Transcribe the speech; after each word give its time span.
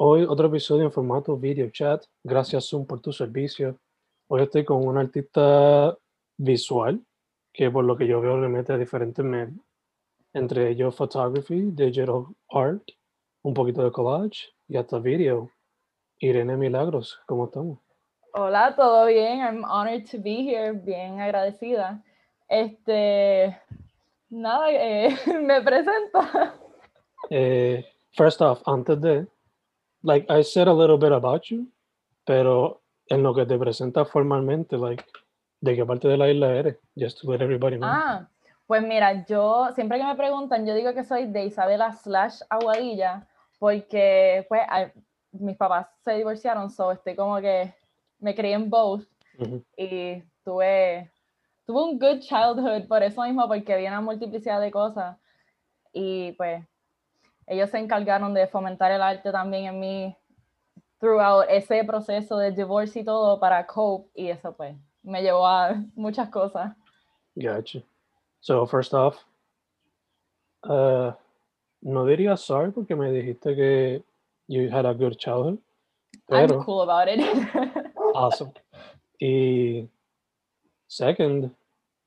Hoy 0.00 0.22
otro 0.22 0.46
episodio 0.46 0.84
en 0.84 0.92
formato 0.92 1.36
video 1.36 1.70
chat. 1.70 2.04
Gracias 2.22 2.68
Zoom 2.68 2.86
por 2.86 3.00
tu 3.00 3.10
servicio. 3.10 3.80
Hoy 4.28 4.42
estoy 4.42 4.64
con 4.64 4.86
un 4.86 4.96
artista 4.96 5.98
visual 6.36 7.04
que 7.52 7.68
por 7.68 7.84
lo 7.84 7.96
que 7.96 8.06
yo 8.06 8.20
veo 8.20 8.40
le 8.40 8.48
mete 8.48 8.72
a 8.72 8.78
diferentes 8.78 9.24
medios. 9.24 9.58
Entre 10.32 10.70
ellos 10.70 10.94
photography, 10.94 11.72
digital 11.72 12.26
art, 12.48 12.84
un 13.42 13.52
poquito 13.54 13.82
de 13.82 13.90
collage 13.90 14.50
y 14.68 14.76
hasta 14.76 15.00
video. 15.00 15.50
Irene 16.20 16.56
Milagros, 16.56 17.18
¿cómo 17.26 17.46
estamos? 17.46 17.80
Hola, 18.34 18.76
todo 18.76 19.04
bien. 19.06 19.40
I'm 19.40 19.64
honored 19.64 20.08
to 20.12 20.18
be 20.18 20.44
here. 20.44 20.74
Bien 20.74 21.20
agradecida. 21.20 22.04
Este, 22.48 23.60
nada, 24.30 24.70
eh, 24.70 25.08
me 25.42 25.60
presento. 25.60 26.20
Eh, 27.30 27.84
first 28.12 28.40
off, 28.40 28.62
antes 28.64 29.00
de, 29.00 29.26
like 30.02 30.26
I 30.30 30.42
said 30.42 30.68
a 30.68 30.72
little 30.72 30.98
bit 30.98 31.12
about 31.12 31.44
you, 31.50 31.68
pero 32.24 32.82
en 33.08 33.22
lo 33.22 33.34
que 33.34 33.46
te 33.46 33.58
presenta 33.58 34.04
formalmente, 34.04 34.76
like, 34.76 35.04
¿de 35.60 35.76
qué 35.76 35.84
parte 35.84 36.08
de 36.08 36.16
la 36.16 36.30
isla 36.30 36.54
eres? 36.54 36.76
Just 36.96 37.20
to 37.20 37.30
let 37.30 37.42
everybody 37.42 37.76
know. 37.76 37.88
Ah, 37.88 38.28
pues 38.66 38.82
mira, 38.82 39.24
yo 39.26 39.70
siempre 39.74 39.98
que 39.98 40.04
me 40.04 40.14
preguntan, 40.14 40.66
yo 40.66 40.74
digo 40.74 40.92
que 40.92 41.04
soy 41.04 41.26
de 41.26 41.46
Isabela 41.46 41.92
slash 41.92 42.42
Aguadilla, 42.50 43.26
porque 43.58 44.44
pues 44.48 44.62
mis 45.32 45.56
papás 45.56 45.88
se 46.04 46.12
divorciaron, 46.12 46.70
so 46.70 46.92
estoy 46.92 47.16
como 47.16 47.40
que 47.40 47.74
me 48.18 48.34
crié 48.34 48.54
en 48.54 48.68
both 48.68 49.04
y 49.76 50.22
tuve, 50.44 51.10
tuve 51.66 51.82
un 51.82 51.98
good 51.98 52.20
childhood 52.20 52.86
por 52.88 53.02
eso 53.02 53.22
mismo, 53.22 53.46
porque 53.48 53.72
había 53.72 53.90
una 53.90 54.00
multiplicidad 54.00 54.60
de 54.60 54.70
cosas 54.70 55.16
y 55.92 56.32
pues 56.32 56.64
ellos 57.48 57.70
se 57.70 57.78
encargaron 57.78 58.34
de 58.34 58.46
fomentar 58.46 58.92
el 58.92 59.02
arte 59.02 59.32
también 59.32 59.66
en 59.66 59.80
mí 59.80 60.16
throughout 61.00 61.46
ese 61.48 61.84
proceso 61.84 62.36
de 62.36 62.50
divorcio 62.50 63.02
y 63.02 63.04
todo 63.04 63.38
para 63.38 63.66
cope 63.66 64.08
y 64.14 64.28
eso 64.28 64.52
pues 64.52 64.76
me 65.02 65.22
llevó 65.22 65.46
a 65.46 65.74
muchas 65.94 66.28
cosas. 66.28 66.74
Gotcha. 67.34 67.82
So 68.40 68.66
first 68.66 68.94
off, 68.94 69.24
uh, 70.64 71.12
no 71.82 72.04
diría 72.04 72.36
sorry 72.36 72.70
porque 72.70 72.96
me 72.96 73.10
dijiste 73.10 73.54
que 73.54 74.02
you 74.48 74.70
had 74.70 74.86
a 74.86 74.92
good 74.92 75.16
childhood. 75.18 75.58
Pero, 76.28 76.56
I'm 76.56 76.64
cool 76.64 76.82
about 76.82 77.08
it. 77.08 77.20
awesome. 78.14 78.52
Y 79.20 79.88
second, 80.88 81.50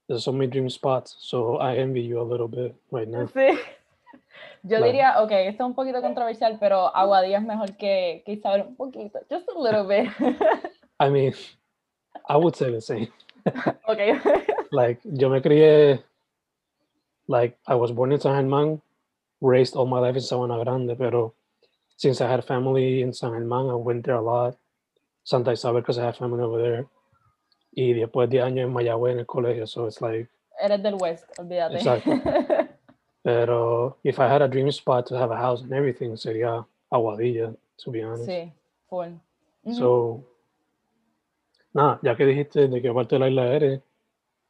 there's 0.07 0.23
so 0.23 0.31
many 0.31 0.47
dream 0.47 0.69
spots, 0.69 1.15
so 1.19 1.57
I 1.57 1.75
envy 1.77 2.01
you 2.01 2.19
a 2.19 2.23
little 2.23 2.47
bit 2.47 2.75
right 2.91 3.07
now. 3.07 3.27
Sí. 3.27 3.57
Yo 4.63 4.81
diría, 4.81 5.21
ok, 5.21 5.31
esto 5.31 5.63
es 5.63 5.67
un 5.67 5.73
poquito 5.73 6.01
controversial, 6.01 6.57
pero 6.59 6.95
Aguadilla 6.95 7.39
es 7.39 7.43
mejor 7.43 7.75
que, 7.77 8.21
que 8.25 8.33
Isabel 8.33 8.65
un 8.67 8.75
poquito, 8.75 9.19
just 9.29 9.49
a 9.49 9.59
little 9.59 9.83
bit. 9.83 10.09
I 10.99 11.09
mean, 11.09 11.33
I 12.29 12.37
would 12.37 12.55
say 12.55 12.71
the 12.71 12.81
same. 12.81 13.11
okay. 13.87 14.19
like, 14.71 15.01
yo 15.03 15.29
me 15.29 15.41
crié, 15.41 16.03
like, 17.27 17.57
I 17.67 17.75
was 17.75 17.91
born 17.91 18.11
in 18.11 18.19
San 18.19 18.33
Germán, 18.33 18.81
raised 19.41 19.75
all 19.75 19.87
my 19.87 19.99
life 19.99 20.15
in 20.15 20.21
Sabana 20.21 20.63
Grande, 20.63 20.95
pero 20.95 21.33
since 21.97 22.21
I 22.21 22.27
had 22.27 22.45
family 22.45 23.01
in 23.01 23.13
San 23.13 23.31
Germán, 23.31 23.71
I 23.71 23.75
went 23.75 24.05
there 24.05 24.15
a 24.15 24.21
lot. 24.21 24.57
Santa 25.23 25.51
Isabel, 25.51 25.81
because 25.81 25.97
I 25.97 26.05
had 26.05 26.17
family 26.17 26.43
over 26.43 26.61
there. 26.61 26.87
Y 27.73 27.93
después 27.93 28.29
de 28.29 28.41
años 28.41 28.65
en 28.65 28.73
Mayagüez 28.73 29.13
en 29.13 29.19
el 29.19 29.25
colegio, 29.25 29.67
so 29.67 29.87
it's 29.87 30.01
like... 30.01 30.27
Eres 30.61 30.83
del 30.83 30.95
West, 30.95 31.25
olvídate. 31.39 31.77
Exacto. 31.77 32.11
Pero 33.23 33.97
if 34.03 34.19
I 34.19 34.27
had 34.27 34.41
a 34.41 34.47
dream 34.47 34.71
spot 34.71 35.05
to 35.07 35.15
have 35.15 35.31
a 35.31 35.37
house 35.37 35.61
and 35.61 35.71
everything, 35.73 36.15
sería 36.15 36.65
Aguadilla, 36.91 37.55
to 37.77 37.91
be 37.91 38.03
honest. 38.03 38.25
Sí, 38.25 38.51
full. 38.89 39.13
So, 39.73 40.23
nada, 41.73 41.99
ya 42.01 42.15
que 42.15 42.25
dijiste 42.25 42.67
de 42.67 42.81
qué 42.81 42.91
parte 42.91 43.15
de 43.15 43.19
la 43.19 43.29
isla 43.29 43.53
eres, 43.53 43.81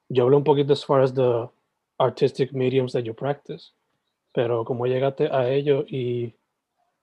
yo 0.08 0.24
hablo 0.24 0.38
un 0.38 0.44
poquito 0.44 0.72
as 0.74 0.86
far 0.86 1.02
as 1.02 1.14
the 1.14 1.50
artistic 1.98 2.54
mediums 2.54 2.94
that 2.94 3.04
you 3.04 3.14
practice, 3.14 3.74
pero 4.34 4.64
cómo 4.64 4.86
llegaste 4.88 5.30
a 5.32 5.50
ello 5.50 5.84
y 5.88 6.34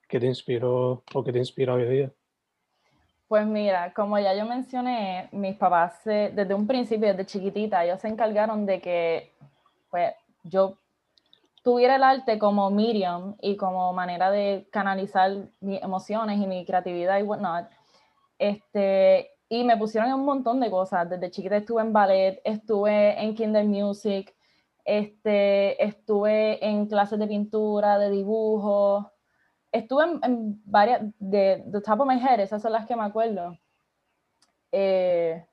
qué 0.07 0.19
te 0.19 0.25
inspiró 0.25 1.03
o 1.13 1.23
qué 1.23 1.31
te 1.31 1.37
inspira 1.37 1.75
hoy 1.75 1.85
día. 1.85 2.11
Pues 3.27 3.45
mira, 3.45 3.93
como 3.93 4.17
ya 4.17 4.33
yo 4.33 4.43
mencioné, 4.45 5.29
mis 5.31 5.55
papás 5.55 6.01
desde 6.03 6.51
un 6.55 6.65
principio, 6.65 7.09
desde 7.09 7.27
chiquitita, 7.27 7.85
ellos 7.85 8.01
se 8.01 8.07
encargaron 8.07 8.65
de 8.65 8.81
que 8.81 9.31
pues, 9.91 10.13
yo 10.43 10.77
tuviera 11.69 11.97
el 11.97 12.03
arte 12.03 12.39
como 12.39 12.71
medium 12.71 13.35
y 13.41 13.55
como 13.55 13.93
manera 13.93 14.31
de 14.31 14.67
canalizar 14.71 15.49
mis 15.59 15.79
emociones 15.83 16.39
y 16.39 16.47
mi 16.47 16.65
creatividad 16.65 17.19
y 17.19 17.21
whatnot. 17.21 17.67
Este, 18.39 19.33
y 19.47 19.63
me 19.63 19.77
pusieron 19.77 20.09
en 20.09 20.15
un 20.15 20.25
montón 20.25 20.59
de 20.59 20.71
cosas. 20.71 21.07
Desde 21.07 21.29
chiquita 21.29 21.57
estuve 21.57 21.83
en 21.83 21.93
ballet, 21.93 22.41
estuve 22.43 23.21
en 23.21 23.35
Kinder 23.35 23.65
Music, 23.65 24.35
este, 24.83 25.83
estuve 25.83 26.65
en 26.65 26.87
clases 26.87 27.19
de 27.19 27.27
pintura, 27.27 27.99
de 27.99 28.09
dibujo, 28.09 29.11
estuve 29.71 30.05
en, 30.23 30.59
varias, 30.65 31.01
de 31.19 31.63
the 31.71 31.81
top 31.81 32.01
of 32.01 32.07
my 32.07 32.19
head, 32.19 32.39
esas 32.39 32.63
son 32.63 32.71
las 32.71 32.87
que 32.87 32.95
me 32.95 33.03
acuerdo. 33.03 33.55
Eh, 34.71 35.45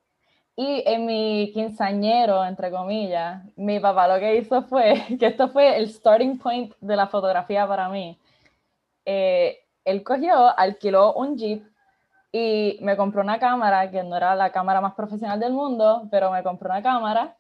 y 0.57 0.83
en 0.87 1.05
mi 1.05 1.51
quinceañero, 1.53 2.43
entre 2.45 2.71
comillas, 2.71 3.45
mi 3.57 3.79
papá 3.79 4.09
lo 4.09 4.19
que 4.19 4.37
hizo 4.37 4.63
fue, 4.63 5.05
que 5.21 5.27
esto 5.27 5.49
fue 5.49 5.77
el 5.77 5.91
starting 5.91 6.39
point 6.39 6.73
de 6.81 6.97
la 6.97 7.07
fotografía 7.07 7.69
para 7.69 7.91
mí. 7.91 8.19
Eh, 9.05 9.59
él 9.85 10.03
cogió, 10.03 10.59
alquiló 10.59 11.13
un 11.13 11.37
jeep 11.37 11.63
y 12.33 12.79
me 12.81 12.97
compró 12.97 13.21
una 13.23 13.39
cámara, 13.39 13.91
que 13.91 14.03
no 14.03 14.17
era 14.17 14.35
la 14.35 14.51
cámara 14.51 14.81
más 14.81 14.95
profesional 14.95 15.39
del 15.39 15.53
mundo, 15.53 16.09
pero 16.11 16.31
me 16.31 16.43
compró 16.43 16.71
una 16.71 16.83
cámara 16.83 17.37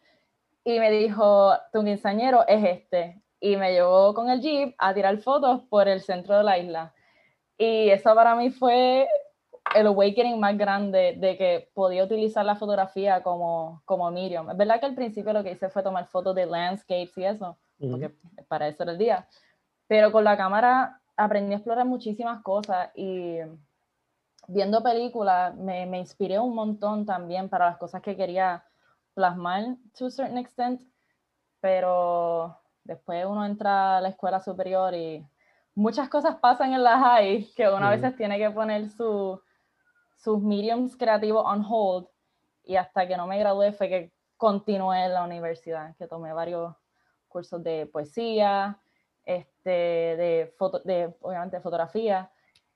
y 0.62 0.78
me 0.78 0.90
dijo, 0.90 1.54
tu 1.72 1.82
quinceañero 1.82 2.46
es 2.46 2.64
este 2.64 3.22
y 3.40 3.56
me 3.56 3.72
llevó 3.72 4.12
con 4.12 4.28
el 4.28 4.40
jeep 4.40 4.74
a 4.78 4.92
tirar 4.92 5.16
fotos 5.19 5.62
por 5.70 5.88
el 5.88 6.02
centro 6.02 6.36
de 6.36 6.44
la 6.44 6.58
isla. 6.58 6.92
Y 7.56 7.88
eso 7.88 8.14
para 8.14 8.34
mí 8.34 8.50
fue 8.50 9.08
el 9.76 9.87
awakening 9.88 10.40
más 10.40 10.56
grande 10.56 11.17
de 11.19 11.37
que 11.37 11.70
podía 11.75 12.05
utilizar 12.05 12.44
la 12.44 12.56
fotografía 12.56 13.23
como, 13.23 13.82
como 13.84 14.11
medium. 14.11 14.50
Es 14.50 14.56
verdad 14.56 14.81
que 14.81 14.87
al 14.87 14.94
principio 14.94 15.32
lo 15.32 15.43
que 15.43 15.52
hice 15.52 15.69
fue 15.69 15.82
tomar 15.82 16.06
fotos 16.06 16.34
de 16.34 16.46
landscapes 16.46 17.17
y 17.17 17.25
eso, 17.25 17.56
porque 17.78 18.11
para 18.49 18.69
eso 18.69 18.82
era 18.82 18.93
el 18.93 18.99
día. 18.99 19.28
Pero 19.87 20.11
con 20.11 20.25
la 20.25 20.37
cámara 20.37 21.00
aprendí 21.17 21.52
a 21.52 21.56
explorar 21.56 21.84
muchísimas 21.84 22.43
cosas 22.43 22.90
y 22.94 23.38
viendo 24.49 24.82
películas 24.82 25.55
me, 25.56 25.87
me 25.87 25.99
inspiré 25.99 26.38
un 26.38 26.55
montón 26.55 27.05
también 27.05 27.49
para 27.49 27.67
las 27.67 27.76
cosas 27.76 28.00
que 28.00 28.17
quería 28.17 28.64
plasmar 29.14 29.76
to 29.99 30.06
a 30.06 30.11
certain 30.11 30.38
extent, 30.38 30.81
pero 31.61 32.58
después 32.84 33.26
uno 33.26 33.44
entra 33.44 33.99
a 33.99 34.00
la 34.00 34.08
escuela 34.08 34.40
superior 34.40 34.94
y 34.94 35.26
muchas 35.75 36.08
cosas 36.08 36.37
pasan 36.37 36.72
en 36.72 36.82
la 36.82 36.99
high 36.99 37.46
que 37.55 37.69
uno 37.69 37.87
a 37.87 37.90
veces 37.90 38.17
tiene 38.17 38.38
que 38.38 38.50
poner 38.50 38.90
su, 38.90 39.40
sus 40.16 40.42
mediums 40.42 40.96
creativos 40.96 41.44
on 41.46 41.64
hold 41.68 42.06
y 42.64 42.76
hasta 42.76 43.06
que 43.06 43.16
no 43.16 43.26
me 43.26 43.38
gradué 43.38 43.72
fue 43.72 43.88
que 43.88 44.12
continué 44.36 45.04
en 45.04 45.12
la 45.14 45.24
universidad, 45.24 45.94
que 45.96 46.06
tomé 46.06 46.32
varios 46.32 46.74
cursos 47.28 47.62
de 47.62 47.86
poesía, 47.86 48.78
este, 49.24 49.70
de, 49.70 50.54
foto, 50.56 50.80
de 50.80 51.14
obviamente 51.20 51.60
fotografía, 51.60 52.30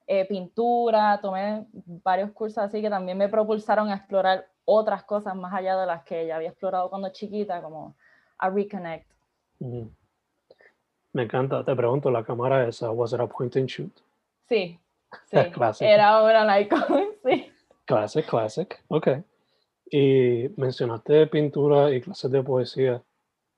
eh, 0.06 0.26
pintura, 0.26 1.19
tomé 1.20 1.66
varios 1.72 2.32
cursos 2.32 2.58
así 2.58 2.81
que 2.82 2.90
también 2.90 3.16
me 3.16 3.28
propulsaron 3.28 3.88
a 3.90 3.96
explorar 3.96 4.48
otras 4.64 5.04
cosas 5.04 5.34
más 5.34 5.52
allá 5.52 5.76
de 5.76 5.86
las 5.86 6.04
que 6.04 6.26
ya 6.26 6.36
había 6.36 6.50
explorado 6.50 6.90
cuando 6.90 7.10
chiquita, 7.10 7.60
como 7.62 7.96
a 8.38 8.48
reconnect. 8.50 9.10
Me 11.12 11.22
encanta. 11.25 11.64
Te 11.64 11.75
pregunto, 11.75 12.10
¿la 12.10 12.25
cámara 12.25 12.66
esa, 12.69 12.90
was 12.90 13.12
it 13.12 13.20
a 13.20 13.26
point 13.26 13.56
and 13.56 13.69
shoot? 13.69 13.93
Sí, 14.48 14.78
sí. 15.30 15.36
Era 15.84 16.22
una 16.22 16.56
Nikon, 16.56 17.04
sí. 17.24 17.50
Classic, 17.84 18.26
classic. 18.26 18.82
Ok. 18.88 19.08
Y 19.90 20.48
mencionaste 20.56 21.26
pintura 21.26 21.90
y 21.90 22.00
clases 22.00 22.30
de 22.30 22.42
poesía. 22.42 23.02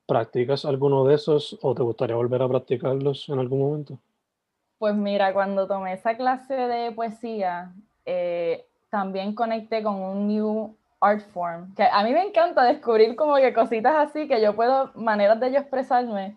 ¿Practicas 0.06 0.64
alguno 0.64 1.04
de 1.04 1.14
esos 1.14 1.58
o 1.62 1.74
te 1.74 1.82
gustaría 1.82 2.16
volver 2.16 2.42
a 2.42 2.48
practicarlos 2.48 3.28
en 3.28 3.38
algún 3.38 3.60
momento? 3.60 3.98
Pues 4.78 4.94
mira, 4.94 5.32
cuando 5.32 5.66
tomé 5.66 5.92
esa 5.92 6.16
clase 6.16 6.54
de 6.54 6.90
poesía, 6.92 7.72
eh, 8.04 8.66
también 8.90 9.34
conecté 9.34 9.82
con 9.82 9.94
un 9.94 10.26
new 10.26 10.76
art 11.00 11.20
form, 11.32 11.74
que 11.74 11.82
a 11.82 12.02
mí 12.04 12.12
me 12.12 12.22
encanta 12.22 12.64
descubrir 12.64 13.16
como 13.16 13.36
que 13.36 13.52
cositas 13.52 13.94
así, 13.96 14.28
que 14.28 14.40
yo 14.40 14.54
puedo, 14.54 14.92
maneras 14.94 15.40
de 15.40 15.52
yo 15.52 15.58
expresarme, 15.58 16.36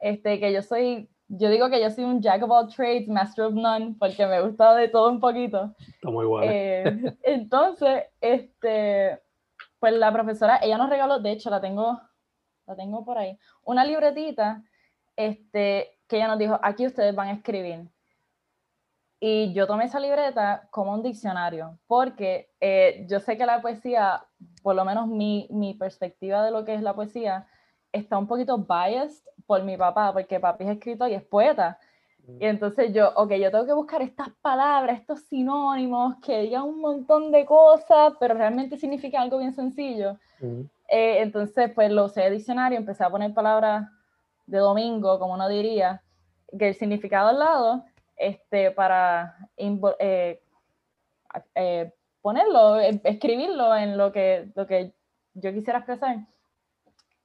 este, 0.00 0.38
que 0.38 0.52
yo 0.52 0.62
soy, 0.62 1.08
yo 1.28 1.50
digo 1.50 1.68
que 1.68 1.80
yo 1.80 1.90
soy 1.90 2.04
un 2.04 2.22
jack 2.22 2.42
of 2.42 2.50
all 2.50 2.68
trades, 2.68 3.06
master 3.06 3.44
of 3.44 3.54
none, 3.54 3.94
porque 3.98 4.26
me 4.26 4.40
gusta 4.40 4.74
de 4.74 4.88
todo 4.88 5.10
un 5.10 5.20
poquito. 5.20 5.74
Está 5.86 6.10
muy 6.10 6.24
bueno. 6.24 6.50
Eh, 6.50 7.16
entonces, 7.22 8.04
este, 8.20 9.20
pues 9.78 9.92
la 9.92 10.12
profesora, 10.12 10.58
ella 10.62 10.78
nos 10.78 10.88
regaló, 10.88 11.20
de 11.20 11.32
hecho 11.32 11.50
la 11.50 11.60
tengo, 11.60 12.00
la 12.66 12.76
tengo 12.76 13.04
por 13.04 13.18
ahí, 13.18 13.38
una 13.62 13.84
libretita, 13.84 14.62
este, 15.16 15.98
que 16.06 16.16
ella 16.16 16.28
nos 16.28 16.38
dijo, 16.38 16.58
aquí 16.62 16.86
ustedes 16.86 17.14
van 17.14 17.28
a 17.28 17.32
escribir. 17.32 17.88
Y 19.20 19.52
yo 19.52 19.66
tomé 19.66 19.84
esa 19.84 19.98
libreta 19.98 20.68
como 20.70 20.92
un 20.92 21.02
diccionario, 21.02 21.78
porque 21.86 22.52
eh, 22.60 23.04
yo 23.08 23.18
sé 23.20 23.36
que 23.36 23.46
la 23.46 23.60
poesía, 23.60 24.24
por 24.62 24.76
lo 24.76 24.84
menos 24.84 25.08
mi, 25.08 25.48
mi 25.50 25.74
perspectiva 25.74 26.44
de 26.44 26.52
lo 26.52 26.64
que 26.64 26.74
es 26.74 26.82
la 26.82 26.94
poesía, 26.94 27.46
está 27.98 28.18
un 28.18 28.26
poquito 28.26 28.58
biased 28.58 29.24
por 29.46 29.62
mi 29.62 29.76
papá, 29.76 30.12
porque 30.12 30.40
papi 30.40 30.64
es 30.64 30.70
escritor 30.70 31.10
y 31.10 31.14
es 31.14 31.22
poeta. 31.22 31.78
Y 32.40 32.44
entonces 32.44 32.92
yo, 32.92 33.10
ok, 33.16 33.32
yo 33.34 33.50
tengo 33.50 33.64
que 33.64 33.72
buscar 33.72 34.02
estas 34.02 34.28
palabras, 34.42 35.00
estos 35.00 35.20
sinónimos 35.20 36.16
que 36.22 36.42
digan 36.42 36.64
un 36.64 36.78
montón 36.78 37.32
de 37.32 37.46
cosas, 37.46 38.12
pero 38.20 38.34
realmente 38.34 38.76
significan 38.76 39.22
algo 39.22 39.38
bien 39.38 39.54
sencillo. 39.54 40.18
Eh, 40.88 41.22
entonces, 41.22 41.72
pues 41.74 41.90
lo 41.90 42.04
usé 42.04 42.22
de 42.22 42.30
diccionario, 42.32 42.78
empecé 42.78 43.02
a 43.02 43.10
poner 43.10 43.32
palabras 43.32 43.88
de 44.46 44.58
domingo, 44.58 45.18
como 45.18 45.34
uno 45.34 45.48
diría, 45.48 46.02
que 46.58 46.68
el 46.68 46.74
significado 46.74 47.28
al 47.28 47.38
lado, 47.38 47.84
este, 48.16 48.72
para 48.72 49.36
eh, 49.56 50.40
eh, 51.54 51.92
ponerlo, 52.20 52.78
escribirlo 52.78 53.74
en 53.74 53.96
lo 53.96 54.12
que, 54.12 54.50
lo 54.54 54.66
que 54.66 54.92
yo 55.32 55.52
quisiera 55.52 55.78
expresar. 55.78 56.18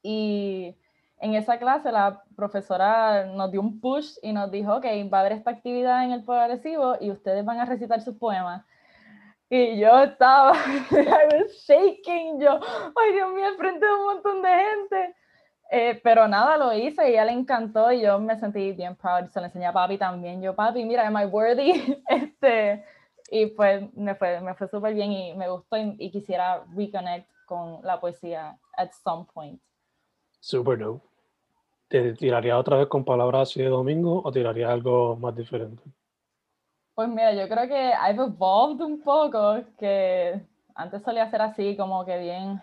Y 0.03 0.75
en 1.19 1.35
esa 1.35 1.57
clase 1.57 1.91
la 1.91 2.21
profesora 2.35 3.25
nos 3.25 3.50
dio 3.50 3.61
un 3.61 3.79
push 3.79 4.17
y 4.21 4.33
nos 4.33 4.51
dijo, 4.51 4.75
ok, 4.75 4.85
va 5.11 5.17
a 5.17 5.21
haber 5.21 5.31
esta 5.31 5.51
actividad 5.51 6.03
en 6.03 6.11
el 6.11 6.23
progresivo 6.23 6.97
y 7.00 7.09
ustedes 7.11 7.45
van 7.45 7.59
a 7.59 7.65
recitar 7.65 8.01
sus 8.01 8.15
poemas. 8.17 8.65
Y 9.50 9.79
yo 9.79 10.03
estaba, 10.03 10.51
I 10.91 11.35
was 11.35 11.53
shaking, 11.65 12.41
yo, 12.41 12.59
ay 12.95 13.13
Dios 13.13 13.33
mío, 13.33 13.45
frente 13.57 13.85
de 13.85 13.94
un 13.94 14.03
montón 14.03 14.41
de 14.41 14.50
gente. 14.50 15.15
Eh, 15.71 16.00
pero 16.03 16.27
nada, 16.27 16.57
lo 16.57 16.73
hice 16.73 17.03
y 17.03 17.06
a 17.06 17.09
ella 17.09 17.25
le 17.25 17.31
encantó 17.31 17.91
y 17.91 18.01
yo 18.01 18.19
me 18.19 18.38
sentí 18.38 18.73
bien 18.73 18.95
proud. 18.95 19.29
Se 19.29 19.39
lo 19.39 19.45
enseñé 19.45 19.67
a 19.67 19.73
papi 19.73 19.97
también. 19.97 20.41
Yo, 20.41 20.56
papi, 20.56 20.83
mira, 20.85 21.07
am 21.07 21.17
I 21.17 21.25
worthy? 21.25 22.03
este, 22.09 22.83
y 23.31 23.47
pues 23.47 23.91
me 23.95 24.13
fue, 24.15 24.41
me 24.41 24.53
fue 24.56 24.67
súper 24.67 24.94
bien 24.94 25.11
y 25.11 25.33
me 25.35 25.49
gustó 25.49 25.77
y, 25.77 25.95
y, 25.97 26.11
quisiera 26.11 26.63
reconnect 26.75 27.29
con 27.45 27.79
la 27.83 27.99
poesía 27.99 28.57
at 28.77 28.91
some 29.03 29.25
point. 29.33 29.61
Super 30.44 30.78
dope. 30.78 31.07
¿Te 31.88 32.16
tiraría 32.16 32.57
otra 32.57 32.75
vez 32.75 32.88
con 32.88 33.06
palabras 33.06 33.50
así 33.50 33.62
de 33.62 33.69
domingo 33.69 34.22
o 34.25 34.30
tiraría 34.30 34.69
algo 34.69 35.16
más 35.16 35.34
diferente? 35.34 35.81
Pues 36.94 37.07
mira, 37.07 37.34
yo 37.34 37.48
creo 37.48 37.66
que 37.66 37.92
I've 37.92 38.22
evolved 38.22 38.81
un 38.81 39.01
poco, 39.01 39.63
que 39.80 40.45
antes 40.75 41.01
solía 41.01 41.31
ser 41.31 41.42
así, 41.42 41.78
como 41.78 42.04
que 42.04 42.18
bien 42.18 42.62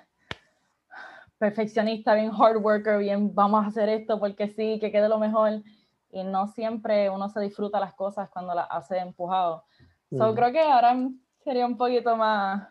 perfeccionista, 1.38 2.12
bien 2.14 2.30
hard 2.38 2.58
worker, 2.58 2.98
bien 2.98 3.34
vamos 3.34 3.64
a 3.64 3.68
hacer 3.68 3.88
esto 3.88 4.20
porque 4.20 4.48
sí, 4.48 4.78
que 4.78 4.92
quede 4.92 5.08
lo 5.08 5.18
mejor. 5.18 5.62
Y 6.10 6.22
no 6.22 6.48
siempre 6.48 7.08
uno 7.08 7.30
se 7.30 7.40
disfruta 7.40 7.80
las 7.80 7.94
cosas 7.94 8.28
cuando 8.28 8.54
las 8.54 8.66
hace 8.68 8.98
empujado. 8.98 9.64
So, 10.10 10.32
mm. 10.32 10.34
creo 10.34 10.52
que 10.52 10.60
ahora 10.60 10.98
sería 11.42 11.64
un 11.64 11.78
poquito 11.78 12.14
más, 12.14 12.68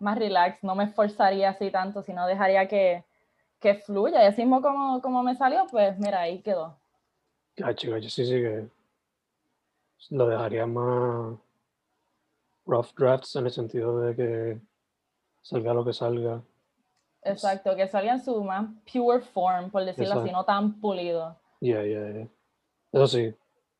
más 0.00 0.18
relax, 0.18 0.64
no 0.64 0.74
me 0.74 0.84
esforzaría 0.84 1.50
así 1.50 1.70
tanto, 1.70 2.02
sino 2.02 2.26
dejaría 2.26 2.66
que, 2.66 3.04
que 3.64 3.74
fluya. 3.76 4.22
Y 4.22 4.26
así 4.26 4.42
mismo 4.42 4.60
como, 4.60 5.00
como 5.00 5.22
me 5.22 5.34
salió, 5.34 5.66
pues 5.70 5.98
mira, 5.98 6.20
ahí 6.20 6.40
quedó. 6.40 6.76
Ah, 7.62 7.74
chica, 7.74 7.98
yo 7.98 8.10
sí, 8.10 8.26
sí 8.26 8.32
que 8.32 8.68
lo 10.10 10.28
dejaría 10.28 10.66
más 10.66 11.38
rough 12.66 12.92
drafts 12.94 13.36
en 13.36 13.46
el 13.46 13.52
sentido 13.52 14.00
de 14.00 14.14
que 14.14 14.60
salga 15.40 15.72
lo 15.72 15.82
que 15.82 15.94
salga. 15.94 16.42
Exacto, 17.22 17.74
que 17.74 17.88
salga 17.88 18.12
en 18.12 18.22
su 18.22 18.44
más 18.44 18.66
pure 18.92 19.20
form, 19.20 19.70
por 19.70 19.82
decirlo 19.82 20.20
así, 20.20 20.30
no 20.30 20.44
tan 20.44 20.78
pulido. 20.78 21.34
Yeah, 21.60 21.84
yeah, 21.84 22.12
yeah. 22.12 22.28
Eso 22.92 23.06
sí, 23.08 23.34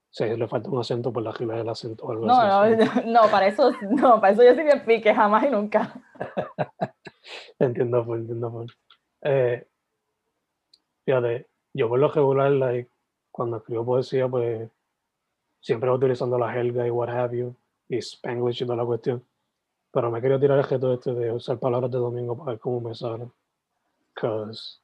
sí, 0.09 0.25
le 0.25 0.49
falta 0.49 0.71
un 0.71 0.81
acento 0.81 1.13
por 1.13 1.23
la 1.23 1.35
gila 1.35 1.57
del 1.57 1.69
acento 1.69 2.07
o 2.07 2.11
algo 2.11 2.25
no, 2.25 2.41
así. 2.41 2.77
No, 3.05 3.23
no, 3.23 3.31
para 3.31 3.49
eso, 3.49 3.71
no, 3.83 4.19
para 4.19 4.33
eso 4.33 4.43
yo 4.43 4.55
sí 4.55 4.63
me 4.63 4.81
pique, 4.81 5.15
jamás 5.15 5.45
y 5.45 5.51
nunca. 5.51 5.93
entiendo, 7.59 8.03
pues, 8.03 8.23
entiendo, 8.23 8.51
pues. 8.51 8.71
Eh, 9.21 9.67
Fíjate, 11.05 11.49
yo 11.73 11.89
por 11.89 11.99
lo 11.99 12.09
regular, 12.09 12.51
like, 12.53 12.91
cuando 13.31 13.59
escribo 13.59 13.85
poesía, 13.85 14.29
pues 14.29 14.71
siempre 15.61 15.91
utilizando 15.91 16.39
la 16.39 16.55
helga 16.55 16.87
y 16.87 16.91
what 16.91 17.09
have 17.09 17.37
you, 17.37 17.55
y 17.89 17.99
Spanglish 17.99 18.63
y 18.63 18.67
toda 18.67 18.77
la 18.77 18.85
cuestión. 18.85 19.25
Pero 19.91 20.11
me 20.11 20.21
quería 20.21 20.39
tirar 20.39 20.59
el 20.59 20.65
gesto 20.65 20.93
este 20.93 21.15
de 21.15 21.33
usar 21.33 21.59
palabras 21.59 21.91
de 21.91 21.99
domingo 21.99 22.37
para 22.37 22.53
ver 22.53 22.61
cómo 22.61 22.81
me 22.81 22.95
sale. 22.95 23.29
Cause, 24.15 24.81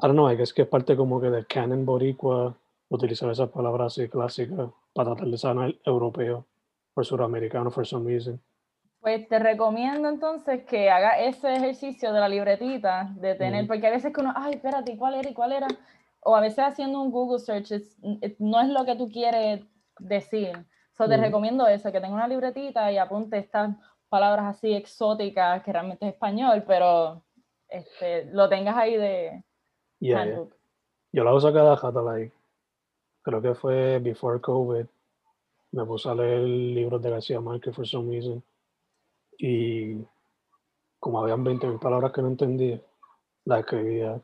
I 0.00 0.06
don't 0.06 0.14
know, 0.14 0.28
guess 0.36 0.52
que 0.52 0.62
es 0.62 0.68
parte 0.68 0.96
como 0.96 1.20
que 1.20 1.30
del 1.30 1.46
canon 1.46 1.84
boricua 1.84 2.54
utilizar 2.88 3.30
esas 3.30 3.50
palabras 3.50 3.92
así 3.92 4.08
clásicas 4.08 4.70
para 4.92 5.10
tratar 5.10 5.28
de 5.28 5.38
sanar 5.38 5.74
europeo 5.84 6.44
o 6.94 7.04
suramericano 7.04 7.70
for 7.70 7.86
some 7.86 8.10
reason. 8.10 8.40
Pues 9.02 9.28
te 9.28 9.40
recomiendo 9.40 10.08
entonces 10.08 10.62
que 10.64 10.88
haga 10.88 11.18
ese 11.18 11.52
ejercicio 11.52 12.12
de 12.12 12.20
la 12.20 12.28
libretita, 12.28 13.10
de 13.16 13.34
tener, 13.34 13.66
porque 13.66 13.88
a 13.88 13.90
veces 13.90 14.14
que 14.14 14.20
uno, 14.20 14.32
ay, 14.36 14.54
espérate, 14.54 14.96
¿cuál 14.96 15.14
era 15.14 15.28
y 15.28 15.34
cuál 15.34 15.50
era? 15.50 15.66
O 16.20 16.36
a 16.36 16.40
veces 16.40 16.60
haciendo 16.60 17.02
un 17.02 17.10
Google 17.10 17.40
search 17.40 17.72
no 18.38 18.60
es 18.60 18.68
lo 18.68 18.84
que 18.84 18.94
tú 18.94 19.10
quieres 19.10 19.66
decir. 19.98 20.52
So, 20.92 21.08
te 21.08 21.16
recomiendo 21.16 21.66
eso, 21.66 21.90
que 21.90 22.00
tenga 22.00 22.14
una 22.14 22.28
libretita 22.28 22.92
y 22.92 22.98
apunte 22.98 23.38
estas 23.38 23.74
palabras 24.08 24.56
así 24.56 24.72
exóticas, 24.72 25.64
que 25.64 25.72
realmente 25.72 26.06
es 26.06 26.12
español, 26.12 26.62
pero 26.64 27.24
este, 27.68 28.26
lo 28.26 28.48
tengas 28.48 28.76
ahí 28.76 28.96
de 28.96 29.42
Yo 31.10 31.24
la 31.24 31.34
uso 31.34 31.52
cada 31.52 31.74
rato, 31.74 32.02
like, 32.04 32.32
creo 33.22 33.42
que 33.42 33.54
fue 33.56 33.98
before 33.98 34.40
COVID, 34.40 34.86
me 35.72 35.84
puse 35.86 36.08
a 36.08 36.14
leer 36.14 36.42
libros 36.42 37.02
de 37.02 37.10
García 37.10 37.40
Márquez 37.40 37.74
for 37.74 37.84
some 37.84 38.08
reason 38.08 38.40
y 39.38 40.04
como 40.98 41.20
habían 41.20 41.44
20.000 41.44 41.78
palabras 41.80 42.12
que 42.12 42.22
no 42.22 42.28
entendía, 42.28 42.80
las 43.44 43.60
escribía. 43.60 44.20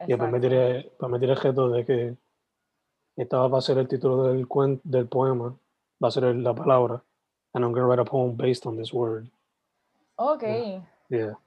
Y 0.00 0.06
después 0.06 0.30
me 0.30 0.40
tiré, 0.40 0.92
pues 0.98 1.10
me 1.10 1.18
tiré 1.18 1.32
el 1.32 1.38
gesto 1.38 1.68
de 1.70 1.84
que 1.84 2.16
esta 3.16 3.46
va 3.46 3.58
a 3.58 3.62
ser 3.62 3.78
el 3.78 3.88
título 3.88 4.24
del, 4.24 4.46
del 4.84 5.08
poema, 5.08 5.56
va 6.02 6.08
a 6.08 6.10
ser 6.10 6.34
la 6.36 6.54
palabra, 6.54 7.02
and 7.52 7.64
I'm 7.64 7.72
going 7.72 7.82
to 7.82 7.88
write 7.88 8.00
a 8.00 8.04
poem 8.04 8.36
based 8.36 8.66
on 8.66 8.76
this 8.76 8.92
word. 8.92 9.28
Ok. 10.16 10.42
Yeah. 11.08 11.38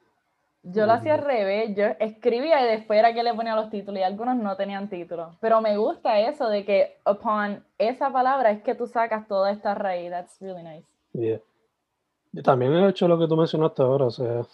Yo 0.64 0.86
lo 0.86 0.94
hacía 0.94 1.14
al 1.14 1.24
revés, 1.24 1.76
yo 1.76 1.86
escribía 2.00 2.62
y 2.62 2.68
después 2.68 3.00
era 3.00 3.14
que 3.14 3.24
le 3.24 3.34
ponía 3.34 3.56
los 3.56 3.70
títulos 3.70 4.02
y 4.02 4.04
algunos 4.04 4.36
no 4.36 4.58
tenían 4.58 4.90
títulos. 4.90 5.34
Pero 5.40 5.62
me 5.62 5.78
gusta 5.78 6.20
eso 6.20 6.50
de 6.50 6.66
que 6.66 6.98
upon 7.06 7.64
esa 7.78 8.12
palabra 8.12 8.52
es 8.52 8.62
que 8.64 8.76
tú 8.76 8.86
sacas 8.86 9.28
toda 9.30 9.52
esta 9.52 9.76
raíz. 9.76 10.10
That's 10.10 10.42
really 10.42 10.64
nice. 10.64 10.86
Yeah. 11.14 11.40
Y 12.38 12.44
también 12.44 12.72
he 12.76 12.90
hecho 12.90 13.08
lo 13.08 13.18
que 13.18 13.28
tú 13.28 13.36
mencionaste 13.36 13.82
ahora, 13.82 14.06
o 14.06 14.12
sea, 14.12 14.46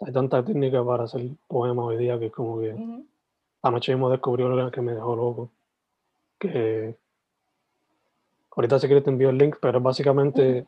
hay 0.00 0.12
tanta 0.14 0.42
técnica 0.42 0.82
para 0.82 1.04
hacer 1.04 1.20
poemas 1.46 1.84
hoy 1.84 1.98
día 1.98 2.18
que 2.18 2.26
es 2.26 2.32
como 2.32 2.58
que 2.58 2.70
Ujú. 2.70 3.06
anoche 3.60 3.92
mismo 3.92 4.08
descubrí 4.08 4.44
algo 4.44 4.70
que 4.70 4.80
me 4.80 4.94
dejó 4.94 5.14
loco. 5.14 5.50
Que 6.38 6.96
ahorita 8.56 8.78
si 8.78 8.86
quieres 8.86 9.04
te 9.04 9.10
envío 9.10 9.28
el 9.28 9.36
link, 9.36 9.56
pero 9.60 9.78
básicamente 9.78 10.66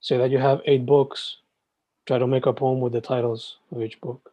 say 0.00 0.16
that 0.16 0.30
you 0.30 0.38
have 0.38 0.62
eight 0.64 0.86
books, 0.86 1.42
try 2.04 2.18
to 2.18 2.26
make 2.26 2.48
a 2.48 2.54
poem 2.54 2.80
with 2.80 2.92
the 2.92 3.02
titles 3.02 3.60
of 3.70 3.82
each 3.82 4.00
book. 4.00 4.32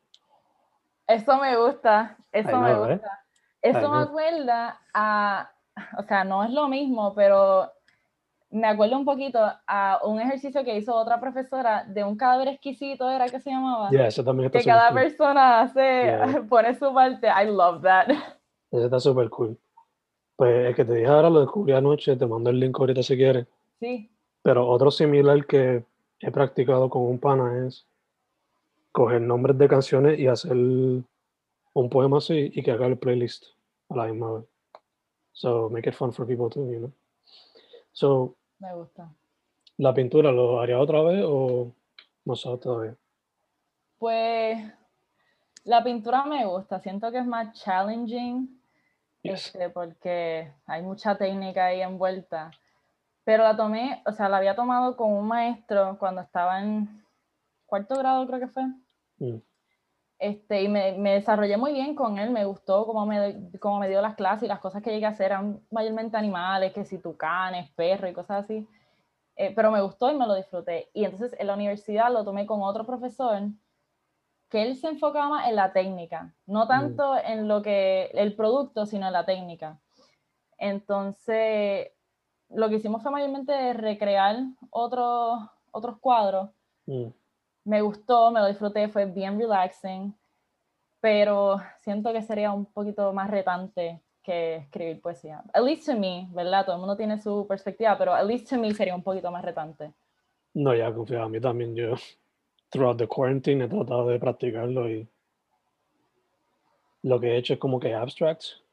Eso 1.07 1.35
me 1.41 1.57
gusta, 1.57 2.15
eso 2.31 2.51
I 2.51 2.53
me 2.53 2.59
know, 2.59 2.85
right? 2.85 3.01
gusta. 3.01 3.19
Eso 3.61 3.79
I 3.79 3.81
me 3.81 3.87
know. 3.89 4.01
acuerda 4.03 4.79
a, 4.93 5.51
o 5.97 6.03
sea, 6.03 6.23
no 6.23 6.41
es 6.45 6.51
lo 6.51 6.69
mismo, 6.69 7.13
pero 7.13 7.69
me 8.51 8.67
acuerdo 8.67 8.97
un 8.97 9.05
poquito 9.05 9.39
a 9.67 9.99
un 10.03 10.19
ejercicio 10.19 10.63
que 10.63 10.75
hizo 10.75 10.95
otra 10.95 11.19
profesora 11.19 11.83
de 11.85 12.03
un 12.03 12.15
cadáver 12.17 12.47
exquisito, 12.47 13.09
¿era 13.09 13.27
que 13.29 13.39
se 13.39 13.49
llamaba? 13.51 13.89
Yeah, 13.91 14.07
eso 14.07 14.23
también 14.23 14.47
está 14.47 14.59
que 14.59 14.65
cada 14.65 14.89
cool. 14.89 15.01
persona 15.01 15.61
hace, 15.61 15.79
Yeah. 15.79 16.43
pone 16.49 16.73
su 16.75 16.93
parte. 16.93 17.27
I 17.27 17.45
love 17.45 17.81
that. 17.83 18.07
Ese 18.71 18.85
está 18.85 18.99
súper 18.99 19.29
cool. 19.29 19.57
Pues 20.35 20.67
el 20.67 20.75
que 20.75 20.85
te 20.85 20.93
dije 20.95 21.07
ahora 21.07 21.29
lo 21.29 21.41
descubrí 21.41 21.73
anoche, 21.73 22.15
te 22.15 22.25
mando 22.25 22.49
el 22.49 22.59
link 22.59 22.79
ahorita 22.79 23.03
si 23.03 23.15
quieres. 23.17 23.45
Sí, 23.79 24.09
Pero 24.41 24.67
otro 24.67 24.89
similar 24.89 25.45
que 25.45 25.83
he 26.19 26.31
practicado 26.31 26.89
con 26.89 27.03
un 27.03 27.19
pana 27.19 27.65
es 27.67 27.85
coger 28.91 29.21
nombres 29.21 29.57
de 29.57 29.67
canciones 29.67 30.19
y 30.19 30.27
hacer 30.27 30.53
un 30.55 31.89
poema 31.91 32.17
así 32.17 32.51
y 32.53 32.63
que 32.63 32.71
haga 32.71 32.87
el 32.87 32.97
playlist 32.97 33.45
a 33.89 33.95
la 33.97 34.05
misma 34.07 34.31
vez. 34.33 34.45
So 35.33 35.69
make 35.69 35.87
it 35.89 35.93
fun 35.95 36.11
for 36.11 36.25
people 36.25 36.49
too, 36.49 36.69
you 36.71 36.79
know. 36.79 36.91
So, 37.91 38.35
me 38.59 38.73
gusta. 38.75 39.11
¿la 39.79 39.93
pintura 39.93 40.31
lo 40.31 40.59
haría 40.59 40.77
otra 40.77 41.01
vez 41.01 41.23
o 41.25 41.73
no 42.25 42.35
sabes 42.35 42.59
todavía? 42.59 42.95
Pues 43.97 44.59
la 45.63 45.83
pintura 45.83 46.25
me 46.25 46.45
gusta, 46.45 46.79
siento 46.79 47.11
que 47.11 47.19
es 47.19 47.25
más 47.25 47.57
challenging. 47.59 48.57
Yes. 49.21 49.47
este, 49.47 49.69
porque 49.69 50.53
hay 50.65 50.81
mucha 50.81 51.17
técnica 51.17 51.65
ahí 51.65 51.81
envuelta. 51.81 52.51
Pero 53.25 53.43
la 53.43 53.55
tomé, 53.55 54.01
o 54.05 54.11
sea, 54.11 54.29
la 54.29 54.37
había 54.37 54.55
tomado 54.55 54.95
con 54.95 55.11
un 55.11 55.27
maestro 55.27 55.97
cuando 55.99 56.21
estaba 56.21 56.61
en 56.61 57.03
cuarto 57.65 57.95
grado, 57.95 58.25
creo 58.27 58.39
que 58.39 58.47
fue. 58.47 58.63
Mm. 59.17 59.41
Este, 60.19 60.63
y 60.63 60.67
me, 60.67 60.97
me 60.97 61.13
desarrollé 61.13 61.55
muy 61.55 61.71
bien 61.71 61.95
con 61.95 62.19
él, 62.19 62.29
me 62.29 62.43
gustó 62.43 62.85
cómo 62.85 63.05
me, 63.05 63.49
cómo 63.59 63.79
me 63.79 63.87
dio 63.87 64.01
las 64.01 64.15
clases 64.15 64.43
y 64.43 64.47
las 64.47 64.59
cosas 64.59 64.83
que 64.83 64.91
llegué 64.91 65.05
a 65.05 65.09
hacer 65.09 65.27
eran 65.27 65.61
mayormente 65.71 66.17
animales, 66.17 66.73
que 66.73 66.83
si 66.83 66.97
tucanes, 66.97 67.69
perros 67.71 68.11
y 68.11 68.13
cosas 68.13 68.43
así. 68.43 68.67
Eh, 69.37 69.53
pero 69.55 69.71
me 69.71 69.81
gustó 69.81 70.11
y 70.11 70.17
me 70.17 70.27
lo 70.27 70.35
disfruté. 70.35 70.89
Y 70.93 71.05
entonces 71.05 71.33
en 71.39 71.47
la 71.47 71.53
universidad 71.53 72.11
lo 72.11 72.25
tomé 72.25 72.45
con 72.45 72.61
otro 72.61 72.85
profesor 72.85 73.43
que 74.49 74.63
él 74.63 74.75
se 74.75 74.87
enfocaba 74.87 75.29
más 75.29 75.47
en 75.47 75.55
la 75.55 75.71
técnica, 75.71 76.33
no 76.45 76.67
tanto 76.67 77.15
en 77.17 77.47
lo 77.47 77.61
que 77.61 78.09
el 78.13 78.35
producto, 78.35 78.85
sino 78.85 79.07
en 79.07 79.13
la 79.13 79.25
técnica. 79.25 79.79
Entonces, 80.57 81.91
lo 82.49 82.67
que 82.67 82.75
hicimos 82.75 83.01
fue 83.01 83.11
mayormente 83.11 83.73
recrear 83.73 84.37
otros 84.71 85.39
otros 85.71 85.99
cuadros. 85.99 86.49
Mm. 86.85 87.07
Me 87.69 87.81
gustó, 87.83 88.31
me 88.31 88.39
lo 88.39 88.47
disfruté, 88.47 88.87
fue 88.87 89.05
bien 89.05 89.37
relaxing, 89.37 90.11
pero 90.99 91.57
siento 91.81 92.11
que 92.11 92.23
sería 92.23 92.51
un 92.51 92.65
poquito 92.65 93.13
más 93.13 93.29
retante 93.29 94.01
que 94.23 94.55
escribir 94.55 94.99
poesía. 94.99 95.43
At 95.53 95.63
least 95.63 95.85
to 95.85 95.95
me, 95.95 96.27
¿verdad? 96.31 96.65
Todo 96.65 96.77
el 96.77 96.79
mundo 96.79 96.97
tiene 96.97 97.21
su 97.21 97.45
perspectiva, 97.47 97.95
pero 97.95 98.15
at 98.15 98.25
least 98.25 98.49
to 98.49 98.57
me 98.57 98.73
sería 98.73 98.95
un 98.95 99.03
poquito 99.03 99.29
más 99.29 99.45
retante. 99.45 99.93
No, 100.55 100.73
ya 100.73 100.91
confía, 100.91 101.21
a 101.21 101.29
mí 101.29 101.39
también. 101.39 101.75
Yo, 101.75 101.93
throughout 102.71 102.97
the 102.97 103.05
quarantine, 103.07 103.63
he 103.63 103.67
tratado 103.67 104.07
de 104.07 104.17
practicarlo 104.17 104.89
y 104.89 105.07
lo 107.03 107.19
que 107.19 107.33
he 107.33 107.37
hecho 107.37 107.53
es 107.53 107.59
como 107.59 107.79
que 107.79 107.93
abstracts, 107.93 108.63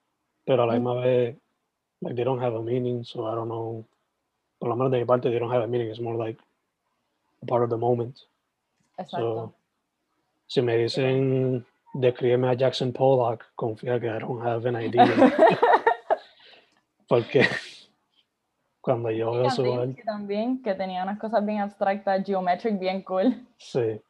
pero 0.47 0.63
a 0.63 0.67
la 0.67 0.73
Mm. 0.73 0.77
misma 0.77 0.95
vez, 0.95 1.37
like, 2.01 2.17
they 2.17 2.25
don't 2.25 2.43
have 2.43 2.57
a 2.57 2.63
meaning, 2.63 3.05
so 3.05 3.31
I 3.31 3.35
don't 3.35 3.49
know. 3.49 3.85
Por 4.59 4.71
lo 4.71 4.77
menos 4.77 4.91
de 4.91 5.01
mi 5.01 5.05
parte, 5.05 5.29
they 5.29 5.39
don't 5.39 5.53
have 5.53 5.65
a 5.65 5.67
meaning, 5.67 5.91
it's 5.91 6.01
more 6.01 6.17
like 6.17 6.41
a 7.43 7.47
part 7.47 7.63
of 7.63 7.69
the 7.69 7.77
moment. 7.77 8.27
Exacto. 8.99 9.35
So, 9.35 9.55
si 10.47 10.63
me 10.63 10.77
dicen, 10.77 11.67
descríbeme 11.95 12.49
a 12.49 12.55
Jackson 12.55 12.93
Pollock, 12.93 13.45
confía 13.55 14.01
que 14.01 14.09
I 14.09 14.19
don't 14.19 14.43
have 14.43 14.67
an 14.67 14.77
idea, 14.77 15.07
porque 17.09 17.47
cuando 18.81 19.11
yo 19.11 19.33
veo 19.33 19.51
su 19.51 19.75
arte, 19.75 20.03
también, 20.05 20.63
que 20.63 20.75
tenía 20.75 21.03
unas 21.03 21.19
cosas 21.19 21.45
bien 21.45 21.61
abstractas, 21.61 22.25
geometric, 22.25 22.79
bien 22.79 23.03
cool. 23.03 23.47
Sí. 23.59 24.01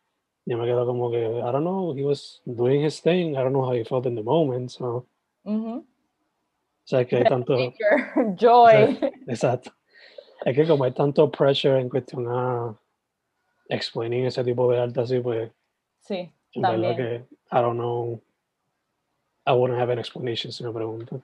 Yo 0.44 0.58
me 0.58 0.64
quedo 0.64 0.86
como 0.86 1.10
que, 1.10 1.24
I 1.24 1.50
don't 1.50 1.62
know, 1.62 1.92
he 1.96 2.04
was 2.04 2.40
doing 2.44 2.84
his 2.84 3.00
thing, 3.00 3.32
I 3.32 3.42
don't 3.42 3.52
know 3.52 3.64
how 3.64 3.72
he 3.72 3.84
felt 3.84 4.06
in 4.06 4.14
the 4.14 4.22
moment, 4.22 4.70
so, 4.70 5.06
o 5.44 5.50
Ujú. 5.50 5.84
sea, 6.84 7.04
que 7.04 7.16
hay 7.16 7.24
tanto, 7.24 7.56
joy. 8.36 8.98
exacto, 9.26 9.72
es 10.44 10.54
que 10.54 10.66
como 10.66 10.84
hay 10.84 10.92
tanto 10.92 11.28
pressure 11.30 11.80
en 11.80 11.88
cuestión 11.88 12.26
a 12.28 12.76
explaining 13.68 14.26
ese 14.26 14.42
tipo 14.44 14.70
de 14.70 14.78
arte 14.80 15.00
así, 15.00 15.20
pues, 15.20 15.50
Sí, 16.00 16.30
también. 16.60 16.96
que, 16.96 17.14
I 17.52 17.60
don't 17.60 17.76
know, 17.76 18.20
I 19.46 19.52
wouldn't 19.52 19.78
have 19.80 19.90
an 19.92 19.98
explanation 19.98 20.52
si 20.52 20.64
me 20.64 20.72
preguntan. 20.72 21.22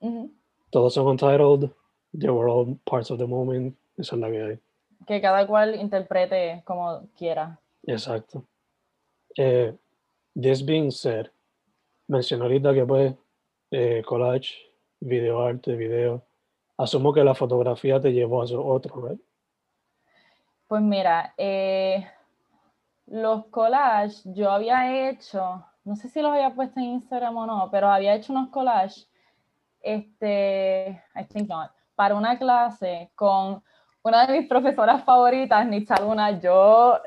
Ujú. 0.00 0.30
Todos 0.70 0.94
son 0.94 1.06
untitled, 1.06 1.70
they 2.12 2.28
were 2.30 2.48
all 2.48 2.78
parts 2.84 3.10
of 3.10 3.18
the 3.18 3.26
moment, 3.26 3.76
esa 3.98 4.14
es 4.16 4.20
la 4.20 4.30
que 4.30 4.42
hay. 4.42 4.58
Que 5.06 5.20
cada 5.20 5.46
cual 5.46 5.74
interprete 5.74 6.62
como 6.64 7.08
quiera. 7.16 7.58
Exacto. 7.86 8.44
Eh, 9.36 9.72
this 10.40 10.64
being 10.64 10.90
said, 10.90 11.26
mencioné 12.08 12.44
ahorita 12.44 12.74
que 12.74 12.84
pues 12.84 13.14
eh, 13.70 14.02
collage, 14.06 14.54
video 15.00 15.40
arte, 15.40 15.74
video. 15.76 16.22
Asumo 16.76 17.12
que 17.12 17.22
la 17.24 17.34
fotografía 17.34 18.00
te 18.00 18.12
llevó 18.12 18.42
a 18.42 18.44
eso 18.44 18.64
otro, 18.64 19.08
¿right? 19.08 19.20
Pues 20.70 20.82
mira, 20.82 21.34
eh, 21.36 22.06
los 23.06 23.46
collages 23.46 24.22
yo 24.24 24.52
había 24.52 25.08
hecho, 25.10 25.66
no 25.82 25.96
sé 25.96 26.08
si 26.08 26.22
los 26.22 26.30
había 26.30 26.54
puesto 26.54 26.78
en 26.78 26.86
Instagram 26.86 27.36
o 27.38 27.44
no, 27.44 27.68
pero 27.72 27.88
había 27.88 28.14
hecho 28.14 28.32
unos 28.32 28.50
collages, 28.50 29.10
este, 29.80 31.02
I 31.16 31.24
think 31.24 31.48
not, 31.48 31.72
para 31.96 32.14
una 32.14 32.38
clase 32.38 33.10
con 33.16 33.64
una 34.04 34.28
de 34.28 34.38
mis 34.38 34.48
profesoras 34.48 35.02
favoritas, 35.02 35.66
Nitza 35.66 35.96
Luna. 36.00 36.38
Yo 36.38 37.00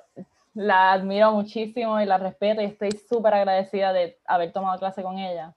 la 0.55 0.91
admiro 0.91 1.31
muchísimo 1.31 2.01
y 2.01 2.05
la 2.05 2.17
respeto 2.17 2.61
y 2.61 2.65
estoy 2.65 2.91
súper 2.91 3.33
agradecida 3.33 3.93
de 3.93 4.19
haber 4.25 4.51
tomado 4.51 4.77
clase 4.77 5.01
con 5.01 5.17
ella. 5.19 5.55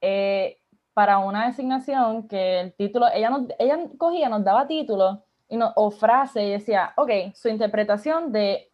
Eh, 0.00 0.58
para 0.92 1.18
una 1.18 1.46
designación 1.46 2.26
que 2.26 2.58
el 2.58 2.74
título, 2.74 3.06
ella, 3.14 3.30
nos, 3.30 3.42
ella 3.60 3.78
cogía, 3.98 4.28
nos 4.28 4.42
daba 4.42 4.66
títulos 4.66 5.20
y 5.54 5.56
no, 5.56 5.72
o 5.76 5.90
frase 5.90 6.42
y 6.44 6.50
decía, 6.50 6.92
ok, 6.96 7.10
su 7.34 7.48
interpretación 7.48 8.32
de 8.32 8.70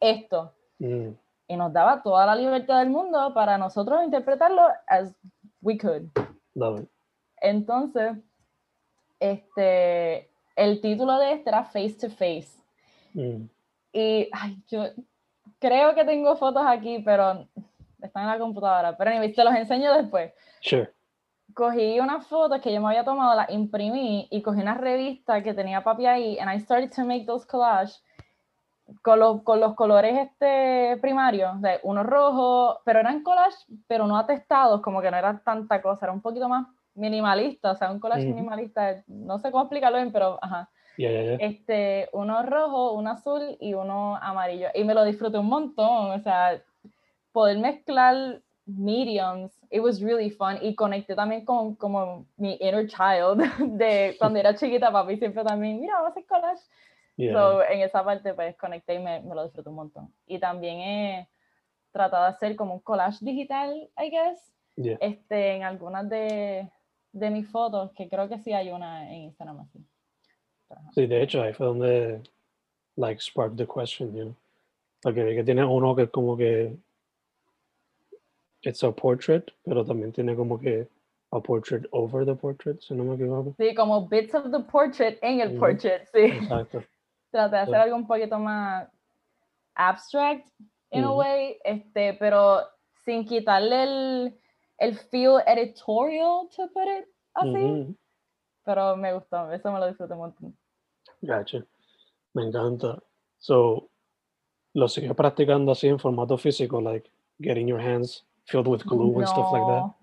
esto. 0.00 0.52
Mm, 0.78 1.10
Y 1.48 1.56
nos 1.56 1.72
daba 1.72 2.02
toda 2.02 2.26
la 2.26 2.34
libertad 2.34 2.80
del 2.80 2.90
mundo 2.90 3.32
para 3.34 3.56
nosotros 3.56 4.02
interpretarlo 4.04 4.62
as 4.86 5.14
we 5.60 5.78
could. 5.78 6.02
love 6.54 6.80
it. 6.82 6.88
Entonces, 7.40 8.12
este, 9.20 10.28
el 10.56 10.80
título 10.80 11.18
de 11.18 11.32
este 11.34 11.50
era 11.50 11.64
Face 11.64 11.96
to 12.00 12.08
Face. 12.10 12.50
Mm, 13.14 13.44
Y 13.92 14.28
ay, 14.32 14.56
yo 14.68 14.84
creo 15.58 15.94
que 15.94 16.04
tengo 16.04 16.34
fotos 16.36 16.62
aquí, 16.66 17.00
pero 17.04 17.46
están 18.00 18.24
en 18.24 18.28
la 18.30 18.38
computadora. 18.38 18.96
Pero 18.96 19.10
anyway, 19.10 19.32
te 19.32 19.44
los 19.44 19.54
enseño 19.54 19.92
después. 19.94 20.32
Sure. 20.60 20.90
Cogí 21.54 22.00
unas 22.00 22.26
fotos 22.26 22.60
que 22.60 22.72
yo 22.72 22.80
me 22.80 22.88
había 22.88 23.04
tomado, 23.04 23.34
las 23.34 23.50
imprimí 23.50 24.28
y 24.30 24.42
cogí 24.42 24.60
una 24.60 24.74
revista 24.74 25.42
que 25.42 25.54
tenía 25.54 25.82
papi 25.82 26.06
ahí 26.06 26.38
and 26.38 26.50
I 26.52 26.60
started 26.60 26.90
to 26.94 27.04
make 27.04 27.26
those 27.26 27.46
collages 27.46 28.02
con 29.02 29.18
los, 29.18 29.42
con 29.42 29.60
los 29.60 29.74
colores 29.74 30.14
este 30.18 30.98
primarios, 31.00 31.60
de 31.60 31.80
uno 31.82 32.02
rojo, 32.02 32.80
pero 32.84 33.00
eran 33.00 33.22
collages, 33.22 33.66
pero 33.86 34.06
no 34.06 34.18
atestados, 34.18 34.82
como 34.82 35.00
que 35.00 35.10
no 35.10 35.16
era 35.16 35.38
tanta 35.38 35.80
cosa, 35.80 36.06
era 36.06 36.12
un 36.12 36.20
poquito 36.20 36.48
más 36.48 36.66
minimalista, 36.94 37.72
o 37.72 37.74
sea, 37.74 37.90
un 37.90 38.00
collage 38.00 38.26
Ujú. 38.26 38.34
minimalista, 38.34 39.02
no 39.06 39.38
sé 39.38 39.50
cómo 39.50 39.64
explicarlo 39.64 39.98
bien, 39.98 40.12
pero 40.12 40.38
ajá. 40.42 40.68
Yeah, 40.98 41.10
yeah, 41.10 41.22
yeah. 41.22 41.36
Este, 41.40 42.10
uno 42.12 42.42
rojo, 42.42 42.92
uno 42.92 43.10
azul 43.10 43.56
y 43.60 43.72
uno 43.72 44.16
amarillo. 44.16 44.68
Y 44.74 44.84
me 44.84 44.92
lo 44.92 45.04
disfruté 45.04 45.38
un 45.38 45.46
montón, 45.46 46.10
o 46.10 46.18
sea, 46.20 46.60
poder 47.32 47.58
mezclar 47.58 48.42
mediums, 48.66 49.58
it 49.72 49.80
was 49.80 50.02
really 50.02 50.30
fun. 50.30 50.58
Y 50.60 50.74
conecté 50.74 51.14
también 51.16 51.44
con 51.44 51.74
como 51.76 52.26
mi 52.36 52.56
inner 52.60 52.86
child 52.86 53.38
de 53.78 54.14
cuando 54.18 54.38
era 54.38 54.54
chiquita, 54.54 54.92
papi 54.92 55.16
siempre 55.16 55.42
también, 55.42 55.80
mira, 55.80 55.94
vamos 55.94 56.08
a 56.08 56.10
hacer 56.10 56.26
collage. 56.26 56.62
Yeah, 57.16 57.32
So, 57.32 57.62
en 57.62 57.80
esa 57.80 58.02
parte 58.04 58.32
pues 58.32 58.56
conecté 58.56 58.94
y 58.94 58.98
me, 58.98 59.20
me 59.20 59.34
lo 59.34 59.44
disfruté 59.44 59.68
un 59.68 59.76
montón. 59.76 60.14
Y 60.26 60.38
también 60.38 60.80
he 60.80 61.28
tratado 61.90 62.24
de 62.24 62.30
hacer 62.30 62.56
como 62.56 62.74
un 62.74 62.80
collage 62.80 63.18
digital, 63.20 63.90
I 63.98 64.10
guess, 64.10 64.52
yeah. 64.76 64.96
este, 65.00 65.56
en 65.56 65.62
algunas 65.62 66.08
de, 66.08 66.70
de 67.12 67.30
mis 67.30 67.48
fotos, 67.50 67.92
que 67.92 68.08
creo 68.08 68.28
que 68.28 68.38
sí 68.38 68.52
hay 68.52 68.70
una 68.70 69.12
en 69.12 69.22
Instagram 69.24 69.60
así. 69.60 69.84
Pero. 70.68 70.80
Sí, 70.94 71.06
de 71.06 71.22
hecho, 71.22 71.42
ahí 71.42 71.52
fue 71.52 71.66
donde 71.66 72.22
like 72.96 73.20
sparked 73.20 73.56
the 73.56 73.66
question, 73.66 74.14
you 74.14 74.22
know. 74.22 74.36
Porque 75.02 75.22
vi 75.24 75.34
que 75.34 75.44
tiene 75.44 75.64
uno 75.64 75.94
que 75.94 76.04
es 76.04 76.10
como 76.10 76.36
que 76.36 76.76
it's 78.62 78.82
a 78.82 78.92
portrait, 78.92 79.50
pero 79.64 79.84
también 79.84 80.12
tiene 80.12 80.34
como 80.36 80.58
que 80.58 80.88
a 81.32 81.40
portrait 81.40 81.84
over 81.92 82.24
the 82.24 82.34
portrait, 82.34 82.80
si 82.80 82.94
no 82.94 83.04
me 83.04 83.14
equivoco. 83.14 83.54
Sí, 83.58 83.74
como 83.74 84.06
bits 84.08 84.34
of 84.34 84.50
the 84.50 84.60
portrait 84.60 85.18
en 85.22 85.40
el 85.40 85.56
portrait, 85.56 86.06
sí. 86.12 86.24
Exacto. 86.24 86.82
Traté 87.32 87.56
de 87.56 87.62
hacer 87.62 87.74
Sí. 87.74 87.80
algo 87.80 87.96
un 87.96 88.06
poquito 88.06 88.38
más 88.38 88.88
abstract, 89.74 90.48
in 90.90 91.04
a 91.04 91.10
Ujú. 91.10 91.18
way, 91.20 91.58
este, 91.64 92.14
pero 92.14 92.60
sin 93.04 93.24
quitarle 93.24 93.82
el, 93.84 94.38
el 94.78 94.94
feel 94.96 95.40
editorial, 95.46 96.48
to 96.54 96.68
put 96.68 96.86
it 96.86 97.08
así. 97.34 97.96
Pero 98.64 98.96
me 98.96 99.12
gustó, 99.14 99.50
eso 99.50 99.72
me 99.72 99.80
lo 99.80 99.86
disfruté 99.88 100.12
un 100.12 100.20
montón. 100.20 100.56
Gotcha. 101.22 101.64
Me 102.34 102.44
encanta. 102.44 103.02
So, 103.38 103.88
lo 104.74 104.88
sigues 104.88 105.14
practicando 105.14 105.72
así 105.72 105.88
en 105.88 105.98
formato 105.98 106.36
físico, 106.36 106.80
like 106.80 107.10
getting 107.40 107.66
your 107.66 107.80
hands 107.80 108.24
filled 108.46 108.66
with 108.68 108.84
glue 108.84 109.18
and 109.18 109.28
stuff 109.28 109.50
like 109.52 109.66
that. 109.66 109.82
No, 109.82 109.96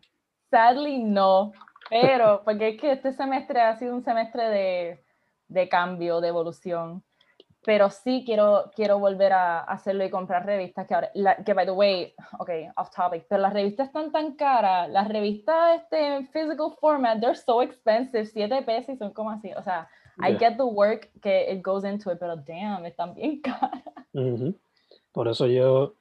Sadly, 0.51 0.99
no. 0.99 1.51
Pero, 1.89 2.41
porque 2.45 2.69
es 2.69 2.81
que 2.81 2.91
este 2.91 3.13
semestre 3.13 3.61
ha 3.61 3.75
sido 3.77 3.93
un 3.95 4.03
semestre 4.03 4.49
de, 4.49 5.03
de 5.47 5.69
cambio, 5.69 6.21
de 6.21 6.27
evolución. 6.29 7.03
Pero 7.65 7.89
sí 7.89 8.23
quiero, 8.25 8.71
quiero 8.73 8.99
volver 8.99 9.33
a 9.33 9.59
hacerlo 9.59 10.05
y 10.05 10.09
comprar 10.09 10.45
revistas 10.45 10.87
que 10.87 10.95
ahora, 10.95 11.11
la- 11.13 11.35
que 11.43 11.53
by 11.53 11.65
the 11.65 11.71
way, 11.71 12.13
ok, 12.39 12.49
off 12.77 12.89
topic, 12.89 13.25
pero 13.27 13.41
las 13.41 13.53
revistas 13.53 13.87
están 13.87 14.11
tan 14.13 14.35
caras, 14.35 14.89
las 14.89 15.09
revistas 15.09 15.81
este, 15.81 16.15
en 16.15 16.27
physical 16.29 16.71
format, 16.79 17.19
they're 17.19 17.35
so 17.35 17.61
expensive, 17.61 18.25
7 18.25 18.61
pesos 18.63 18.95
y 18.95 18.97
son 18.97 19.11
como 19.13 19.29
así, 19.29 19.51
o 19.53 19.61
sea, 19.61 19.87
I 20.21 20.31
Yeah. 20.31 20.39
get 20.39 20.57
the 20.57 20.63
work 20.63 21.09
que 21.21 21.51
it 21.51 21.61
goes 21.61 21.83
into 21.83 22.11
it, 22.11 22.17
pero 22.19 22.37
damn, 22.37 22.85
están 22.85 23.13
bien 23.13 23.41
caras. 23.43 23.83
Por 25.11 25.27
eso 25.27 25.45
yo, 25.45 25.95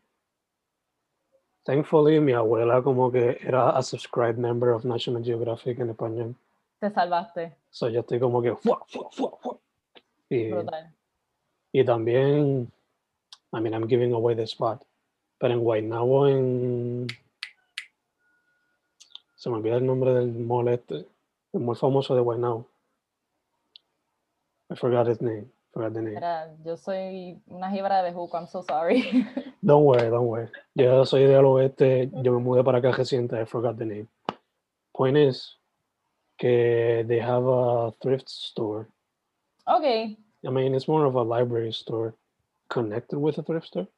thankfully, 1.69 2.19
mi 2.19 2.33
abuela 2.33 2.83
como 2.83 3.13
que 3.13 3.39
era 3.43 3.77
a 3.77 3.83
subscribed 3.83 4.39
member 4.39 4.71
of 4.71 4.87
National 4.87 5.23
Geographic 5.23 5.79
en 5.79 5.91
español. 5.91 6.35
Te 6.81 6.91
salvaste, 6.91 7.55
So 7.71 7.89
yo 7.91 8.01
estoy 8.01 8.19
como 8.19 8.41
que 8.41 8.55
¡fua, 8.57 8.83
fua, 8.89 9.11
fua! 9.11 9.59
Y, 10.31 10.51
brutal. 10.51 10.95
y 11.73 11.85
también, 11.85 12.73
I 13.53 13.61
mean, 13.61 13.75
I'm 13.75 13.87
giving 13.87 14.15
away 14.15 14.35
the 14.35 14.45
spot. 14.45 14.83
Pero 15.39 15.55
en 15.55 15.61
Guaynabo, 15.61 16.27
en... 16.27 17.07
Se 19.37 19.51
me 19.51 19.57
olvida 19.57 19.77
el 19.77 19.87
nombre 19.87 20.15
del 20.15 20.33
mall 20.33 20.69
este. 20.69 21.07
Muy 21.53 21.77
famoso 21.77 22.15
de 22.15 22.23
Guaynabo. 22.23 22.67
I 24.71 24.75
forgot 24.75 25.07
his 25.07 25.21
name. 25.21 25.51
Yo 26.65 26.77
soy 26.77 27.41
una 27.47 27.71
jíbara 27.71 28.03
de 28.03 28.11
bejuco, 28.11 28.37
I'm 28.39 28.47
so 28.47 28.63
sorry. 28.63 29.27
Don't 29.63 29.85
worry, 29.85 30.09
don't 30.11 30.27
worry. 30.29 30.49
Yo 30.75 31.05
soy 31.05 31.25
del 31.25 31.45
oeste, 31.45 32.11
yo 32.23 32.33
me 32.33 32.39
mudé 32.41 32.63
para 32.65 32.79
acá 32.79 32.93
reciente, 32.93 33.41
I 33.41 33.45
forgot 33.45 33.77
the 33.77 33.85
name. 33.85 34.09
Point 34.93 35.17
is 35.17 35.57
que 36.37 37.05
they 37.07 37.21
have 37.21 37.45
a 37.47 37.93
thrift 38.01 38.29
store. 38.29 38.89
ok, 39.67 39.85
I 40.45 40.51
mean, 40.51 40.75
it's 40.75 40.89
more 40.89 41.05
of 41.07 41.15
a 41.17 41.23
library 41.23 41.73
store 41.73 42.15
connected 42.69 43.19
with 43.19 43.39
a 43.39 43.43
thrift 43.43 43.67
store. 43.67 43.89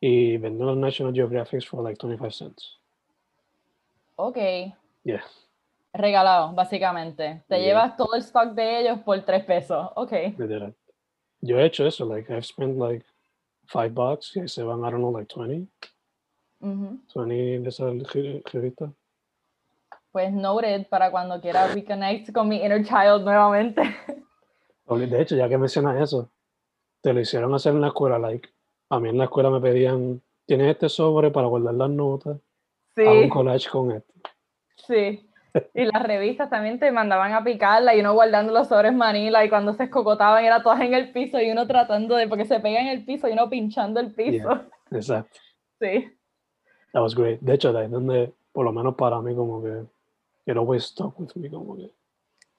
Y 0.00 0.38
venden 0.38 0.66
los 0.66 0.76
National 0.76 1.12
Geographics 1.12 1.66
for 1.66 1.82
like 1.82 1.98
25 1.98 2.32
cents. 2.34 2.76
ok. 4.16 4.36
Yeah. 5.04 5.22
Regalado, 5.92 6.52
básicamente. 6.54 7.42
Te 7.48 7.56
Yeah. 7.56 7.64
llevas 7.66 7.96
todo 7.96 8.14
el 8.14 8.22
stock 8.22 8.52
de 8.54 8.80
ellos 8.80 9.00
por 9.00 9.20
tres 9.22 9.44
pesos. 9.44 9.90
Ok. 9.96 10.12
literal. 10.38 10.74
Yo 11.42 11.58
he 11.58 11.64
hecho 11.66 11.86
eso, 11.86 12.04
like 12.04 12.30
I've 12.32 12.44
spent 12.44 12.76
like 12.78 13.04
five 13.66 13.90
bucks 13.94 14.36
y 14.36 14.46
se 14.48 14.62
van, 14.62 14.80
I 14.80 14.90
don't 14.90 14.98
know, 15.00 15.10
like 15.12 15.32
20, 15.34 15.68
Ujú. 16.60 17.00
20 17.14 17.60
de 17.60 17.68
esas 17.68 18.12
re- 18.12 18.42
revistas. 18.52 18.90
Pues 20.12 20.32
noted 20.32 20.88
para 20.88 21.10
cuando 21.10 21.40
quiera 21.40 21.68
reconnect 21.68 22.32
con 22.32 22.48
mi 22.48 22.56
inner 22.62 22.84
child 22.84 23.22
nuevamente. 23.24 23.82
De 24.86 25.22
hecho, 25.22 25.36
ya 25.36 25.48
que 25.48 25.56
mencionas 25.56 26.00
eso, 26.02 26.30
te 27.00 27.12
lo 27.12 27.20
hicieron 27.20 27.54
hacer 27.54 27.72
en 27.72 27.80
la 27.80 27.88
escuela, 27.88 28.18
like, 28.18 28.48
a 28.90 28.98
mí 28.98 29.08
en 29.08 29.18
la 29.18 29.24
escuela 29.24 29.48
me 29.50 29.60
pedían, 29.60 30.20
tienes 30.46 30.68
este 30.72 30.88
sobre 30.88 31.30
para 31.30 31.46
guardar 31.46 31.74
las 31.74 31.90
notas, 31.90 32.36
haz 32.96 33.06
un 33.06 33.22
Sí, 33.22 33.28
collage 33.30 33.70
con 33.70 33.92
esto. 33.92 34.12
sí. 34.74 35.29
Y 35.74 35.84
las 35.84 36.02
revistas 36.02 36.50
también 36.50 36.78
te 36.78 36.90
mandaban 36.92 37.32
a 37.32 37.42
picarla 37.44 37.94
y 37.94 38.00
uno 38.00 38.14
guardando 38.14 38.52
los 38.52 38.68
sobres 38.68 38.94
manila 38.94 39.44
y 39.44 39.48
cuando 39.48 39.74
se 39.74 39.84
escocotaban 39.84 40.44
era 40.44 40.62
todas 40.62 40.80
en 40.80 40.94
el 40.94 41.12
piso 41.12 41.40
y 41.40 41.50
uno 41.50 41.66
tratando 41.66 42.16
de, 42.16 42.28
porque 42.28 42.44
se 42.44 42.60
pega 42.60 42.80
en 42.80 42.88
el 42.88 43.04
piso 43.04 43.28
y 43.28 43.32
uno 43.32 43.48
pinchando 43.48 44.00
el 44.00 44.12
piso. 44.14 44.48
Exacto. 44.90 45.38
Sí. 45.80 46.12
That 46.92 47.00
was 47.00 47.14
great. 47.14 47.40
De 47.40 47.54
hecho, 47.54 47.72
de 47.72 47.80
ahí 47.80 47.88
donde, 47.88 48.34
por 48.52 48.66
lo 48.66 48.72
menos 48.72 48.96
para 48.96 49.18
mí, 49.22 49.34
como 49.34 49.62
que, 49.62 49.86
it 50.44 50.58
always 50.58 50.84
stuck 50.84 51.18
with 51.18 51.30
me, 51.36 51.48
como 51.48 51.74
que, 51.74 51.90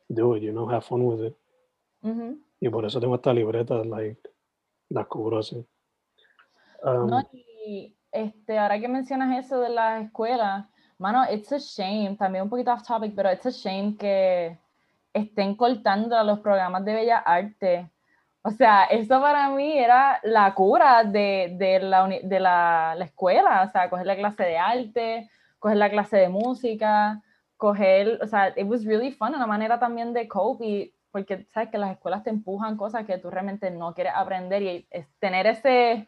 do 0.07 0.35
it, 0.35 0.41
you 0.41 0.51
know, 0.51 0.67
have 0.67 0.81
fun 0.81 1.03
with 1.03 1.27
it. 1.27 1.35
Y 2.59 2.69
por 2.69 2.83
eso 2.83 2.99
tengo 2.99 3.13
esta 3.13 3.31
libreta, 3.31 3.83
like, 3.83 4.19
la 4.89 5.05
cubro 5.05 5.37
así. 5.37 5.63
Um, 6.83 7.11
No, 7.11 7.29
y 7.31 7.95
este, 8.11 8.57
ahora 8.57 8.79
que 8.79 8.87
mencionas 8.87 9.45
eso 9.45 9.59
de 9.59 9.69
las 9.69 10.03
escuelas, 10.03 10.65
mano, 11.01 11.25
it's 11.31 11.51
a 11.51 11.57
shame, 11.57 12.15
también 12.15 12.43
un 12.43 12.49
poquito 12.49 12.71
off 12.71 12.83
topic, 12.83 13.13
pero 13.15 13.31
it's 13.31 13.45
a 13.45 13.49
shame 13.49 13.97
que 13.97 14.57
estén 15.13 15.55
cortando 15.55 16.15
a 16.15 16.23
los 16.23 16.39
programas 16.39 16.85
de 16.85 16.93
Bellas 16.93 17.23
Artes. 17.25 17.87
O 18.43 18.51
sea, 18.51 18.85
eso 18.85 19.19
para 19.19 19.49
mí 19.49 19.77
era 19.77 20.19
la 20.23 20.53
cura 20.53 21.03
de, 21.03 21.55
de, 21.57 21.79
la, 21.79 22.07
de 22.07 22.39
la, 22.39 22.95
la 22.97 23.05
escuela, 23.05 23.63
o 23.67 23.71
sea, 23.71 23.89
coger 23.89 24.05
la 24.05 24.15
clase 24.15 24.43
de 24.43 24.57
arte, 24.57 25.29
coger 25.59 25.77
la 25.77 25.89
clase 25.89 26.17
de 26.17 26.29
música, 26.29 27.21
coger, 27.57 28.19
o 28.21 28.27
sea, 28.27 28.49
it 28.49 28.65
was 28.65 28.85
really 28.85 29.11
fun, 29.11 29.35
una 29.35 29.45
manera 29.45 29.79
también 29.79 30.13
de 30.13 30.27
cope, 30.27 30.65
y, 30.65 30.93
porque 31.11 31.45
sabes 31.49 31.69
que 31.69 31.77
las 31.77 31.91
escuelas 31.91 32.23
te 32.23 32.29
empujan 32.29 32.77
cosas 32.77 33.05
que 33.05 33.17
tú 33.17 33.29
realmente 33.29 33.69
no 33.69 33.93
quieres 33.93 34.13
aprender 34.15 34.61
y 34.61 34.87
es 34.89 35.07
tener 35.19 35.45
ese, 35.45 36.07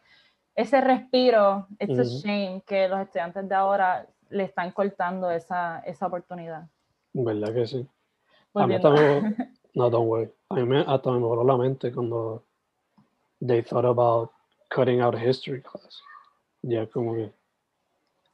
ese 0.54 0.80
respiro, 0.80 1.66
it's 1.78 1.98
a 1.98 2.04
shame 2.04 2.62
que 2.66 2.88
los 2.88 3.00
estudiantes 3.00 3.48
de 3.48 3.54
ahora 3.54 4.06
le 4.30 4.44
están 4.44 4.72
cortando 4.72 5.30
esa, 5.30 5.80
esa 5.80 6.06
oportunidad. 6.06 6.68
¿Verdad 7.12 7.54
que 7.54 7.66
sí? 7.66 7.88
A 8.54 8.66
mí 8.66 8.74
me, 8.74 8.80
no, 9.74 9.90
don't 9.90 10.08
worry. 10.08 10.32
A 10.48 10.54
mí 10.54 10.64
me, 10.64 10.84
hasta 10.86 11.10
me 11.10 11.18
voló 11.18 11.44
la 11.44 11.56
mente 11.56 11.92
cuando 11.92 12.44
they 13.44 13.62
thought 13.62 13.84
about 13.84 14.30
cutting 14.70 15.00
out 15.00 15.14
history 15.14 15.62
class. 15.62 16.00
Ya 16.62 16.86
como 16.86 17.14
que 17.14 17.32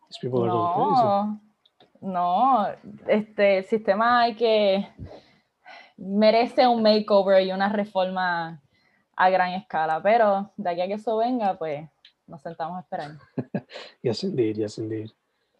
these 0.08 0.18
people 0.20 0.42
are 0.42 0.50
going 0.50 0.72
crazy. 0.74 1.02
No, 1.02 1.40
no, 2.00 2.66
este 3.06 3.58
el 3.58 3.64
sistema 3.64 4.22
hay 4.22 4.34
que 4.34 4.88
merece 5.96 6.66
un 6.66 6.82
makeover 6.82 7.42
y 7.42 7.52
una 7.52 7.68
reforma 7.68 8.62
a 9.16 9.30
gran 9.30 9.52
escala, 9.52 10.02
pero 10.02 10.50
de 10.56 10.70
aquí 10.70 10.80
a 10.80 10.86
que 10.86 10.94
eso 10.94 11.16
venga, 11.18 11.58
pues 11.58 11.88
nos 12.26 12.40
sentamos 12.40 12.78
a 12.78 12.80
esperar. 12.80 13.10
Yes, 14.02 14.24
indeed, 14.24 14.56
yes, 14.56 14.78
indeed. 14.78 15.10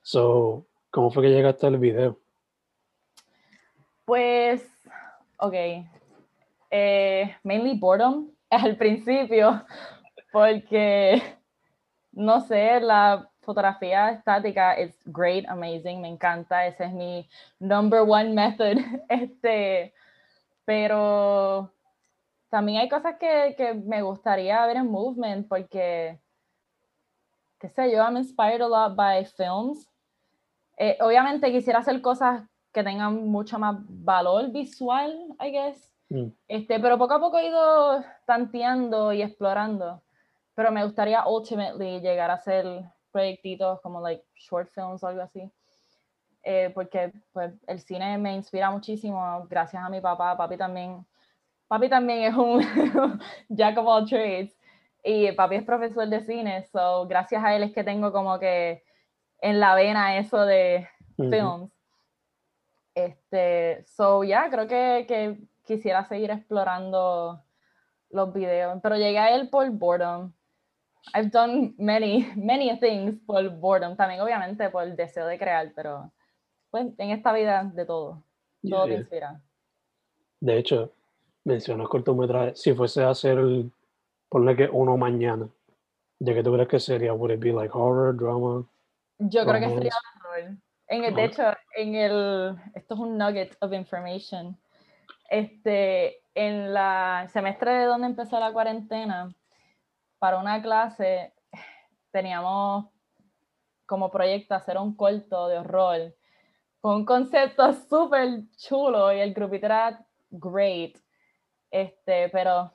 So, 0.02 0.66
¿cómo 0.90 1.10
fue 1.10 1.24
que 1.24 1.30
llegaste 1.30 1.66
al 1.66 1.78
video? 1.78 2.18
Pues, 4.04 4.66
ok, 5.38 5.54
eh, 6.70 7.36
mainly 7.42 7.78
boredom 7.78 8.30
al 8.50 8.76
principio, 8.76 9.64
porque, 10.32 11.22
no 12.12 12.40
sé, 12.40 12.80
la 12.80 13.28
fotografía 13.40 14.10
estática 14.10 14.74
es 14.74 14.98
great, 15.04 15.44
amazing, 15.48 16.00
me 16.00 16.08
encanta, 16.08 16.66
ese 16.66 16.84
es 16.84 16.92
mi 16.92 17.28
number 17.58 18.00
one 18.00 18.30
method, 18.34 18.78
este, 19.08 19.92
pero 20.64 21.72
también 22.48 22.80
hay 22.80 22.88
cosas 22.88 23.16
que, 23.18 23.54
que 23.56 23.74
me 23.74 24.02
gustaría 24.02 24.64
ver 24.66 24.78
en 24.78 24.90
movement, 24.90 25.48
porque, 25.48 26.18
qué 27.58 27.68
sé 27.68 27.90
yo, 27.90 27.98
I'm 27.98 28.16
inspired 28.16 28.60
a 28.60 28.68
lot 28.68 28.96
by 28.96 29.24
films. 29.24 29.89
Eh, 30.82 30.96
obviamente 31.02 31.52
quisiera 31.52 31.80
hacer 31.80 32.00
cosas 32.00 32.42
que 32.72 32.82
tengan 32.82 33.28
mucho 33.28 33.58
más 33.58 33.76
valor 33.86 34.50
visual, 34.50 35.14
I 35.38 35.50
guess. 35.50 35.92
Mm. 36.08 36.28
Este, 36.48 36.80
pero 36.80 36.96
poco 36.96 37.12
a 37.12 37.20
poco 37.20 37.36
he 37.36 37.48
ido 37.48 38.02
tanteando 38.24 39.12
y 39.12 39.20
explorando. 39.20 40.02
Pero 40.54 40.72
me 40.72 40.82
gustaría 40.82 41.26
ultimately 41.26 42.00
llegar 42.00 42.30
a 42.30 42.34
hacer 42.34 42.64
proyectitos 43.12 43.78
como 43.82 44.00
like 44.00 44.24
short 44.34 44.70
films 44.70 45.04
o 45.04 45.08
algo 45.08 45.20
así. 45.20 45.52
Eh, 46.44 46.70
porque 46.74 47.12
pues, 47.34 47.52
el 47.66 47.78
cine 47.80 48.16
me 48.16 48.34
inspira 48.34 48.70
muchísimo 48.70 49.46
gracias 49.50 49.84
a 49.84 49.90
mi 49.90 50.00
papá. 50.00 50.34
Papi 50.34 50.56
también, 50.56 51.04
papi 51.68 51.90
también 51.90 52.22
es 52.22 52.34
un 52.34 52.62
jack 53.50 53.76
of 53.76 53.86
all 53.86 54.08
trades. 54.08 54.56
Y 55.04 55.30
papi 55.32 55.56
es 55.56 55.62
profesor 55.62 56.08
de 56.08 56.24
cine, 56.24 56.64
so 56.72 57.06
gracias 57.06 57.44
a 57.44 57.54
él 57.54 57.64
es 57.64 57.72
que 57.74 57.84
tengo 57.84 58.10
como 58.12 58.38
que 58.38 58.82
en 59.42 59.60
la 59.60 59.74
vena 59.74 60.18
eso 60.18 60.44
de, 60.44 60.88
films. 61.16 61.70
Este, 62.94 63.84
so 63.86 64.24
ya, 64.24 64.50
creo 64.50 64.66
que, 64.66 65.04
que 65.06 65.38
quisiera 65.64 66.04
seguir 66.04 66.30
explorando 66.30 67.42
los 68.10 68.32
videos, 68.34 68.80
pero 68.82 68.96
llegué 68.96 69.18
a 69.18 69.34
él 69.34 69.48
por 69.48 69.70
boredom. 69.70 70.32
I've 71.14 71.30
done 71.30 71.74
many, 71.78 72.26
many 72.36 72.78
things 72.78 73.18
por 73.26 73.48
boredom, 73.48 73.96
también 73.96 74.20
obviamente 74.20 74.68
por 74.70 74.82
el 74.82 74.96
deseo 74.96 75.26
de 75.26 75.38
crear, 75.38 75.72
pero 75.74 76.12
pues 76.70 76.86
en 76.98 77.10
esta 77.10 77.32
vida 77.32 77.64
de 77.64 77.84
todo, 77.84 78.22
todo 78.68 78.84
te 78.84 78.90
Yeah. 78.90 78.98
inspira. 78.98 79.40
De 80.40 80.58
hecho, 80.58 80.92
mencionas 81.44 81.88
cortometrajes. 81.88 82.60
Si 82.60 82.72
fuese 82.74 83.02
a 83.02 83.10
hacer, 83.10 83.38
el- 83.38 83.70
ponle 84.28 84.56
que 84.56 84.68
uno 84.70 84.96
mañana, 84.96 85.48
¿de 86.18 86.34
qué 86.34 86.42
tú 86.42 86.52
crees 86.52 86.68
que 86.68 86.80
sería? 86.80 87.12
Would 87.12 87.32
it 87.32 87.40
be 87.40 87.52
like 87.52 87.72
horror, 87.74 88.14
drama? 88.14 88.64
Yo 89.20 89.44
creo 89.44 89.60
que 89.60 89.68
sería 89.68 89.92
horror. 90.16 90.56
En 90.88 91.04
el, 91.04 91.14
de 91.14 91.24
hecho, 91.24 91.42
en 91.76 91.94
el, 91.94 92.56
esto 92.74 92.94
es 92.94 93.00
un 93.00 93.16
nugget 93.16 93.56
of 93.60 93.72
information. 93.72 94.58
Este, 95.28 96.24
en 96.34 96.74
la 96.74 97.28
semestre 97.32 97.70
de 97.72 97.84
donde 97.84 98.08
empezó 98.08 98.40
la 98.40 98.52
cuarentena, 98.52 99.32
para 100.18 100.38
una 100.38 100.60
clase 100.60 101.32
teníamos 102.10 102.86
como 103.86 104.10
proyecto 104.10 104.54
hacer 104.54 104.78
un 104.78 104.96
corto 104.96 105.48
de 105.48 105.58
horror 105.58 106.14
con 106.80 106.96
un 106.96 107.04
concepto 107.04 107.72
súper 107.74 108.50
chulo 108.56 109.12
y 109.12 109.20
el 109.20 109.34
grupito 109.34 109.66
era 109.66 110.06
great. 110.30 110.96
Este, 111.70 112.28
pero 112.30 112.72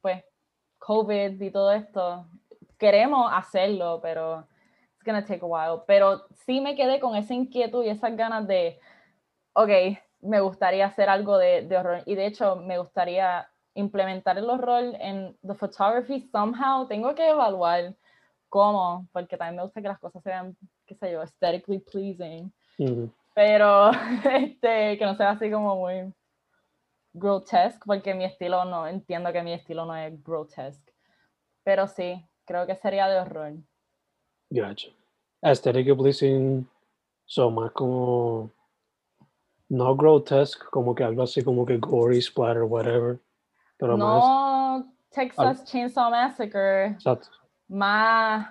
pues 0.00 0.22
COVID 0.78 1.40
y 1.40 1.50
todo 1.50 1.72
esto, 1.72 2.26
queremos 2.78 3.30
hacerlo, 3.32 4.00
pero 4.02 4.46
it's 5.02 5.04
gonna 5.04 5.24
take 5.24 5.42
a 5.42 5.46
while. 5.46 5.82
Pero 5.86 6.26
sí 6.46 6.60
me 6.60 6.74
quedé 6.76 7.00
con 7.00 7.16
esa 7.16 7.34
inquietud 7.34 7.84
y 7.84 7.88
esas 7.88 8.16
ganas 8.16 8.46
de, 8.46 8.78
ok, 9.54 9.98
me 10.20 10.40
gustaría 10.40 10.86
hacer 10.86 11.08
algo 11.08 11.36
de, 11.38 11.66
de 11.66 11.76
horror. 11.76 12.02
Y 12.06 12.14
de 12.14 12.26
hecho, 12.26 12.56
me 12.56 12.78
gustaría 12.78 13.48
implementar 13.74 14.38
el 14.38 14.48
horror 14.48 14.94
en 15.00 15.36
the 15.46 15.54
photography 15.54 16.20
somehow. 16.30 16.86
Tengo 16.86 17.14
que 17.14 17.28
evaluar 17.28 17.94
cómo, 18.48 19.08
porque 19.12 19.36
también 19.36 19.56
me 19.56 19.62
gusta 19.62 19.82
que 19.82 19.88
las 19.88 19.98
cosas 19.98 20.22
sean, 20.22 20.56
qué 20.86 20.94
sé 20.94 21.12
yo, 21.12 21.20
aesthetically 21.20 21.80
pleasing. 21.80 22.52
Ujú. 22.78 23.10
Pero 23.34 23.90
este, 24.24 24.98
que 24.98 25.04
no 25.04 25.16
sea 25.16 25.30
así 25.30 25.50
como 25.50 25.76
muy 25.76 26.12
grotesque, 27.14 27.82
porque 27.84 28.14
mi 28.14 28.24
estilo 28.24 28.64
no, 28.64 28.86
entiendo 28.86 29.32
que 29.32 29.42
mi 29.42 29.52
estilo 29.52 29.84
no 29.84 29.96
es 29.96 30.22
grotesque. 30.22 30.92
Pero 31.64 31.86
sí, 31.86 32.24
creo 32.44 32.66
que 32.66 32.76
sería 32.76 33.08
de 33.08 33.20
horror. 33.20 33.54
Gotcha. 34.52 34.88
Aesthetic 35.42 35.96
pleasing, 35.96 36.68
son 37.24 37.54
más 37.54 37.72
como, 37.72 38.50
no 39.68 39.96
grotesque, 39.96 40.64
como 40.70 40.94
que 40.94 41.02
algo 41.04 41.22
así 41.22 41.42
como 41.42 41.64
que 41.64 41.78
gory, 41.78 42.20
splatter, 42.20 42.62
whatever. 42.64 43.18
Pero 43.78 43.96
más, 43.96 44.22
no 44.22 44.92
Texas 45.10 45.64
Chainsaw 45.64 46.10
Massacre, 46.10 46.86
exacto, 46.88 47.28
más 47.68 48.46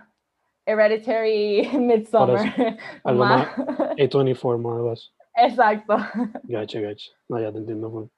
Hereditary 0.65 1.69
Midsummer. 1.77 2.77
algo 3.03 3.23
más- 3.25 3.55
A24 3.97 4.57
más 4.57 4.73
o 4.73 4.83
menos. 4.83 5.13
Exacto. 5.35 5.95
Gacha, 6.43 6.81
gacha. 6.81 7.11
No, 7.29 7.39
ya 7.39 7.51
te 7.53 7.59
entiendo. 7.59 7.89
Pues, 7.89 8.09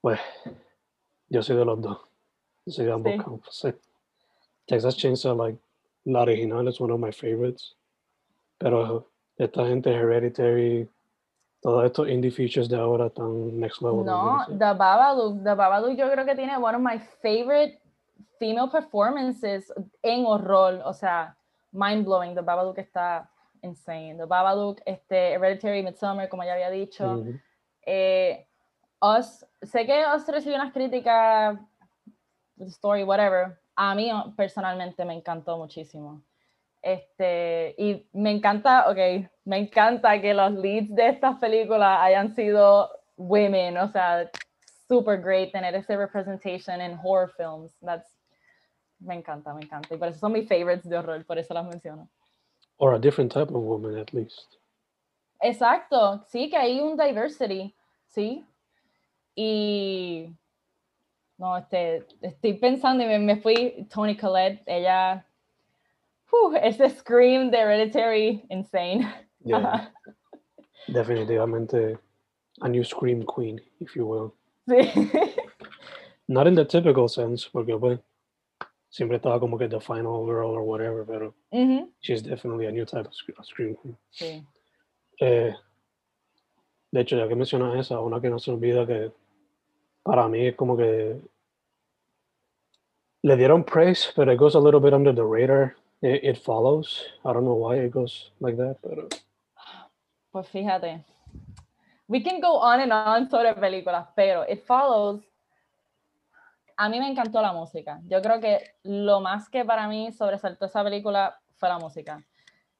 pues 0.00 0.20
yo 1.28 1.42
soy 1.42 1.56
de 1.56 1.64
los 1.66 1.80
dos. 1.82 1.98
Yo 2.64 2.72
soy 2.72 2.86
de 2.86 2.92
ambos 2.92 3.12
Sí. 3.12 3.18
campos. 3.18 3.48
sí. 3.54 3.68
Texas 4.66 4.96
Chainsaw, 4.96 5.36
like, 5.36 5.58
la 6.08 6.22
original 6.22 6.66
es 6.68 6.80
one 6.80 6.92
of 6.92 7.00
my 7.00 7.12
favorites. 7.12 7.76
Pero 8.58 9.10
esta 9.36 9.66
gente 9.66 9.90
Hereditary, 9.90 10.88
todos 11.60 11.84
estos 11.84 12.08
indie 12.08 12.30
features 12.30 12.68
de 12.68 12.76
ahora 12.76 13.06
están 13.06 13.58
next 13.58 13.82
level. 13.82 14.04
No, 14.04 14.44
The 14.48 14.74
Babadook, 14.74 15.44
The 15.44 15.54
Babadook 15.54 15.96
yo 15.96 16.10
creo 16.10 16.24
que 16.24 16.34
tiene 16.34 16.56
one 16.56 16.74
of 16.74 16.82
my 16.82 16.98
favorite 16.98 17.80
female 18.38 18.68
performances 18.70 19.72
en 20.02 20.24
horror, 20.24 20.80
o 20.84 20.92
sea, 20.92 21.36
mind 21.72 22.04
blowing. 22.04 22.34
The 22.34 22.42
Babadook 22.42 22.78
está 22.78 23.30
insane. 23.62 24.16
The 24.16 24.26
Babadook, 24.26 24.80
este, 24.86 25.34
Hereditary, 25.34 25.82
Midsummer, 25.82 26.28
como 26.28 26.44
ya 26.44 26.54
había 26.54 26.70
dicho. 26.70 27.24
Eh, 27.84 28.46
Us, 29.00 29.46
sé 29.62 29.86
que 29.86 30.04
Us 30.14 30.26
recibió 30.26 30.56
unas 30.56 30.72
críticas, 30.72 31.58
the 32.56 32.66
story, 32.66 33.04
whatever. 33.04 33.60
A 33.80 33.94
mí 33.94 34.10
oh, 34.12 34.34
personalmente 34.34 35.04
me 35.04 35.14
encantó 35.14 35.56
muchísimo. 35.56 36.20
Este, 36.82 37.76
y 37.78 38.08
me 38.12 38.32
encanta, 38.32 38.90
ok, 38.90 39.30
me 39.44 39.58
encanta 39.58 40.20
que 40.20 40.34
los 40.34 40.52
leads 40.52 40.92
de 40.92 41.10
estas 41.10 41.38
películas 41.38 42.00
hayan 42.00 42.34
sido 42.34 42.90
women, 43.16 43.78
o 43.78 43.88
sea, 43.92 44.28
super 44.88 45.20
great 45.20 45.52
tener 45.52 45.76
ese 45.76 45.96
representation 45.96 46.80
en 46.80 46.98
horror 47.04 47.30
films. 47.36 47.72
That's, 47.80 48.08
me 48.98 49.14
encanta, 49.14 49.54
me 49.54 49.62
encanta. 49.62 49.94
Y 49.94 49.96
por 49.96 50.08
eso 50.08 50.18
son 50.18 50.32
mis 50.32 50.48
favorites 50.48 50.88
de 50.88 50.98
horror, 50.98 51.24
por 51.24 51.38
eso 51.38 51.54
las 51.54 51.64
menciono. 51.64 52.08
Or 52.78 52.94
a 52.94 52.98
different 52.98 53.32
type 53.32 53.52
of 53.54 53.62
woman, 53.62 53.96
at 53.96 54.12
least. 54.12 54.56
Exacto, 55.40 56.24
sí, 56.26 56.50
que 56.50 56.56
hay 56.56 56.80
un 56.80 56.96
diversity, 56.96 57.72
sí. 58.08 58.44
Y 59.36 60.34
no, 61.38 61.56
este, 61.56 62.04
estoy 62.20 62.54
pensando 62.54 63.04
y 63.04 63.06
me, 63.06 63.18
me 63.18 63.36
fui, 63.36 63.86
Tony 63.92 64.16
Collette, 64.16 64.62
ella, 64.66 65.24
uh, 66.32 66.54
ese 66.62 66.90
scream 66.90 67.50
de 67.50 67.58
Hereditary, 67.58 68.44
insane. 68.50 69.06
Yeah, 69.44 69.88
definitivamente 70.88 71.96
a 72.60 72.68
new 72.68 72.82
scream 72.82 73.22
queen, 73.24 73.60
if 73.80 73.94
you 73.94 74.04
will. 74.06 74.34
Sí. 74.68 74.90
Not 76.26 76.46
in 76.46 76.54
the 76.56 76.64
typical 76.64 77.08
sense, 77.08 77.48
porque 77.50 77.78
pues 77.78 78.00
siempre 78.90 79.16
estaba 79.18 79.38
como 79.38 79.56
que 79.56 79.68
the 79.68 79.80
final 79.80 80.26
girl 80.26 80.50
or 80.50 80.62
whatever, 80.64 81.04
pero 81.04 81.34
she's 82.00 82.20
definitely 82.20 82.66
a 82.66 82.72
new 82.72 82.84
type 82.84 83.06
of 83.06 83.14
sc- 83.14 83.44
scream 83.44 83.76
queen. 83.76 83.96
sí. 84.10 84.44
Eh, 85.20 85.54
de 86.90 87.00
hecho, 87.00 87.16
ya 87.16 87.28
que 87.28 87.34
mencionas 87.34 87.78
esa, 87.78 88.00
una 88.00 88.20
que 88.20 88.30
no 88.30 88.38
se 88.38 88.50
olvida 88.50 88.86
que 88.86 89.12
para 90.08 90.26
mí 90.26 90.54
como 90.54 90.74
que 90.74 91.20
le 93.22 93.36
dieron 93.36 93.62
praise, 93.62 94.10
pero 94.16 94.32
it 94.32 94.38
goes 94.38 94.54
a 94.54 94.58
little 94.58 94.80
bit 94.80 94.94
under 94.94 95.14
the 95.14 95.22
radar. 95.22 95.76
It, 96.00 96.24
it 96.24 96.38
follows. 96.38 97.04
I 97.26 97.34
don't 97.34 97.44
know 97.44 97.56
why 97.56 97.76
it 97.76 97.92
goes 97.92 98.32
like 98.40 98.56
that, 98.56 98.78
pero 98.80 99.06
Pues 100.30 100.48
fíjate. 100.48 101.04
We 102.06 102.22
can 102.22 102.40
go 102.40 102.56
on 102.56 102.80
and 102.80 102.90
on 102.90 103.28
sobre 103.28 103.52
películas, 103.54 104.08
pero 104.16 104.44
It 104.48 104.64
Follows. 104.64 105.20
A 106.78 106.88
mí 106.88 106.98
me 107.00 107.08
encantó 107.08 107.42
la 107.42 107.52
música. 107.52 108.00
Yo 108.06 108.22
creo 108.22 108.40
que 108.40 108.60
lo 108.84 109.20
más 109.20 109.50
que 109.50 109.64
para 109.64 109.88
mí 109.88 110.10
sobresaltó 110.12 110.66
esa 110.66 110.82
película 110.82 111.38
fue 111.56 111.68
la 111.68 111.78
música. 111.78 112.24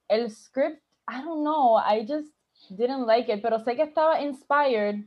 El 0.09 0.31
script, 0.31 0.81
I 1.07 1.21
don't 1.23 1.43
know, 1.43 1.77
I 1.77 2.07
just 2.07 2.33
didn't 2.71 3.07
like 3.07 3.31
it, 3.31 3.43
pero 3.43 3.59
sé 3.59 3.77
que 3.77 3.83
estaba 3.83 4.23
inspired. 4.23 5.05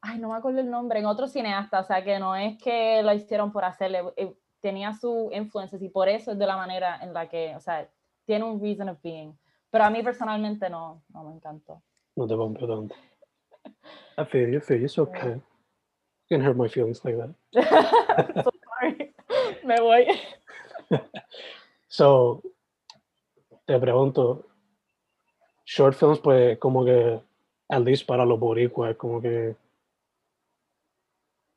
Ay, 0.00 0.18
no 0.18 0.28
me 0.28 0.36
acuerdo 0.36 0.60
el 0.60 0.70
nombre, 0.70 1.00
en 1.00 1.06
otro 1.06 1.26
cineasta, 1.26 1.80
o 1.80 1.84
sea 1.84 2.02
que 2.04 2.18
no 2.18 2.36
es 2.36 2.56
que 2.58 3.02
lo 3.02 3.12
hicieron 3.12 3.50
por 3.50 3.64
hacerle, 3.64 4.02
eh, 4.16 4.32
tenía 4.60 4.92
sus 4.92 5.32
influencias 5.32 5.82
y 5.82 5.88
por 5.88 6.08
eso 6.08 6.32
es 6.32 6.38
de 6.38 6.46
la 6.46 6.56
manera 6.56 6.98
en 7.02 7.12
la 7.12 7.28
que, 7.28 7.54
o 7.56 7.60
sea, 7.60 7.88
tiene 8.24 8.44
un 8.44 8.60
reason 8.60 8.88
of 8.88 9.02
being. 9.02 9.36
Pero 9.70 9.84
a 9.84 9.90
mí 9.90 10.02
personalmente 10.02 10.70
no, 10.70 11.02
no 11.08 11.24
me 11.24 11.34
encantó. 11.34 11.82
no 12.16 12.26
te 12.26 12.34
pompió 12.34 12.66
tanto. 12.66 12.94
I 14.16 14.24
feel 14.24 14.50
you, 14.50 14.58
I 14.58 14.60
feel 14.60 14.78
you, 14.78 14.86
it's 14.86 14.98
okay. 14.98 15.40
You 16.28 16.38
can 16.38 16.40
hurt 16.40 16.56
my 16.56 16.68
feelings 16.68 17.04
like 17.04 17.16
that. 17.16 17.34
so 18.44 18.50
sorry. 18.80 19.14
Me 19.64 19.80
voy. 19.80 20.06
So, 21.90 22.42
te 23.66 23.78
pregunto, 23.78 24.44
short 25.64 25.94
films, 25.94 26.18
pues, 26.20 26.58
como 26.58 26.84
que, 26.84 27.20
at 27.70 27.82
least 27.82 28.06
para 28.06 28.26
los 28.26 28.38
boricuas, 28.38 28.94
como 28.96 29.22
que 29.22 29.56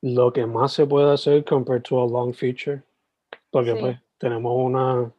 lo 0.02 0.34
que 0.34 0.46
más 0.46 0.74
se 0.74 0.86
puede 0.86 1.12
hacer 1.14 1.44
compared 1.46 1.84
to 1.84 2.02
a 2.02 2.08
long 2.08 2.34
feature, 2.34 2.82
porque 3.52 3.74
Sí. 3.74 3.80
pues 3.80 4.00
tenemos 4.18 4.54
una, 4.56 5.12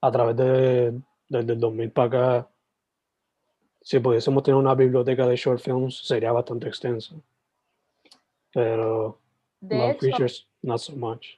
a 0.00 0.10
través 0.10 0.36
de, 0.36 1.00
desde 1.28 1.52
el 1.52 1.60
2000 1.60 1.90
para 1.90 2.06
acá, 2.08 2.48
si 3.82 3.98
pudiésemos 4.00 4.42
tener 4.42 4.56
una 4.56 4.74
biblioteca 4.74 5.26
de 5.26 5.36
short 5.36 5.60
films, 5.60 5.98
sería 6.06 6.32
bastante 6.32 6.68
extensa. 6.68 7.14
Pero 8.52 9.18
De 9.60 9.76
long 9.76 9.90
hecho, 9.90 10.00
features, 10.00 10.46
not 10.62 10.78
so 10.78 10.94
much. 10.96 11.37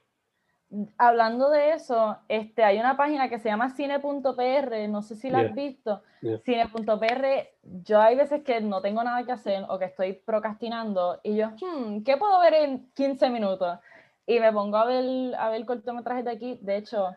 Hablando 0.98 1.50
de 1.50 1.72
eso, 1.72 2.18
este, 2.28 2.62
hay 2.62 2.78
una 2.78 2.96
página 2.96 3.28
que 3.28 3.38
se 3.38 3.48
llama 3.48 3.70
cine.pr, 3.70 4.88
no 4.88 5.02
sé 5.02 5.16
si 5.16 5.30
la 5.30 5.40
has 5.40 5.54
visto. 5.54 6.02
Yeah. 6.20 6.38
Cine.pr, 6.44 7.24
yo 7.62 8.00
hay 8.00 8.16
veces 8.16 8.42
que 8.42 8.60
no 8.60 8.80
tengo 8.80 9.02
nada 9.02 9.24
que 9.24 9.32
hacer 9.32 9.64
o 9.68 9.78
que 9.78 9.86
estoy 9.86 10.12
procrastinando 10.12 11.20
y 11.22 11.36
yo, 11.36 11.48
hmm, 11.50 12.02
¿qué 12.04 12.16
puedo 12.16 12.38
ver 12.40 12.54
en 12.54 12.90
15 12.92 13.30
minutos? 13.30 13.78
Y 14.26 14.38
me 14.38 14.52
pongo 14.52 14.76
a 14.76 14.84
ver, 14.84 15.34
a 15.34 15.50
ver 15.50 15.64
cortometrajes 15.64 16.24
de 16.24 16.30
aquí. 16.30 16.58
De 16.62 16.76
hecho, 16.76 17.08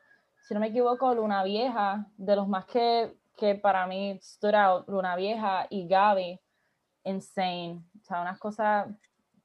si 0.48 0.54
no 0.54 0.60
me 0.60 0.68
equivoco, 0.68 1.14
Luna 1.14 1.44
Vieja, 1.44 2.08
de 2.18 2.36
los 2.36 2.48
más 2.48 2.66
que, 2.66 3.14
que 3.38 3.56
para 3.56 3.86
mí 3.86 4.20
stood 4.22 4.56
out, 4.56 4.90
Luna 4.90 5.16
Vieja 5.16 5.68
y 5.70 5.88
Gaby, 5.88 6.40
insane. 7.04 7.84
O 8.02 8.04
sea, 8.04 8.22
unas 8.22 8.40
cosas 8.40 8.88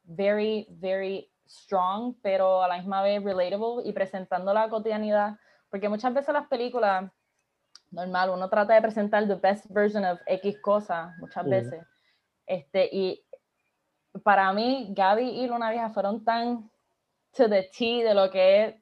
very, 0.05 0.66
very 0.71 1.31
strong, 1.48 2.14
pero 2.22 2.62
a 2.62 2.68
la 2.68 2.76
misma 2.76 3.02
vez 3.02 3.22
relatable 3.22 3.82
y 3.84 3.92
presentando 3.92 4.52
la 4.52 4.68
cotidianidad, 4.68 5.38
porque 5.70 5.88
muchas 5.88 6.12
veces 6.14 6.32
las 6.32 6.46
películas, 6.46 7.11
normal, 7.90 8.30
uno 8.30 8.48
trata 8.48 8.74
de 8.74 8.82
presentar 8.82 9.26
the 9.26 9.34
best 9.34 9.66
version 9.70 10.04
of 10.04 10.20
X 10.26 10.61
cosa, 10.61 11.14
muchas 11.18 11.46
veces, 11.46 11.84
este, 12.46 12.88
y 12.92 13.24
para 14.22 14.52
mí, 14.52 14.92
Gaby 14.94 15.28
y 15.28 15.46
Luna 15.46 15.70
Vieja 15.70 15.90
fueron 15.90 16.24
tan 16.24 16.70
to 17.37 17.48
the 17.48 17.70
T 17.76 18.04
de 18.04 18.14
lo 18.14 18.30
que 18.30 18.64
es, 18.64 18.74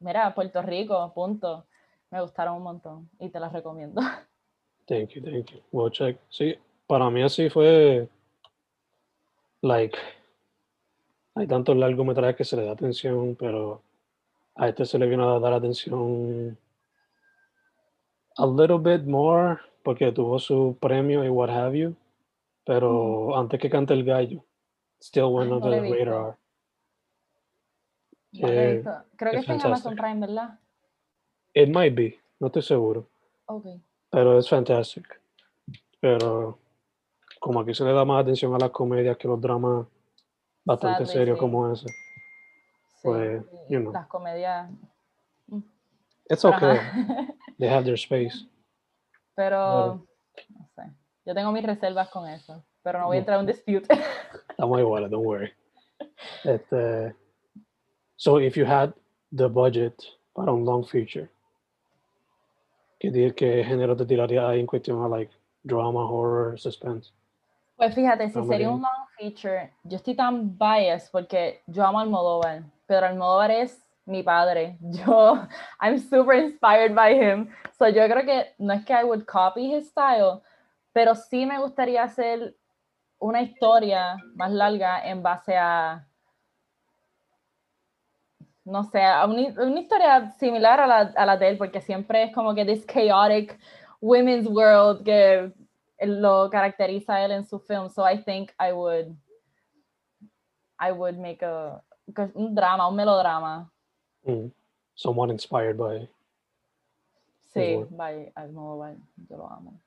mira, 0.00 0.34
Puerto 0.34 0.62
Rico, 0.62 1.12
punto. 1.14 1.66
Me 2.10 2.20
gustaron 2.22 2.56
un 2.56 2.62
montón 2.62 3.10
y 3.18 3.28
te 3.28 3.38
las 3.38 3.52
recomiendo. 3.52 4.00
Thank 4.86 5.10
you, 5.10 5.22
thank 5.22 5.50
you. 5.50 5.60
We'll 5.70 5.90
check. 5.90 6.18
Sí, 6.30 6.56
para 6.86 7.10
mí 7.10 7.22
así 7.22 7.50
fue, 7.50 8.08
like, 9.60 9.98
hay 11.38 11.46
tantos 11.46 11.76
largometrajes 11.76 12.36
que 12.36 12.44
se 12.44 12.56
le 12.56 12.64
da 12.64 12.72
atención, 12.72 13.36
pero 13.38 13.82
a 14.56 14.68
este 14.68 14.84
se 14.84 14.98
le 14.98 15.06
vino 15.06 15.34
a 15.34 15.38
dar 15.38 15.52
atención 15.52 16.58
a 18.36 18.46
little 18.46 18.78
bit 18.78 19.06
more, 19.06 19.58
porque 19.82 20.12
tuvo 20.12 20.38
su 20.38 20.76
premio 20.80 21.24
y 21.24 21.28
what 21.28 21.50
have 21.50 21.78
you, 21.78 21.94
pero 22.64 23.36
antes 23.36 23.60
que 23.60 23.70
cante 23.70 23.94
el 23.94 24.04
gallo, 24.04 24.44
still 25.00 25.24
went 25.26 25.50
Ay, 25.50 25.56
under 25.56 25.70
no 25.70 25.88
the 25.94 26.04
radar. 26.04 26.36
No 28.32 28.48
Eh. 28.48 28.84
Creo 29.16 29.30
que 29.32 29.38
es 29.38 29.42
está 29.42 29.54
en 29.54 29.62
Amazon. 29.62 29.96
Prime, 29.96 30.20
¿verdad? 30.26 30.58
It 31.54 31.68
might 31.68 31.94
be, 31.94 32.18
no 32.40 32.48
estoy 32.48 32.62
seguro. 32.62 33.06
Ok. 33.46 33.66
pero 34.10 34.38
es 34.38 34.48
fantastic. 34.48 35.20
Pero 36.00 36.58
como 37.40 37.60
aquí 37.60 37.74
se 37.74 37.84
le 37.84 37.92
da 37.92 38.04
más 38.04 38.22
atención 38.22 38.54
a 38.54 38.58
las 38.58 38.70
comedias 38.70 39.16
que 39.16 39.28
los 39.28 39.40
dramas 39.40 39.86
bastante 40.68 41.06
Sadly, 41.06 41.12
serios 41.18 41.38
sí. 41.38 41.40
como 41.40 41.72
ese. 41.72 41.88
Sí, 41.88 41.94
Pues, 43.02 43.42
y 43.68 43.74
you 43.74 43.80
know. 43.80 43.92
Las 43.92 44.06
comedias. 44.06 44.70
It's 46.30 46.42
pero 46.42 46.56
okay. 46.56 46.76
ajá. 46.76 47.26
They 47.58 47.68
have 47.68 47.84
their 47.84 47.94
space. 47.94 48.46
Pero, 49.34 50.06
no 50.50 50.68
sé. 50.74 50.82
Yo 51.24 51.34
tengo 51.34 51.52
mis 51.52 51.64
reservas 51.64 52.10
con 52.10 52.28
eso. 52.28 52.64
Pero 52.82 52.98
no 52.98 53.06
voy 53.06 53.16
a 53.16 53.20
entrar 53.20 53.36
en 53.36 53.40
un 53.40 53.46
dispute. 53.46 53.86
Estamos 54.50 54.80
iguales, 54.80 55.10
don't 55.10 55.24
worry. 55.24 55.52
Este, 56.44 57.14
so 58.16 58.38
if 58.40 58.56
you 58.56 58.66
had 58.66 58.92
the 59.32 59.48
budget 59.48 59.94
para 60.34 60.52
un 60.52 60.64
long 60.64 60.84
feature, 60.84 61.28
¿qué, 62.98 63.32
qué 63.34 63.64
género 63.64 63.96
te 63.96 64.06
tiraría 64.06 64.48
ahí 64.48 64.60
en 64.60 64.66
cuestión 64.66 65.02
a 65.02 65.08
like 65.08 65.32
drama, 65.62 66.04
horror, 66.04 66.58
suspense? 66.58 67.12
Pues 67.76 67.94
fíjate, 67.94 68.28
si 68.30 68.44
sería 68.44 68.70
un 68.70 68.82
long 68.82 69.07
feature, 69.18 69.70
yo 69.84 69.96
estoy 69.96 70.14
tan 70.14 70.56
biased 70.56 71.10
porque 71.10 71.62
yo 71.66 71.84
amo 71.84 72.00
Almodóvar, 72.00 72.62
pero 72.86 73.06
Almodóvar 73.06 73.50
es 73.50 73.82
mi 74.08 74.22
padre. 74.22 74.78
Yo, 74.90 75.46
I'm 75.80 75.98
super 75.98 76.34
inspired 76.34 76.94
by 76.94 77.14
him. 77.14 77.48
So 77.78 77.88
yo 77.88 78.08
creo 78.08 78.24
que 78.24 78.54
no 78.58 78.72
es 78.72 78.84
que 78.84 78.94
I 78.94 79.04
would 79.04 79.26
copy 79.26 79.74
his 79.74 79.88
style, 79.88 80.42
pero 80.92 81.14
sí 81.14 81.46
me 81.46 81.58
gustaría 81.58 82.02
hacer 82.02 82.56
una 83.20 83.42
historia 83.42 84.16
más 84.34 84.50
larga 84.50 85.06
en 85.06 85.22
base 85.22 85.56
a, 85.56 86.06
no 88.64 88.84
sé, 88.84 89.02
a 89.02 89.26
una, 89.26 89.62
una 89.62 89.80
historia 89.80 90.30
similar 90.38 90.80
a 90.80 90.86
la, 90.86 90.98
a 91.14 91.26
la 91.26 91.36
de 91.36 91.48
él, 91.48 91.58
porque 91.58 91.80
siempre 91.80 92.24
es 92.24 92.32
como 92.34 92.54
que 92.54 92.64
this 92.64 92.86
chaotic 92.86 93.58
women's 94.00 94.46
world 94.46 95.04
que 95.04 95.52
lo 96.00 96.48
caracteriza 96.50 97.24
él 97.24 97.32
en 97.32 97.44
su 97.44 97.58
film. 97.58 97.88
So 97.90 98.04
I 98.04 98.22
think 98.22 98.52
I 98.58 98.72
would, 98.72 99.16
I 100.78 100.92
would 100.92 101.18
make 101.18 101.42
a, 101.42 101.82
un 102.34 102.54
drama, 102.54 102.88
un 102.88 102.96
melodrama. 102.96 103.70
Mm. 104.26 104.50
Someone 104.94 105.30
inspired 105.30 105.76
by. 105.76 106.08
Sí, 107.54 107.84
by 107.90 108.30
Almodóvar, 108.34 108.96
yo 109.28 109.36
lo 109.36 109.48
amo. 109.48 109.80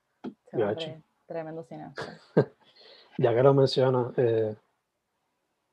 Gotcha. 0.51 1.01
tremendo 1.27 1.63
cineasta. 1.63 2.19
Ya 3.17 3.35
que 3.35 3.43
lo 3.43 3.53
mencionas, 3.53 4.17
eh, 4.17 4.55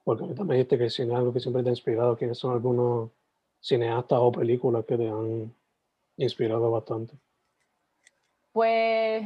porque 0.04 0.24
ahorita 0.24 0.44
me 0.44 0.54
dijiste 0.56 0.76
que 0.76 0.84
el 0.84 0.90
cine 0.90 1.12
es 1.12 1.18
algo 1.18 1.32
que 1.32 1.40
siempre 1.40 1.62
te 1.62 1.68
ha 1.70 1.72
inspirado, 1.72 2.16
¿quiénes 2.16 2.36
son 2.36 2.52
algunos 2.52 3.10
cineastas 3.60 4.18
o 4.20 4.32
películas 4.32 4.84
que 4.84 4.98
te 4.98 5.08
han 5.08 5.54
inspirado 6.16 6.70
bastante? 6.70 7.14
Pues, 8.52 9.22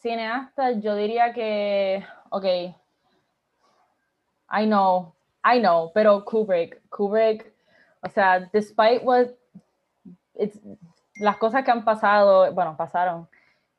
cineasta, 0.00 0.72
yo 0.72 0.94
diría 0.94 1.32
que, 1.32 2.04
ok, 2.30 2.44
I 4.50 4.64
know, 4.66 5.12
I 5.44 5.60
know, 5.60 5.90
pero 5.92 6.24
Kubrick, 6.24 6.80
Kubrick, 6.88 7.52
o 8.02 8.08
sea, 8.08 8.40
despite 8.52 9.04
what, 9.04 9.28
it's, 10.34 10.58
las 11.16 11.36
cosas 11.36 11.64
que 11.64 11.70
han 11.70 11.84
pasado, 11.84 12.52
bueno, 12.52 12.76
pasaron, 12.76 13.28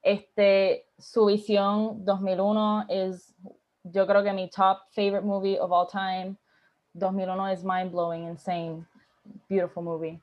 este, 0.01 0.85
su 0.97 1.25
visión 1.25 2.03
2001 2.05 2.85
es, 2.89 3.33
yo 3.83 4.05
creo 4.05 4.23
que 4.23 4.33
mi 4.33 4.49
top 4.49 4.79
favorite 4.91 5.25
movie 5.25 5.59
of 5.59 5.71
all 5.71 5.87
time, 5.87 6.35
2001 6.93 7.47
es 7.49 7.63
mind 7.63 7.91
blowing, 7.91 8.27
insane, 8.27 8.85
beautiful 9.47 9.83
movie. 9.83 10.21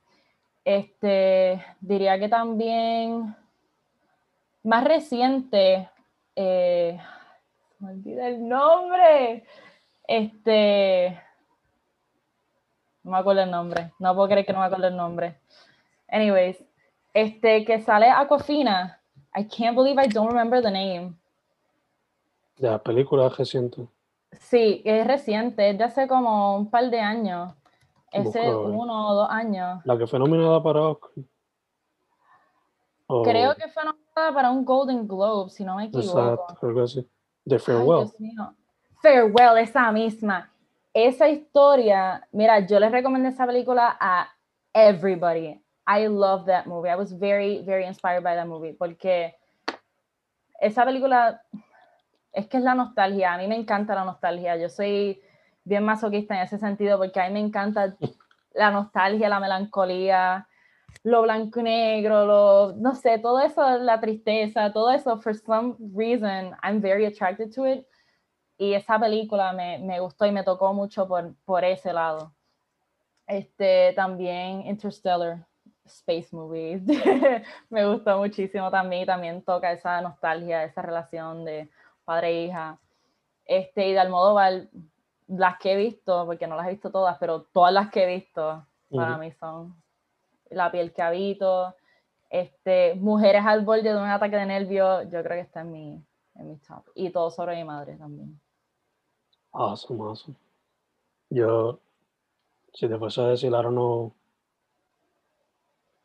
Este, 0.64 1.64
diría 1.80 2.18
que 2.18 2.28
también, 2.28 3.34
más 4.66 4.84
reciente, 4.84 5.88
eh, 6.34 7.00
me 7.78 7.90
olvida 7.90 8.28
el 8.28 8.46
nombre. 8.46 9.44
Este, 10.06 11.18
no 13.04 13.12
me 13.12 13.18
acuerdo 13.18 13.42
el 13.42 13.50
nombre. 13.50 13.92
No 13.98 14.14
puedo 14.14 14.28
creer 14.28 14.44
que 14.44 14.52
no 14.52 14.58
me 14.58 14.66
acuerdo 14.66 14.88
el 14.88 14.96
nombre. 14.96 15.38
Anyways, 16.08 16.62
este 17.14 17.64
que 17.64 17.80
sale 17.80 18.10
Aquafina. 18.10 19.00
I 19.36 19.46
can't 19.46 19.76
believe 19.76 20.02
I 20.02 20.08
don't 20.08 20.28
remember 20.28 20.60
the 20.60 20.70
name. 20.70 21.14
Ya, 22.56 22.78
películas 22.78 23.36
recientes. 23.36 23.86
Sí, 24.32 24.82
es 24.84 25.06
reciente, 25.06 25.70
es 25.70 25.78
de 25.78 25.84
hace 25.84 26.08
como 26.08 26.56
un 26.56 26.70
par 26.70 26.90
de 26.90 27.00
años. 27.00 27.52
Ese 28.10 28.54
uno 28.54 29.08
o 29.10 29.14
dos 29.14 29.30
años. 29.30 29.80
La 29.84 29.96
que 29.96 30.06
fue 30.06 30.18
nominada 30.18 30.62
para 30.62 30.80
Oscar. 30.80 31.10
O- 33.08 33.22
Creo 33.22 33.54
que 33.54 33.68
fue 33.68 33.84
nominada 33.84 34.32
para 34.34 34.50
un 34.50 34.64
Golden 34.64 35.06
Globe, 35.06 35.50
si 35.50 35.64
no 35.64 35.76
me 35.76 35.84
equivoco. 35.84 36.20
Exacto, 36.32 36.66
algo 36.66 36.82
así. 36.82 37.08
Ay, 37.50 37.58
Farewell. 37.58 38.10
Farewell, 39.02 39.58
esa 39.58 39.92
misma. 39.92 40.50
Esa 40.92 41.28
historia, 41.28 42.26
mira, 42.32 42.60
yo 42.60 42.80
les 42.80 42.90
recomendé 42.90 43.28
esa 43.28 43.46
película 43.46 43.96
a 44.00 44.28
everybody. 44.72 45.60
I 45.86 46.08
love 46.08 46.46
that 46.46 46.66
movie. 46.66 46.88
I 46.90 46.96
was 46.96 47.12
very, 47.16 47.62
very 47.62 47.84
inspired 47.86 48.22
by 48.24 48.34
that 48.34 48.46
movie 48.46 48.72
porque 48.72 49.36
esa 50.60 50.84
película 50.84 51.42
es 52.32 52.46
que 52.48 52.56
es 52.56 52.62
la 52.64 52.74
nostalgia. 52.74 53.34
A 53.34 53.38
mí 53.38 53.46
me 53.46 53.56
encanta 53.56 53.94
la 53.94 54.04
nostalgia. 54.04 54.56
Yo 54.56 54.68
soy 54.68 55.20
bien 55.64 55.84
masoquista 55.84 56.34
en 56.34 56.42
ese 56.42 56.58
sentido 56.58 56.98
porque 56.98 57.20
a 57.20 57.26
mí 57.28 57.34
me 57.34 57.40
encanta 57.40 57.94
la 58.54 58.70
nostalgia, 58.70 59.28
la 59.28 59.38
melancolía, 59.38 60.48
lo 61.04 61.22
blanco 61.22 61.60
y 61.60 61.62
negro, 61.64 62.26
lo, 62.26 62.72
no 62.76 62.94
sé, 62.94 63.18
todo 63.18 63.40
eso, 63.40 63.78
la 63.78 64.00
tristeza, 64.00 64.72
todo 64.72 64.90
eso, 64.90 65.20
for 65.20 65.34
some 65.34 65.76
reason, 65.94 66.54
I'm 66.62 66.80
very 66.80 67.06
attracted 67.06 67.54
to 67.54 67.66
it. 67.66 67.86
Y 68.58 68.72
esa 68.72 68.98
película 68.98 69.52
me, 69.52 69.78
me 69.78 70.00
gustó 70.00 70.26
y 70.26 70.32
me 70.32 70.42
tocó 70.42 70.72
mucho 70.72 71.06
por, 71.06 71.34
por 71.44 71.64
ese 71.64 71.92
lado. 71.92 72.32
Este, 73.26 73.92
también 73.94 74.62
Interstellar, 74.66 75.46
Space 75.84 76.28
Movie, 76.32 76.80
me 77.70 77.86
gustó 77.86 78.18
muchísimo 78.18 78.70
también 78.70 79.02
y 79.02 79.06
también 79.06 79.42
toca 79.42 79.72
esa 79.72 80.00
nostalgia, 80.00 80.64
esa 80.64 80.82
relación 80.82 81.44
de 81.44 81.68
padre 82.04 82.28
e 82.28 82.44
hija. 82.46 82.78
Este, 83.44 83.88
y 83.88 83.92
de 83.92 84.00
Almodóvar, 84.00 84.68
las 85.28 85.58
que 85.58 85.72
he 85.72 85.76
visto, 85.76 86.24
porque 86.26 86.46
no 86.46 86.56
las 86.56 86.66
he 86.66 86.70
visto 86.70 86.90
todas, 86.90 87.18
pero 87.18 87.42
todas 87.42 87.72
las 87.72 87.90
que 87.90 88.04
he 88.04 88.14
visto 88.16 88.66
para 88.90 89.12
Ujú. 89.12 89.20
mí 89.20 89.32
son 89.32 89.76
La 90.50 90.70
piel 90.70 90.92
que 90.92 91.02
habito, 91.02 91.74
este, 92.30 92.94
Mujeres 92.94 93.42
al 93.44 93.64
borde 93.64 93.82
de 93.82 93.96
un 93.96 94.08
ataque 94.08 94.36
de 94.36 94.46
nervios, 94.46 95.04
yo 95.04 95.22
creo 95.22 95.36
que 95.36 95.40
está 95.40 95.60
en 95.60 95.72
mi, 95.72 96.04
en 96.36 96.48
mi 96.48 96.56
top. 96.58 96.84
Y 96.94 97.10
todo 97.10 97.30
sobre 97.30 97.56
mi 97.56 97.64
madre 97.64 97.96
también. 97.96 98.40
Awesome, 99.52 100.02
awesome. 100.02 100.36
Yo, 101.30 101.80
si 102.72 102.88
te 102.88 102.98
fuese 102.98 103.20
a 103.20 103.28
decir, 103.28 103.50
don't 103.50 103.68
know. 103.70 104.12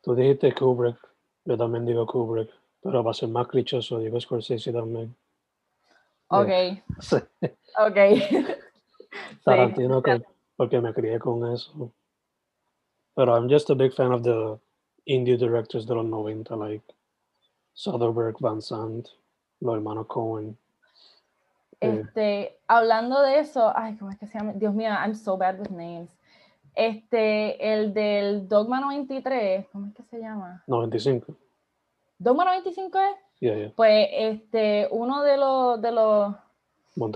Tú 0.02 0.14
dijiste 0.14 0.52
Kubrick, 0.54 0.96
yo 1.44 1.56
también 1.56 1.86
digo 1.86 2.06
Kubrick, 2.06 2.50
pero 2.82 3.04
para 3.04 3.14
ser 3.14 3.28
más 3.28 3.46
clichoso 3.46 3.98
digo 3.98 4.20
Scorsese 4.20 4.72
también. 4.72 5.14
Ok, 6.28 6.48
Sí. 7.00 7.16
ok. 7.78 7.96
Sí, 9.32 9.38
Tarantino, 9.44 10.02
que- 10.02 10.22
porque 10.56 10.80
me 10.80 10.92
crié 10.94 11.18
con 11.18 11.52
eso. 11.52 11.92
Pero 13.14 13.34
I'm 13.34 13.48
just 13.48 13.70
a 13.70 13.74
big 13.74 13.92
fan 13.92 14.12
of 14.12 14.22
the 14.22 14.58
indie 15.06 15.36
directors 15.36 15.86
de 15.86 15.94
los 15.94 16.06
90, 16.06 16.56
like 16.56 16.82
Soderbergh, 17.74 18.38
Van 18.40 18.60
Sant, 18.60 19.08
los 19.60 19.74
hermanos 19.74 20.06
Cohen. 20.08 20.56
Este, 21.80 22.58
hablando 22.68 23.20
de 23.22 23.40
eso, 23.40 23.72
ay, 23.74 23.96
¿cómo 23.96 24.10
es 24.12 24.18
que 24.18 24.26
se 24.26 24.38
llama? 24.38 24.52
Dios 24.52 24.72
mío, 24.72 24.90
I'm 24.90 25.14
so 25.14 25.36
bad 25.36 25.58
with 25.58 25.70
names. 25.70 26.16
Este, 26.74 27.72
el 27.72 27.92
del 27.92 28.48
Dogma 28.48 28.80
93, 28.80 29.66
¿cómo 29.72 29.88
es 29.88 29.94
que 29.94 30.02
se 30.04 30.20
llama? 30.20 30.62
95. 30.68 31.36
¿Dogma 32.18 32.44
95 32.44 32.98
es? 32.98 33.16
Yeah, 33.40 33.56
yeah. 33.56 33.72
Pues 33.74 34.08
este, 34.12 34.88
uno 34.92 35.22
de 35.22 35.36
los, 35.36 35.82
de 35.82 35.92
los 35.92 36.34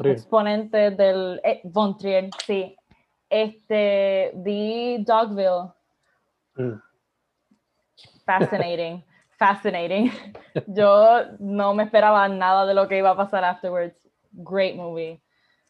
exponentes 0.05 0.97
del 0.97 1.41
eh, 1.45 1.61
Von 1.65 1.97
Trier, 1.97 2.31
sí. 2.45 2.77
Este, 3.31 4.33
vi 4.35 5.05
Dogville. 5.05 5.73
Mm. 6.57 6.81
Fascinating, 8.25 9.05
fascinating. 9.39 10.11
Yo 10.67 11.37
no 11.39 11.75
me 11.75 11.85
esperaba 11.85 12.29
nada 12.29 12.67
de 12.67 12.75
lo 12.75 12.89
que 12.89 12.99
iba 12.99 13.11
a 13.11 13.17
pasar 13.17 13.45
afterwards. 13.45 13.97
Great 14.33 14.75
movie. 14.77 15.21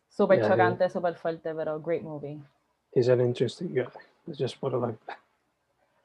Súper 0.08 0.38
Yeah, 0.38 0.48
chocante, 0.48 0.88
súper 0.88 1.14
fuerte, 1.14 1.54
pero 1.54 1.78
great 1.80 2.02
movie. 2.02 2.40
He's 2.94 3.08
an 3.08 3.20
interesting 3.20 3.74
guy. 3.74 3.86
Let's 4.26 4.38
just 4.38 4.58
put 4.60 4.72
it 4.72 4.78
like 4.78 4.98
that. 5.06 5.18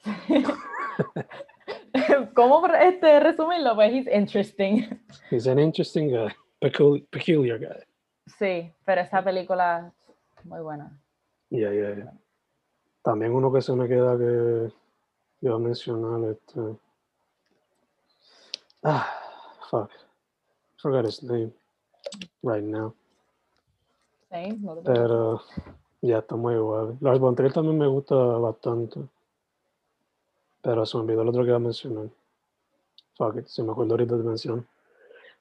¿Cómo 2.34 2.66
este, 2.68 3.20
resumirlo? 3.20 3.76
Pues 3.76 3.94
he's 3.94 4.08
interesting. 4.08 5.00
He's 5.30 5.48
an 5.48 5.60
interesting 5.60 6.10
guy. 6.10 6.34
Pecul- 6.62 7.06
peculiar 7.10 7.60
guy. 7.60 7.84
Sí, 8.38 8.72
pero 8.86 9.02
esa 9.02 9.24
película 9.24 9.92
muy 10.44 10.60
buena. 10.62 10.92
Yeah, 11.50 11.72
yeah, 11.72 11.96
yeah. 11.96 12.12
También 13.04 13.34
uno 13.34 13.52
que 13.52 13.62
se 13.62 13.74
me 13.74 13.88
queda 13.88 14.18
que 14.18 14.72
iba 15.42 15.56
a 15.56 15.60
mencionar 15.60 16.30
este. 16.30 16.78
Ah, 18.84 19.08
fuck. 19.70 19.90
Forgot 20.78 21.06
his 21.06 21.24
name 21.24 21.52
right 22.44 22.64
now. 22.64 22.94
Sí, 24.32 24.58
no. 24.60 24.76
Pero 24.84 25.42
ya 26.02 26.20
está 26.20 26.36
muy 26.36 26.56
igual. 26.56 26.98
Lars 27.02 27.20
von 27.20 27.36
Trier 27.36 27.54
también 27.54 27.78
me 27.78 27.88
gusta 27.88 28.16
bastante. 28.16 29.00
Pero 30.62 30.86
se 30.86 30.98
me 30.98 31.04
olvidó 31.04 31.24
el 31.24 31.30
otro 31.30 31.42
que 31.42 31.50
iba 31.50 31.58
a 31.58 31.60
mencionar. 31.60 32.08
Fuck 33.18 33.38
it, 33.38 33.48
si 33.48 33.64
me 33.64 33.72
acuerdo 33.72 33.94
ahorita 33.94 34.16
de 34.16 34.24
mencionar. 34.24 34.64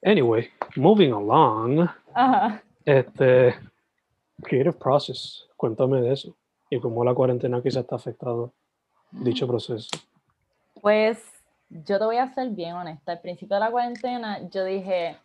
Anyway, 0.02 0.48
moving 0.76 1.12
along. 1.12 1.88
Ajá. 2.14 2.62
Este, 2.86 3.54
creative 4.42 4.72
process, 4.72 5.46
cuéntame 5.56 6.00
de 6.00 6.12
eso 6.12 6.34
y 6.70 6.80
cómo 6.80 7.04
la 7.04 7.14
cuarentena 7.14 7.60
quizás 7.60 7.82
está 7.82 7.96
afectado 7.96 8.52
dicho 9.10 9.46
proceso. 9.46 9.88
Pues 10.80 11.18
yo 11.68 11.98
te 11.98 12.04
voy 12.04 12.16
a 12.16 12.32
ser 12.32 12.50
bien 12.50 12.74
honesta. 12.74 13.12
Al 13.12 13.20
principio 13.20 13.56
de 13.56 13.60
la 13.60 13.70
cuarentena 13.70 14.48
yo 14.48 14.64
dije, 14.64 15.18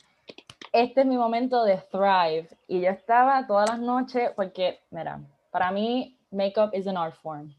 este 0.74 1.02
es 1.02 1.08
mi 1.08 1.18
momento 1.18 1.64
de 1.64 1.78
thrive. 1.92 2.50
Y 2.68 2.82
yo 2.82 2.90
estaba 2.90 3.46
todas 3.48 3.70
las 3.70 3.80
noches, 3.80 4.32
porque, 4.36 4.80
mira, 4.90 5.22
para 5.52 5.72
mí, 5.72 6.18
makeup 6.32 6.74
is 6.74 6.88
an 6.88 6.98
art 6.98 7.16
form. 7.22 7.54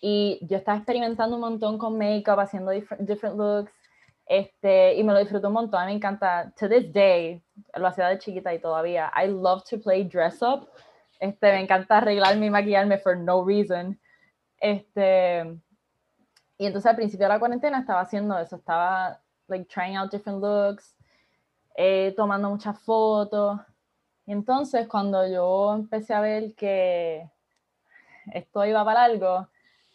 Y 0.00 0.38
yo 0.42 0.56
estaba 0.56 0.78
experimentando 0.78 1.36
un 1.36 1.42
montón 1.42 1.78
con 1.78 1.96
makeup, 1.96 2.38
haciendo 2.40 2.72
dif- 2.72 2.96
different 2.98 3.36
looks. 3.36 3.72
Este, 4.26 4.94
y 4.94 5.04
me 5.04 5.12
lo 5.12 5.18
disfruto 5.18 5.48
un 5.48 5.54
montón. 5.54 5.80
A 5.82 5.86
mí 5.86 5.92
me 5.92 5.96
encanta, 5.96 6.52
to 6.58 6.68
this 6.68 6.90
day, 6.92 7.42
lo 7.74 7.86
hacía 7.86 8.08
de 8.08 8.18
chiquita 8.18 8.52
y 8.52 8.58
todavía. 8.58 9.12
I 9.14 9.28
love 9.28 9.62
to 9.70 9.78
play 9.78 10.04
dress 10.04 10.40
up. 10.42 10.68
Este, 11.20 11.52
me 11.52 11.60
encanta 11.60 11.98
arreglarme 11.98 12.46
y 12.46 12.50
maquillarme 12.50 12.98
for 12.98 13.16
no 13.16 13.44
reason. 13.44 13.98
Este, 14.58 15.42
y 16.58 16.66
entonces 16.66 16.88
al 16.88 16.96
principio 16.96 17.26
de 17.26 17.32
la 17.34 17.38
cuarentena 17.38 17.80
estaba 17.80 18.00
haciendo 18.00 18.38
eso, 18.38 18.56
estaba 18.56 19.20
like 19.48 19.66
trying 19.66 19.96
out 19.96 20.10
different 20.10 20.40
looks, 20.40 20.96
eh, 21.76 22.14
tomando 22.16 22.50
muchas 22.50 22.78
fotos. 22.80 23.60
Y 24.26 24.32
entonces 24.32 24.88
cuando 24.88 25.26
yo 25.28 25.74
empecé 25.74 26.14
a 26.14 26.20
ver 26.20 26.54
que 26.54 27.28
esto 28.32 28.64
iba 28.64 28.84
para 28.84 29.04
algo, 29.04 29.48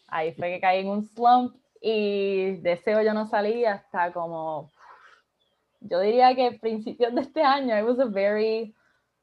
ahí 0.08 0.32
fue 0.34 0.50
que 0.50 0.60
caí 0.60 0.80
en 0.80 0.88
un 0.88 1.02
slump 1.02 1.56
y 1.80 2.56
de 2.58 2.72
ese 2.72 2.92
yo 3.04 3.14
no 3.14 3.26
salí 3.26 3.64
hasta 3.64 4.12
como, 4.12 4.70
yo 5.80 6.00
diría 6.00 6.34
que 6.34 6.52
principios 6.52 7.14
de 7.14 7.22
este 7.22 7.42
año, 7.42 7.76
it 7.78 7.84
was 7.84 7.98
a 7.98 8.04
very 8.04 8.74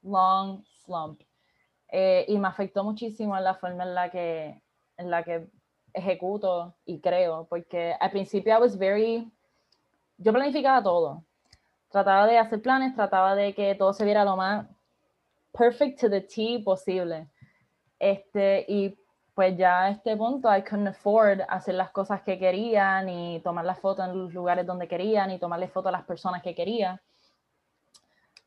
long 0.02 0.64
slump. 0.84 1.22
Eh, 1.90 2.26
y 2.28 2.38
me 2.38 2.48
afectó 2.48 2.84
muchísimo 2.84 3.36
en 3.36 3.44
la 3.44 3.54
forma 3.54 3.84
en 3.84 3.94
la 3.94 4.10
que, 4.10 4.60
en 4.98 5.10
la 5.10 5.22
que 5.22 5.48
ejecuto 5.92 6.74
y 6.84 7.00
creo, 7.00 7.46
porque 7.48 7.94
al 7.98 8.10
principio 8.10 8.54
I 8.54 8.60
was 8.60 8.76
very, 8.76 9.30
yo 10.18 10.32
planificaba 10.32 10.82
todo, 10.82 11.24
trataba 11.88 12.26
de 12.26 12.38
hacer 12.38 12.60
planes, 12.60 12.94
trataba 12.94 13.34
de 13.34 13.54
que 13.54 13.74
todo 13.74 13.92
se 13.94 14.04
viera 14.04 14.24
lo 14.24 14.36
más 14.36 14.66
perfect 15.52 16.00
to 16.00 16.10
the 16.10 16.20
T 16.20 16.60
posible. 16.64 17.26
Este, 17.98 18.64
y 18.68 18.96
pues 19.34 19.56
ya 19.56 19.84
a 19.84 19.90
este 19.90 20.16
punto 20.16 20.54
I 20.54 20.62
couldn't 20.62 20.88
afford 20.88 21.40
hacer 21.48 21.74
las 21.74 21.90
cosas 21.90 22.22
que 22.22 22.38
quería, 22.38 23.02
ni 23.02 23.40
tomar 23.40 23.64
las 23.64 23.78
fotos 23.78 24.06
en 24.06 24.18
los 24.18 24.34
lugares 24.34 24.66
donde 24.66 24.88
quería, 24.88 25.26
ni 25.26 25.38
tomarle 25.38 25.68
fotos 25.68 25.88
a 25.88 25.98
las 25.98 26.04
personas 26.04 26.42
que 26.42 26.54
quería. 26.54 27.00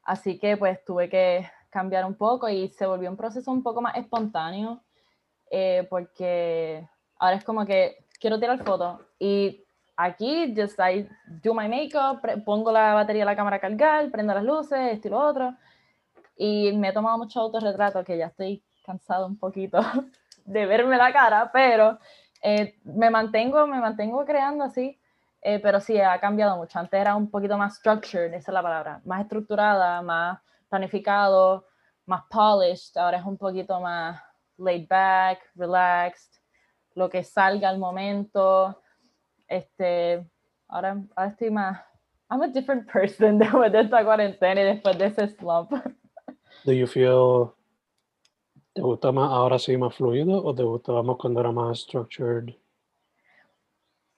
Así 0.04 0.38
que 0.38 0.58
pues 0.58 0.84
tuve 0.86 1.10
que 1.10 1.50
cambiar 1.72 2.06
un 2.06 2.16
poco 2.16 2.48
y 2.50 2.68
se 2.70 2.86
volvió 2.86 3.10
un 3.10 3.18
proceso 3.18 3.52
un 3.52 3.64
poco 3.64 3.82
más 3.82 3.96
espontáneo, 3.96 4.84
eh, 5.50 5.88
porque 5.90 6.88
ahora 7.18 7.38
es 7.38 7.44
como 7.44 7.66
que 7.66 8.06
quiero 8.20 8.40
tirar 8.40 8.64
fotos 8.64 9.00
y 9.18 9.66
aquí 9.98 10.54
just 10.56 10.80
I 10.80 11.08
do 11.44 11.54
my 11.54 11.68
makeup, 11.68 12.22
pongo 12.46 12.72
la 12.72 12.94
batería 12.94 13.22
de 13.22 13.26
la 13.26 13.36
cámara 13.36 13.58
a 13.58 13.60
cargar, 13.60 14.12
prendo 14.12 14.34
las 14.34 14.44
luces, 14.44 14.80
esto 14.94 15.08
y 15.08 15.12
lo 15.12 15.20
otro. 15.20 15.56
Y 16.36 16.72
me 16.78 16.90
he 16.90 16.94
tomado 16.94 17.18
mucho 17.18 17.40
autorretrato 17.40 18.04
que 18.04 18.18
ya 18.18 18.28
estoy 18.28 18.64
cansado 18.86 19.28
un 19.28 19.38
poquito 19.38 19.80
de 20.46 20.66
verme 20.66 20.98
la 20.98 21.14
cara, 21.14 21.52
pero 21.54 22.00
eh, 22.42 22.80
me 22.84 23.10
mantengo, 23.10 23.68
me 23.68 23.80
mantengo 23.80 24.26
creando 24.26 24.64
así. 24.64 24.98
eh, 25.44 25.60
pero 25.60 25.80
sí, 25.80 26.00
ha 26.00 26.20
cambiado 26.20 26.58
mucho. 26.58 26.80
Antes 26.80 27.00
era 27.00 27.16
un 27.16 27.30
poquito 27.30 27.58
más 27.58 27.76
structured, 27.78 28.34
esa 28.34 28.52
es 28.52 28.54
la 28.54 28.62
palabra, 28.62 29.02
más 29.06 29.22
estructurada, 29.22 30.02
más 30.02 30.40
planificado, 30.72 31.68
más 32.06 32.24
polished. 32.30 32.96
Ahora 32.98 33.18
es 33.18 33.26
un 33.26 33.38
poquito 33.38 33.80
más 33.82 34.20
laid 34.58 34.88
back, 34.88 35.40
relaxed, 35.56 36.40
lo 36.96 37.10
que 37.10 37.24
salga 37.24 37.70
al 37.70 37.78
momento. 37.78 38.82
Este, 39.48 40.26
ahora, 40.70 40.98
ahora 41.16 41.30
estoy 41.32 41.52
más. 41.52 41.80
I'm 42.30 42.42
a 42.42 42.48
different 42.48 42.90
person 42.92 43.38
después 43.38 43.72
de 43.72 43.82
esta 43.82 44.04
cuarentena 44.04 44.62
y 44.62 44.64
después 44.64 44.98
de 44.98 45.06
ese 45.08 45.28
slump. 45.28 45.72
Do 46.66 46.72
you 46.72 46.88
feel 46.88 47.54
te 48.74 48.82
gusta 48.82 49.12
más 49.12 49.30
ahora 49.30 49.60
sí 49.60 49.76
más 49.76 49.94
fluido 49.96 50.42
o 50.44 50.56
te 50.56 50.64
gustaba 50.64 51.04
más 51.04 51.18
cuando 51.18 51.42
era 51.42 51.52
más 51.52 51.80
structured? 51.82 52.56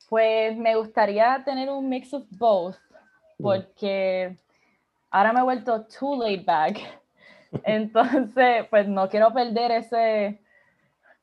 Pues 0.09 0.55
me 0.55 0.75
gustaría 0.75 1.41
tener 1.43 1.71
un 1.71 1.89
mix 1.89 2.13
of 2.13 2.23
both, 2.29 2.75
Mm. 3.39 3.43
porque 3.43 4.37
ahora 5.13 5.31
me 5.31 5.39
he 5.39 5.43
vuelto 5.43 5.85
too 5.85 6.21
laid 6.21 6.43
back. 6.43 6.79
Entonces, 7.63 8.65
pues 8.69 8.87
no 8.87 9.07
quiero 9.07 9.31
perder 9.31 9.71
ese, 9.71 10.41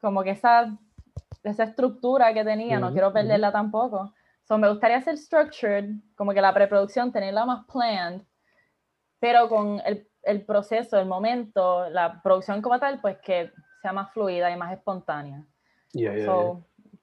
como 0.01 0.23
que 0.23 0.31
esa, 0.31 0.73
esa 1.43 1.65
estructura 1.65 2.33
que 2.33 2.45
tenía, 2.45 2.79
no 2.79 2.93
quiero 2.93 3.13
perderla 3.13 3.53
tampoco. 3.53 4.15
So 4.45 4.57
me 4.57 4.69
gustaría 4.69 5.01
ser 5.03 5.19
structured, 5.19 5.91
como 6.15 6.33
que 6.33 6.41
la 6.41 6.55
preproducción, 6.55 7.13
tenerla 7.13 7.45
más 7.45 7.67
planned, 7.67 8.23
pero 9.19 9.49
con 9.49 9.81
el, 9.85 10.09
el 10.23 10.45
proceso, 10.45 10.99
el 10.99 11.07
momento, 11.07 11.89
la 11.91 12.23
producción 12.23 12.63
como 12.63 12.79
tal, 12.79 13.01
pues 13.01 13.19
que 13.19 13.51
sea 13.83 13.93
más 13.93 14.13
fluida 14.13 14.51
y 14.51 14.57
más 14.57 14.73
espontánea. 14.73 15.45
Yeah, 15.93 16.15
yeah, 16.15 16.27
yeah. 16.27 16.55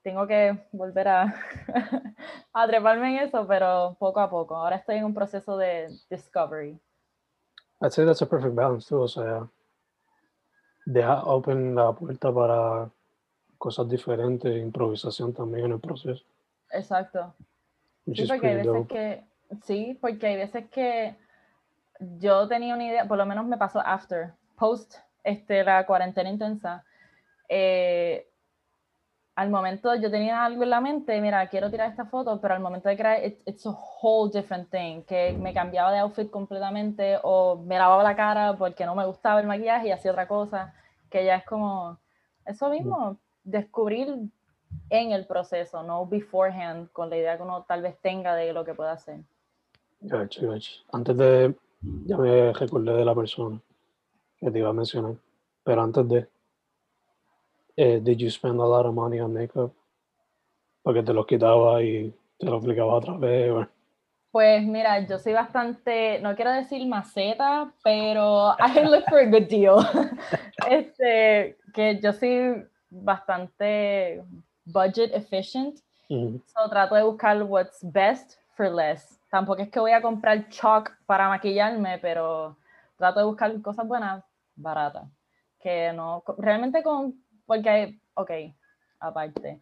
Tengo 0.03 0.25
que 0.27 0.57
volver 0.71 1.07
a, 1.07 1.35
a 2.53 2.67
treparme 2.67 3.17
en 3.17 3.27
eso, 3.27 3.45
pero 3.47 3.95
poco 3.99 4.19
a 4.19 4.29
poco. 4.29 4.55
Ahora 4.55 4.77
estoy 4.77 4.97
en 4.97 5.05
un 5.05 5.13
proceso 5.13 5.57
de 5.57 5.89
discovery. 6.09 6.79
I'd 7.81 7.91
say 7.91 8.05
that's 8.05 8.21
a 8.21 8.25
perfect 8.25 8.55
balance 8.55 8.87
too, 8.87 9.01
o 9.01 9.07
sea, 9.07 9.47
deja 10.85 11.23
open 11.23 11.75
la 11.75 11.91
puerta 11.93 12.33
para 12.33 12.89
cosas 13.57 13.87
diferentes, 13.89 14.55
improvisación 14.55 15.33
también 15.33 15.65
en 15.65 15.71
el 15.73 15.79
proceso. 15.79 16.23
Exacto. 16.71 17.33
Sí, 18.13 18.25
porque 18.27 18.47
hay 18.47 18.55
veces 18.55 18.73
dope. 18.73 18.93
que, 18.93 19.23
sí, 19.63 19.97
porque 20.01 20.27
hay 20.27 20.37
veces 20.37 20.69
que 20.69 21.15
yo 21.99 22.47
tenía 22.47 22.73
una 22.73 22.85
idea, 22.85 23.07
por 23.07 23.17
lo 23.17 23.25
menos 23.25 23.45
me 23.45 23.57
pasó 23.57 23.79
after, 23.79 24.33
post 24.57 24.95
este, 25.23 25.63
la 25.63 25.85
cuarentena 25.85 26.29
intensa. 26.29 26.83
eh, 27.49 28.27
al 29.37 29.49
momento 29.51 29.93
yo 29.95 30.09
tenía 30.09 30.43
algo 30.43 30.63
en 30.63 30.71
la 30.71 30.81
mente, 30.81 31.21
mira, 31.21 31.45
quiero 31.47 31.69
tirar 31.69 31.89
esta 31.91 32.05
foto, 32.05 32.41
pero 32.41 32.55
al 32.55 32.59
momento 32.59 32.89
de 32.89 32.97
crear, 32.97 33.23
it- 33.23 33.41
it's 33.45 33.65
a 33.67 33.71
whole 34.01 34.31
different 34.33 34.69
thing, 34.71 35.03
que 35.03 35.31
me 35.39 35.53
cambiaba 35.53 35.91
de 35.91 35.99
outfit 35.99 36.29
completamente 36.29 37.19
o 37.23 37.55
me 37.55 37.77
lavaba 37.77 38.01
la 38.03 38.15
cara 38.15 38.55
porque 38.57 38.83
no 38.85 38.95
me 38.95 39.05
gustaba 39.05 39.39
el 39.39 39.45
maquillaje 39.47 39.87
y 39.87 39.91
hacía 39.91 40.11
otra 40.11 40.27
cosa, 40.27 40.73
que 41.09 41.23
ya 41.23 41.35
es 41.35 41.45
como 41.45 41.97
eso 42.45 42.67
mismo, 42.69 43.17
descubrir 43.43 44.07
en 44.89 45.11
el 45.11 45.25
proceso, 45.27 45.83
no 45.83 46.05
beforehand, 46.07 46.91
con 46.91 47.09
la 47.09 47.17
idea 47.17 47.37
que 47.37 47.43
uno 47.43 47.63
tal 47.67 47.81
vez 47.83 47.95
tenga 48.01 48.33
de 48.35 48.53
lo 48.53 48.65
que 48.65 48.73
pueda 48.73 48.93
hacer. 48.93 49.19
Gotcha, 50.01 50.45
gotcha. 50.45 50.71
Antes 50.91 51.15
de, 51.15 51.55
ya 52.05 52.17
me 52.17 52.53
recordé 52.53 52.93
de 52.93 53.05
la 53.05 53.13
persona. 53.13 53.59
que 54.39 54.51
te 54.51 54.59
iba 54.59 54.69
a 54.69 54.73
mencionar. 54.73 55.15
Pero 55.63 55.81
antes 55.81 56.07
de, 56.07 56.27
eh, 57.77 57.99
did 58.01 58.19
you 58.19 58.29
spend 58.29 58.59
a 58.59 58.65
lot 58.65 58.85
of 58.85 58.93
money 58.93 59.19
on 59.19 59.33
makeup? 59.33 59.73
Porque 60.83 61.03
te 61.03 61.13
lo 61.13 61.25
quitaba 61.25 61.81
y 61.83 62.13
te 62.39 62.45
lo 62.47 62.57
aplicaba 62.57 62.93
otra 62.95 63.17
vez. 63.17 63.67
Pues 64.31 64.63
mira, 64.63 64.99
yo 65.05 65.17
soy 65.19 65.33
bastante, 65.33 66.19
no 66.19 66.35
quiero 66.35 66.51
decir 66.51 66.85
maceta, 66.85 67.71
pero 67.83 68.55
I 68.59 68.83
look 68.83 69.05
for 69.09 69.19
a 69.19 69.25
good 69.25 69.47
deal. 69.47 69.77
Este, 70.69 71.55
que 71.73 71.99
yo 72.01 72.11
soy 72.11 72.67
bastante 72.89 74.23
budget 74.65 75.13
efficient, 75.13 75.79
Ujú. 76.09 76.41
so 76.45 76.69
trato 76.69 76.95
de 76.95 77.03
buscar 77.03 77.41
what's 77.43 77.79
best 77.83 78.37
for 78.55 78.69
less. 78.69 79.19
Tampoco 79.29 79.61
es 79.61 79.69
que 79.69 79.79
voy 79.79 79.91
a 79.91 80.01
comprar 80.01 80.49
chalk 80.49 80.97
para 81.05 81.29
maquillarme, 81.29 81.99
pero 81.99 82.57
trato 82.97 83.19
de 83.19 83.25
buscar 83.25 83.61
cosas 83.61 83.87
buenas, 83.87 84.23
baratas. 84.55 85.07
Que 85.59 85.91
no, 85.93 86.23
realmente 86.37 86.81
con, 86.83 87.15
porque, 87.47 87.99
ok, 88.13 88.31
aparte, 88.99 89.59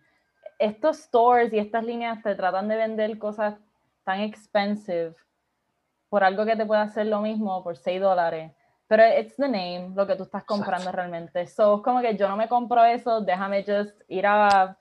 estos 0.59 0.97
stores 0.97 1.53
y 1.53 1.59
estas 1.59 1.85
líneas 1.85 2.21
te 2.21 2.35
tratan 2.35 2.67
de 2.67 2.75
vender 2.75 3.17
cosas 3.17 3.55
tan 4.03 4.19
expensive 4.19 5.15
por 6.09 6.23
algo 6.23 6.45
que 6.45 6.55
te 6.55 6.65
puede 6.65 6.81
hacer 6.81 7.05
lo 7.07 7.21
mismo 7.21 7.63
por 7.63 7.77
6 7.77 8.01
dólares. 8.01 8.51
Pero 8.87 9.03
it's 9.19 9.35
the 9.37 9.47
name, 9.47 9.91
lo 9.95 10.05
que 10.05 10.15
tú 10.15 10.23
estás 10.23 10.43
comprando 10.43 10.91
realmente. 10.91 11.47
So, 11.47 11.77
es 11.77 11.81
como 11.81 12.01
que 12.01 12.15
yo 12.15 12.27
no 12.27 12.37
me 12.37 12.47
compro 12.47 12.83
eso, 12.85 13.21
déjame 13.21 13.63
just 13.63 13.99
ir 14.07 14.25
a 14.27 14.77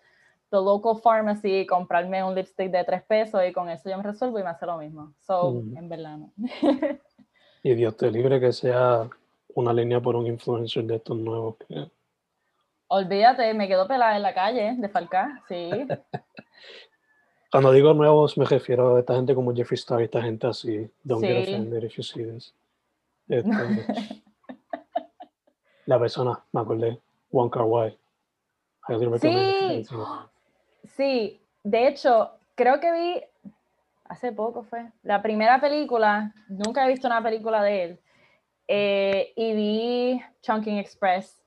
the 0.51 0.57
local 0.59 0.95
pharmacy 1.03 1.61
y 1.61 1.67
comprarme 1.67 2.23
un 2.23 2.35
lipstick 2.35 2.71
de 2.71 2.85
3 2.85 3.03
pesos 3.03 3.41
y 3.49 3.53
con 3.53 3.69
eso 3.71 3.89
yo 3.91 3.97
me 3.97 4.03
resuelvo 4.05 4.39
y 4.39 4.43
me 4.43 4.51
hace 4.51 4.67
lo 4.67 4.77
mismo. 4.79 5.15
So, 5.21 5.53
Mm. 5.53 5.77
en 5.79 5.89
verdad 5.89 6.19
no. 6.19 6.33
Y 7.63 7.75
Dios 7.75 7.97
te 7.97 8.11
libre 8.11 8.39
que 8.41 8.53
sea 8.53 9.09
una 9.55 9.73
línea 9.73 10.01
por 10.01 10.17
un 10.17 10.27
influencer 10.27 10.85
de 10.85 10.97
estos 10.97 11.17
nuevos. 11.17 11.57
que- 11.67 11.91
Olvídate, 12.95 13.53
me 13.55 13.67
quedo 13.67 13.89
pelada 13.89 14.15
en 14.15 14.23
la 14.23 14.33
calle 14.33 14.77
de 14.79 14.89
Falcá, 14.89 15.43
sí. 15.49 15.69
Cuando 17.51 17.73
digo 17.73 17.93
nuevos 17.93 18.39
me 18.39 18.45
refiero 18.45 18.95
a 18.95 19.01
esta 19.01 19.17
gente 19.17 19.35
como 19.35 19.53
Jeffree 19.53 19.75
Star 19.75 20.01
y 20.01 20.05
esta 20.05 20.23
gente 20.23 20.47
así. 20.47 20.89
Don't 21.03 21.25
get 21.25 21.45
Sí. 21.45 21.55
offended 21.55 21.83
if 21.83 21.97
you 21.97 22.05
see 22.05 22.25
this. 22.25 22.55
Este, 23.29 23.51
la 25.87 25.99
persona, 25.99 26.45
me 26.53 26.61
acordé, 26.61 27.01
One 27.33 27.51
Car 27.51 27.65
recommend. 28.87 29.87
Sí. 29.87 29.87
Sí, 30.85 31.41
de 31.65 31.89
hecho, 31.89 32.31
creo 32.55 32.79
que 32.79 32.93
vi, 32.93 33.25
hace 34.05 34.31
poco 34.31 34.63
fue, 34.63 34.93
la 35.03 35.21
primera 35.21 35.61
película, 35.61 36.33
nunca 36.49 36.85
he 36.85 36.91
visto 36.91 37.09
una 37.09 37.25
película 37.25 37.61
de 37.65 37.83
él, 37.83 38.01
eh, 38.69 39.33
y 39.35 39.53
vi 39.55 40.23
Chunking 40.43 40.79
Express. 40.79 41.44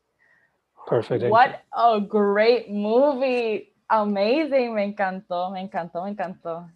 Perfect. 0.88 1.30
What 1.30 1.64
a 1.74 2.00
great 2.00 2.72
movie. 2.72 3.74
Amazing, 3.90 4.74
me 4.74 4.84
encantó, 4.84 5.52
me 5.52 5.62
encantó, 5.62 6.04
me 6.04 6.12
encantó. 6.12 6.70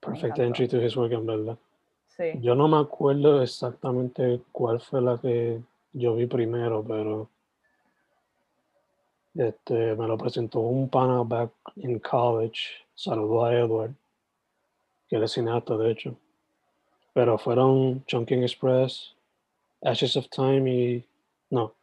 Perfect 0.00 0.38
encantó. 0.38 0.42
entry 0.44 0.68
to 0.68 0.78
his 0.78 0.94
work, 0.94 1.12
en 1.12 1.26
verdad. 1.26 1.58
Sí. 2.06 2.32
Yo 2.40 2.54
no 2.54 2.68
me 2.68 2.78
acuerdo 2.78 3.42
exactamente 3.42 4.42
cuál 4.52 4.80
fue 4.80 5.00
la 5.00 5.18
que 5.18 5.60
yo 5.92 6.14
vi 6.14 6.26
primero, 6.26 6.84
pero 6.86 7.30
este, 9.34 9.94
me 9.96 10.06
lo 10.06 10.18
presentó 10.18 10.60
un 10.60 10.88
pana 10.88 11.22
back 11.22 11.50
in 11.76 11.98
college. 11.98 12.84
Saludó 12.94 13.44
a 13.44 13.54
Edward, 13.54 13.94
que 15.08 15.16
es 15.16 15.32
cineasta, 15.32 15.76
de 15.78 15.90
hecho. 15.90 16.16
Pero 17.14 17.38
fueron 17.38 18.04
Chunking 18.06 18.42
Express, 18.42 19.14
Ashes 19.82 20.16
of 20.16 20.28
Time 20.28 20.70
y. 20.70 21.04
No. 21.50 21.74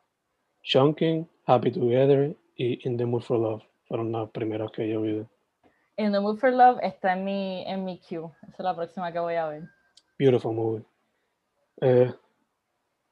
Chunking, 0.64 1.28
Happy 1.46 1.72
Together 1.72 2.36
y 2.56 2.88
In 2.88 2.98
the 2.98 3.06
Mood 3.06 3.22
for 3.24 3.38
Love. 3.40 3.64
Fueron 3.88 4.12
las 4.12 4.30
primeras 4.32 4.72
que 4.72 4.88
yo 4.88 5.02
vi. 5.02 5.26
In 5.98 6.12
the 6.12 6.20
Mood 6.20 6.38
for 6.40 6.52
Love 6.52 6.80
está 6.82 7.14
en 7.14 7.24
mi, 7.26 7.64
en 7.68 7.84
mi 7.86 8.00
queue. 8.00 8.32
Esa 8.44 8.52
es 8.54 8.60
la 8.60 8.76
próxima 8.76 9.12
que 9.12 9.20
voy 9.20 9.36
a 9.36 9.48
ver. 9.48 9.64
Beautiful 10.18 10.54
movie. 10.54 10.84
Eh, 11.82 12.12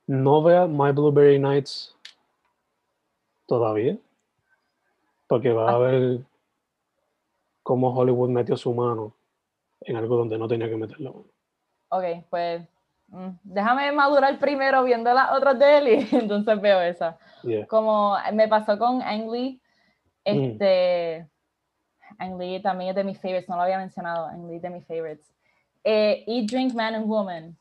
no 0.07 0.41
vea 0.43 0.65
My 0.67 0.91
Blueberry 0.91 1.39
Nights 1.39 1.95
todavía, 3.47 3.97
porque 5.27 5.51
va 5.51 5.71
a 5.71 5.75
Ah. 5.75 5.77
ver 5.79 6.19
cómo 7.63 7.93
Hollywood 7.93 8.29
metió 8.29 8.55
su 8.57 8.73
mano 8.73 9.13
en 9.81 9.95
algo 9.97 10.15
donde 10.15 10.37
no 10.37 10.47
tenía 10.47 10.69
que 10.69 10.77
meter 10.77 10.99
la 11.01 11.11
mano. 11.11 11.25
Ok, 11.89 12.03
pues 12.29 12.61
déjame 13.43 13.91
madurar 13.91 14.39
primero 14.39 14.83
viendo 14.83 15.13
las 15.13 15.31
otras 15.31 15.57
de 15.59 15.77
él 15.77 15.87
y 15.87 16.15
entonces 16.15 16.59
veo 16.61 16.81
esa. 16.81 17.17
Yeah. 17.43 17.65
Como 17.67 18.15
me 18.33 18.47
pasó 18.47 18.77
con 18.77 19.01
Ang 19.01 19.29
Lee, 19.31 19.61
Mm. 20.23 20.51
este, 20.51 21.27
Ang 22.19 22.37
Lee 22.37 22.61
también 22.61 22.91
es 22.91 22.95
de 22.95 23.03
mis 23.03 23.19
favorites, 23.19 23.49
no 23.49 23.55
lo 23.55 23.63
había 23.63 23.79
mencionado, 23.79 24.27
Ang 24.27 24.47
Lee 24.47 24.57
es 24.57 24.61
de 24.61 24.69
mis 24.69 24.85
favorites. 24.85 25.33
Eh, 25.83 26.23
Eat, 26.27 26.45
Drink, 26.51 26.73
Man 26.75 26.93
and 26.93 27.07
Woman. 27.07 27.57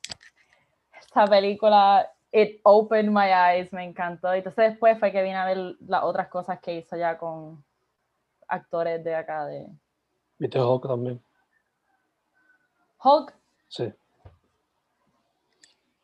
Esta 1.01 1.25
película, 1.27 2.07
it 2.33 2.61
opened 2.65 3.11
my 3.11 3.31
eyes, 3.33 3.73
me 3.73 3.83
encantó. 3.83 4.35
Entonces 4.35 4.73
después 4.73 4.99
fue 4.99 5.11
que 5.11 5.23
vine 5.23 5.37
a 5.37 5.47
ver 5.47 5.57
las 5.89 6.03
otras 6.05 6.29
cosas 6.29 6.61
que 6.61 6.75
hizo 6.75 6.97
ya 6.99 7.17
con 7.17 7.65
actores 8.47 9.03
de 9.03 9.15
acá, 9.15 9.47
de 9.47 9.67
¿Viste 10.39 10.61
Hulk 10.61 10.87
también? 10.87 11.23
Hulk. 13.03 13.33
Sí. 13.69 13.91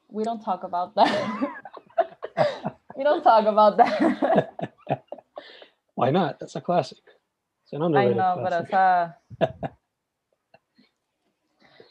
We 0.08 0.24
don't 0.24 0.42
talk 0.42 0.64
about 0.64 0.94
that. 0.94 1.10
we 2.96 3.04
don't 3.04 3.22
talk 3.22 3.46
about 3.46 3.76
that. 3.76 4.50
Why 5.94 6.10
not? 6.10 6.38
That's 6.38 6.56
a 6.56 6.60
classic. 6.60 6.98
It's 7.64 7.72
an 7.72 7.82
I 7.82 7.86
underrated 7.86 8.16
know, 8.16 8.34
pero 8.42 8.64
classic. 8.64 9.16
esa. 9.40 9.70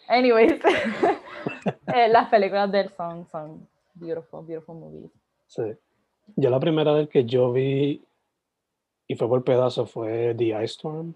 Anyways, 0.08 0.62
eh, 1.94 2.08
las 2.10 2.30
películas 2.30 2.72
de 2.72 2.82
él 2.82 2.90
son, 2.96 3.26
son 3.28 3.68
beautiful, 3.96 4.44
beautiful 4.44 4.76
movies. 4.76 5.12
Sí. 5.48 5.76
Yo 6.36 6.50
la 6.50 6.60
primera 6.60 6.94
vez 6.94 7.10
que 7.10 7.26
yo 7.26 7.52
vi 7.52 8.04
y 9.08 9.16
fue 9.16 9.28
por 9.28 9.44
pedazo 9.44 9.86
fue 9.86 10.34
The 10.36 10.64
Ice 10.64 10.76
Storm. 10.76 11.16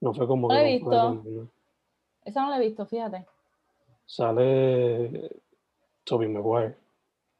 No 0.00 0.12
fue 0.14 0.26
como 0.26 0.48
No 0.48 0.54
que 0.54 0.60
he 0.60 0.72
visto. 0.78 0.90
¿no? 0.90 1.48
Esa 2.24 2.42
no 2.42 2.50
la 2.50 2.56
he 2.56 2.60
visto, 2.60 2.84
fíjate. 2.86 3.26
Sale 4.06 5.30
Tobey 6.04 6.28
Maguire, 6.28 6.76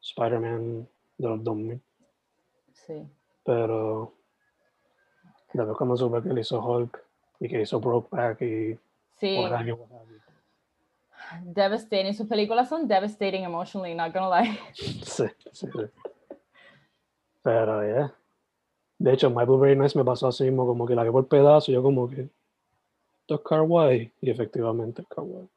Spider-Man 0.01 0.89
de 1.19 1.29
los 1.29 1.45
2000, 1.45 1.81
Sí. 2.73 3.07
pero 3.45 4.13
después 5.53 5.77
cuando 5.79 5.97
supe 5.97 6.23
que 6.23 6.29
él 6.31 6.39
hizo 6.39 6.61
Hulk 6.61 7.03
y 7.41 7.49
que 7.49 7.61
hizo 7.63 7.81
Brokeback 7.81 8.43
y 8.43 8.79
Sí, 9.17 9.39
what 9.39 9.53
have 9.53 9.67
you, 9.67 9.77
what 9.77 9.91
have 9.93 10.11
you. 10.11 10.21
devastating. 11.53 12.13
Sus 12.15 12.27
películas 12.27 12.69
son 12.69 12.87
devastating 12.89 13.45
emotionally, 13.45 13.95
not 13.95 14.13
gonna 14.13 14.29
lie. 14.43 14.59
Sí, 14.75 15.25
sí, 15.53 15.67
sí. 15.71 15.83
Pero, 17.43 17.83
yeah. 17.87 18.15
De 18.99 19.13
hecho, 19.13 19.29
My 19.31 19.45
Blueberry 19.45 19.77
Nights 19.77 19.97
me 19.97 20.05
pasó 20.05 20.29
así 20.29 20.45
mismo, 20.45 20.67
como 20.67 20.87
que 20.87 20.95
la 20.95 21.05
vi 21.05 21.11
por 21.11 21.27
pedazo, 21.29 21.71
yo 21.71 21.83
como 21.83 22.09
que, 22.09 22.29
esto 23.21 23.35
es 23.35 23.41
y 24.21 24.31
efectivamente 24.31 25.03
es. 25.03 25.49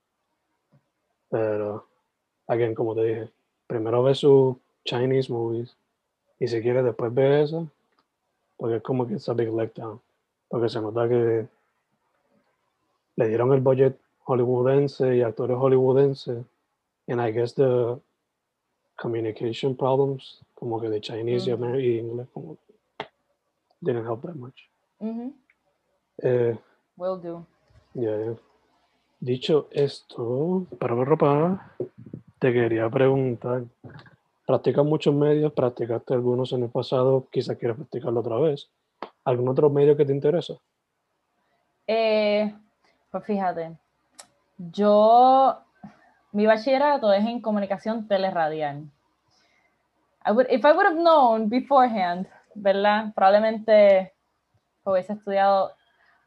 Pero, 1.30 1.88
again, 2.48 2.74
como 2.76 2.96
te 2.96 3.04
dije, 3.04 3.30
primero 3.68 4.04
ve 4.04 4.16
sus 4.16 4.56
Chinese 4.86 5.32
movies, 5.32 5.76
y 6.40 6.48
si 6.48 6.62
quieres 6.62 6.84
después 6.84 7.14
ve 7.14 7.44
esa, 7.44 7.66
porque 8.58 8.78
es 8.78 8.84
como 8.84 9.08
que 9.08 9.16
es 9.16 9.28
a 9.30 9.34
big 9.34 9.52
letdown, 9.54 10.00
porque 10.48 10.70
se 10.70 10.82
nota 10.82 11.08
que 11.10 11.48
le 13.16 13.28
dieron 13.28 13.54
el 13.54 13.62
budget 13.62 13.98
hollywoodense 14.24 15.16
y 15.16 15.22
actores 15.22 15.58
hollywoodenses, 15.58 16.46
and 17.08 17.22
I 17.22 17.32
guess 17.32 17.54
the 17.56 18.00
communication 18.98 19.76
problems, 19.76 20.42
como 20.56 20.80
que 20.82 20.90
de 20.90 21.02
Chinese 21.02 21.50
y 21.50 21.54
Ujú. 21.54 21.64
Amer- 21.66 21.82
y 21.82 22.00
inglés, 22.00 22.28
como 22.34 22.58
didn't 23.82 24.06
help 24.06 24.22
that 24.24 24.36
much. 24.36 24.60
Ujú, 25.00 25.34
Eh, 26.24 26.58
Will 26.98 27.22
do. 27.22 27.46
ya. 27.94 28.36
Dicho 29.20 29.68
esto, 29.72 30.66
para 30.80 30.94
ropa, 30.96 31.76
te 32.40 32.54
quería 32.54 32.90
preguntar, 32.90 33.64
¿practicas 34.46 34.86
muchos 34.86 35.14
medios? 35.14 35.54
¿Practicaste 35.54 36.14
algunos 36.14 36.54
en 36.54 36.64
el 36.64 36.70
pasado? 36.70 37.28
Quizás 37.32 37.58
quieres 37.58 37.78
practicarlo 37.78 38.20
otra 38.20 38.38
vez. 38.38 38.70
¿Algún 39.26 39.50
otro 39.50 39.70
medio 39.70 39.98
que 39.98 40.06
te 40.06 40.14
interesa? 40.14 40.54
Eh, 41.88 42.54
pues 43.12 43.24
fíjate, 43.26 43.78
yo, 44.58 45.58
mi 46.32 46.46
bachillerato 46.46 47.12
es 47.14 47.26
en 47.26 47.42
comunicación 47.42 48.08
teleradial. 48.08 48.84
I 50.26 50.32
would, 50.32 50.48
if 50.50 50.64
I 50.66 50.72
would 50.74 50.86
have 50.86 51.00
known 51.00 51.50
beforehand, 51.50 52.28
¿verdad? 52.54 53.14
Probablemente 53.16 54.14
hubiese 54.84 55.14
estudiado 55.14 55.72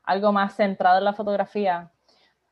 algo 0.05 0.33
más 0.33 0.57
centrado 0.57 0.99
en 0.99 1.05
la 1.05 1.13
fotografía. 1.13 1.91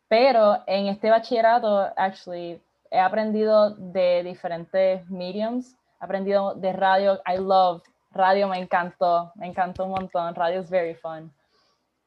Pero 0.09 0.62
en 0.66 0.86
este 0.88 1.11
bachillerato, 1.11 1.88
actually, 1.96 2.61
he 2.91 2.99
aprendido 2.99 3.74
de 3.76 4.22
diferentes 4.22 5.09
mediums. 5.11 5.76
aprendido 6.01 6.55
de 6.55 6.72
radio. 6.72 7.20
I 7.26 7.39
love 7.39 7.82
radio, 8.12 8.49
me 8.49 8.59
encantó, 8.59 9.32
me 9.36 9.47
encantó 9.47 9.84
un 9.84 9.91
montón. 9.91 10.34
Radio 10.34 10.61
es 10.61 10.70
very 10.70 10.95
fun. 10.95 11.32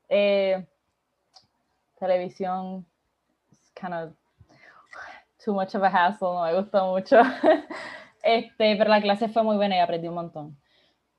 Eh, 0.09 0.65
televisión, 1.99 2.85
kind 3.75 3.93
of 3.93 4.13
too 5.43 5.53
much 5.53 5.75
of 5.75 5.83
a 5.83 5.87
hassle, 5.87 6.33
no 6.33 6.43
me 6.43 6.53
gustó 6.53 6.87
mucho. 6.87 7.21
este, 8.23 8.75
pero 8.75 8.89
la 8.89 9.01
clase 9.01 9.29
fue 9.29 9.43
muy 9.43 9.55
buena 9.55 9.77
y 9.77 9.79
aprendí 9.79 10.07
un 10.07 10.15
montón. 10.15 10.57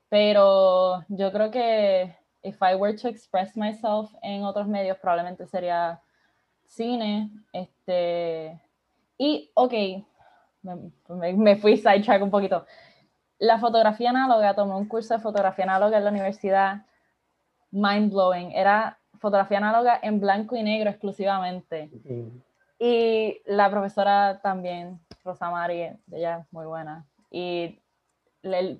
Pero 0.09 1.03
yo 1.09 1.31
creo 1.31 1.49
que 1.49 2.15
if 2.43 2.61
I 2.61 2.75
were 2.75 2.95
to 2.95 3.07
express 3.07 3.55
myself 3.57 4.13
en 4.21 4.43
otros 4.43 4.67
medios, 4.67 4.97
probablemente 4.99 5.47
sería 5.47 6.01
cine. 6.67 7.31
Este, 7.51 8.61
y, 9.23 9.51
ok, 9.53 9.73
me, 10.63 11.33
me 11.33 11.55
fui 11.55 11.77
sidetrack 11.77 12.21
un 12.21 12.29
poquito. 12.29 12.65
La 13.39 13.57
fotografía 13.57 14.09
análoga, 14.09 14.53
tomé 14.53 14.75
un 14.75 14.87
curso 14.87 15.13
de 15.13 15.21
fotografía 15.21 15.63
análoga 15.63 15.97
en 15.97 16.03
la 16.03 16.09
universidad, 16.09 16.85
mind 17.71 18.11
blowing. 18.11 18.51
Era 18.51 18.97
fotografía 19.19 19.59
análoga 19.59 19.97
en 20.03 20.19
blanco 20.19 20.57
y 20.57 20.63
negro 20.63 20.89
exclusivamente. 20.89 21.89
Y 22.77 23.41
la 23.45 23.69
profesora 23.69 24.41
también, 24.43 24.99
Rosa 25.23 25.49
Mari, 25.49 25.89
ella 26.11 26.39
es 26.39 26.45
muy 26.51 26.65
buena. 26.65 27.05
Y, 27.31 27.79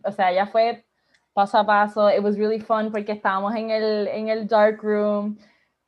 o 0.04 0.12
sea, 0.12 0.30
ella 0.30 0.48
fue 0.48 0.84
paso 1.32 1.58
a 1.58 1.66
paso. 1.66 2.12
It 2.12 2.22
was 2.22 2.38
really 2.38 2.60
fun 2.60 2.92
porque 2.92 3.14
estábamos 3.14 3.56
en 3.56 3.70
el, 3.70 4.10
en 4.10 4.28
el 4.28 4.46
dark 4.46 4.84
room. 4.84 5.38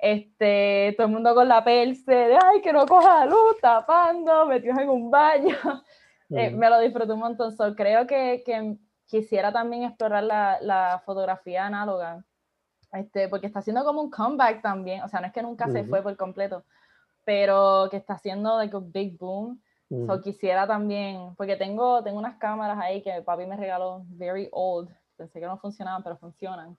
Este, 0.06 0.94
todo 0.98 1.08
el 1.08 1.14
mundo 1.14 1.34
con 1.34 1.48
la 1.48 1.64
perse 1.64 2.12
de 2.12 2.36
ay, 2.36 2.62
que 2.62 2.72
no 2.72 2.86
coja 2.86 3.26
luz, 3.26 3.58
tapando, 3.62 4.46
metidos 4.46 4.78
en 4.80 4.90
un 4.90 5.10
baño. 5.10 5.56
Eh, 6.32 6.50
me 6.50 6.72
lo 6.72 6.80
disfruté 6.80 7.14
un 7.14 7.20
montón. 7.20 7.56
So, 7.56 7.76
creo 7.76 8.08
que, 8.08 8.42
que 8.44 8.78
quisiera 9.06 9.54
también 9.54 9.84
explorar 9.84 10.24
la, 10.24 10.58
la 10.60 11.04
fotografía 11.06 11.68
análoga 11.68 12.26
este, 12.96 13.28
porque 13.28 13.48
está 13.48 13.60
haciendo 13.60 13.84
como 13.84 14.02
un 14.02 14.10
comeback 14.10 14.62
también, 14.62 15.04
o 15.04 15.08
sea, 15.08 15.20
no 15.20 15.28
es 15.28 15.34
que 15.34 15.42
nunca 15.42 15.70
se 15.70 15.84
fue 15.84 16.02
por 16.02 16.16
completo, 16.16 16.64
pero 17.24 17.88
que 17.92 17.98
está 17.98 18.14
haciendo 18.14 18.58
like 18.58 18.76
un 18.76 18.92
big 18.92 19.18
boom. 19.18 19.62
So 20.08 20.20
quisiera 20.20 20.66
también, 20.66 21.36
porque 21.36 21.56
tengo, 21.56 22.04
tengo 22.04 22.18
unas 22.18 22.38
cámaras 22.38 22.78
ahí 22.80 23.04
que 23.04 23.22
papi 23.22 23.46
me 23.46 23.56
regaló, 23.56 24.04
very 24.08 24.50
old, 24.52 24.90
pensé 25.16 25.40
que 25.40 25.46
no 25.46 25.58
funcionaban, 25.58 26.02
pero 26.02 26.18
funcionan. 26.18 26.76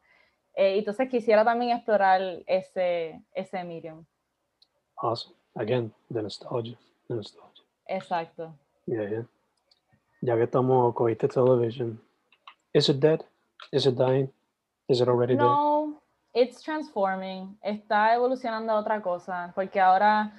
Eh, 0.57 0.79
entonces 0.79 1.09
quisiera 1.11 1.45
también 1.45 1.77
explorar 1.77 2.21
ese, 2.47 3.23
ese 3.35 3.63
medium. 3.63 4.05
Awesome. 4.97 5.35
Again, 5.55 5.93
the 6.13 6.23
nostalgia. 6.23 6.77
The 7.09 7.15
nostalgia. 7.15 7.63
Exacto. 7.87 8.55
Yeah, 8.87 9.09
yeah. 9.09 9.27
Ya 10.23 10.35
que 10.35 10.45
estamos, 10.45 10.95
cogiste 10.95 11.29
television. 11.29 12.01
Is 12.73 12.89
it 12.89 12.99
dead? 12.99 13.25
Is 13.71 13.87
it 13.87 13.97
dying? 13.97 14.33
Is 14.89 15.01
it 15.01 15.09
already 15.09 15.35
dead? 15.35 15.45
No, 15.45 16.01
it's 16.33 16.63
transforming, 16.63 17.59
está 17.63 18.15
evolucionando 18.15 18.73
a 18.73 18.79
otra 18.79 19.03
cosa, 19.03 19.53
porque 19.55 19.81
ahora 19.81 20.33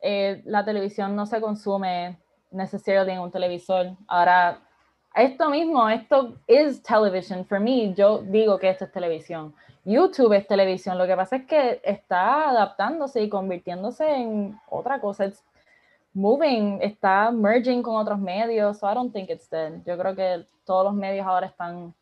eh, 0.00 0.42
la 0.44 0.64
televisión 0.64 1.14
no 1.14 1.26
se 1.26 1.40
consume 1.40 2.18
necesariamente 2.50 3.14
en 3.14 3.20
un 3.20 3.30
televisor. 3.30 3.96
Ahora, 4.08 4.60
esto 5.14 5.50
mismo, 5.50 5.88
esto 5.88 6.34
es 6.46 6.82
television. 6.82 7.44
For 7.44 7.60
me, 7.60 7.92
yo 7.94 8.18
digo 8.18 8.58
que 8.58 8.70
esto 8.70 8.84
es 8.84 8.92
televisión. 8.92 9.54
YouTube 9.84 10.32
es 10.34 10.46
televisión. 10.46 10.96
Lo 10.96 11.06
que 11.06 11.16
pasa 11.16 11.36
es 11.36 11.46
que 11.46 11.80
está 11.84 12.50
adaptándose 12.50 13.22
y 13.22 13.28
convirtiéndose 13.28 14.08
en 14.08 14.58
otra 14.68 15.00
cosa. 15.00 15.26
It's 15.26 15.44
moving, 16.14 16.78
está 16.82 17.30
merging 17.30 17.82
con 17.82 17.96
otros 17.96 18.18
medios. 18.18 18.78
So 18.78 18.90
I 18.90 18.94
don't 18.94 19.12
think 19.12 19.30
it's 19.30 19.48
dead. 19.50 19.82
Yo 19.84 19.98
creo 19.98 20.14
que 20.14 20.46
todos 20.64 20.84
los 20.84 20.94
medios 20.94 21.26
ahora 21.26 21.46
están 21.46 21.94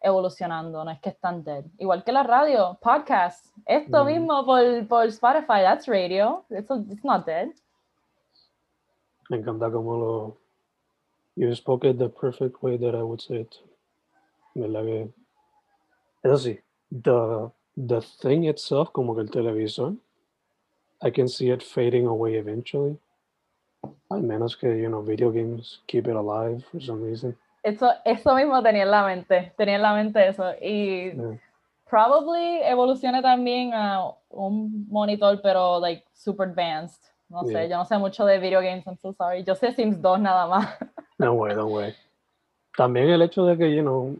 evolucionando, 0.00 0.84
no 0.84 0.90
es 0.90 1.00
que 1.00 1.10
están 1.10 1.42
dead. 1.42 1.64
Igual 1.78 2.04
que 2.04 2.12
la 2.12 2.22
radio, 2.22 2.78
podcast, 2.80 3.46
esto 3.64 4.04
mm. 4.04 4.06
mismo 4.06 4.46
por, 4.46 4.86
por, 4.86 5.06
Spotify, 5.06 5.62
that's 5.62 5.86
radio, 5.88 6.44
it's, 6.50 6.70
it's 6.90 7.04
not 7.04 7.26
dead. 7.26 7.48
Me 9.28 9.38
encanta 9.38 9.70
como 9.70 9.96
lo... 9.96 10.45
You 11.36 11.54
spoke 11.54 11.84
it 11.84 11.98
the 11.98 12.08
perfect 12.08 12.62
way 12.62 12.76
that 12.78 12.94
I 12.94 13.02
would 13.02 13.20
say 13.20 13.40
it. 13.40 13.58
¿Verdad 14.56 14.84
que... 14.84 15.12
Eso 16.24 16.38
sí, 16.38 16.58
the, 16.90 17.50
the 17.76 18.00
thing 18.00 18.44
itself, 18.44 18.90
como 18.92 19.14
que 19.14 19.20
el 19.20 19.28
televisor, 19.28 19.96
I 21.02 21.10
can 21.10 21.28
see 21.28 21.50
it 21.50 21.62
fading 21.62 22.06
away 22.06 22.36
eventually. 22.36 22.96
Al 24.10 24.22
menos 24.22 24.56
que, 24.58 24.68
you 24.76 24.88
know, 24.88 25.02
video 25.02 25.30
games 25.30 25.80
keep 25.86 26.08
it 26.08 26.16
alive 26.16 26.64
for 26.70 26.80
some 26.80 27.02
reason. 27.02 27.36
Eso, 27.62 27.90
eso 28.04 28.34
mismo 28.34 28.62
tenía 28.62 28.82
en 28.82 28.90
la 28.90 29.04
mente, 29.04 29.52
tenía 29.58 29.74
en 29.74 29.82
la 29.82 29.94
mente 29.94 30.26
eso. 30.26 30.54
Y 30.62 31.12
probably 31.88 32.62
evolucione 32.62 33.20
también 33.20 33.74
a 33.74 34.14
un 34.30 34.86
monitor, 34.88 35.40
pero 35.42 35.78
like 35.80 36.04
super 36.14 36.48
advanced. 36.48 37.02
No 37.28 37.42
sé, 37.42 37.68
yo 37.68 37.76
no 37.76 37.84
sé 37.84 37.98
mucho 37.98 38.24
de 38.24 38.38
video 38.38 38.60
games, 38.60 38.86
I'm 38.86 38.96
so 38.96 39.12
sorry. 39.12 39.42
Yo 39.42 39.54
sé 39.54 39.72
Sims 39.72 40.00
2 40.00 40.20
nada 40.20 40.46
más. 40.46 40.68
No 41.18 41.32
way, 41.32 41.54
no 41.54 41.66
way. 41.66 41.94
También 42.76 43.08
el 43.08 43.22
hecho 43.22 43.44
de 43.44 43.56
que, 43.56 43.74
you 43.74 43.82
know, 43.82 44.16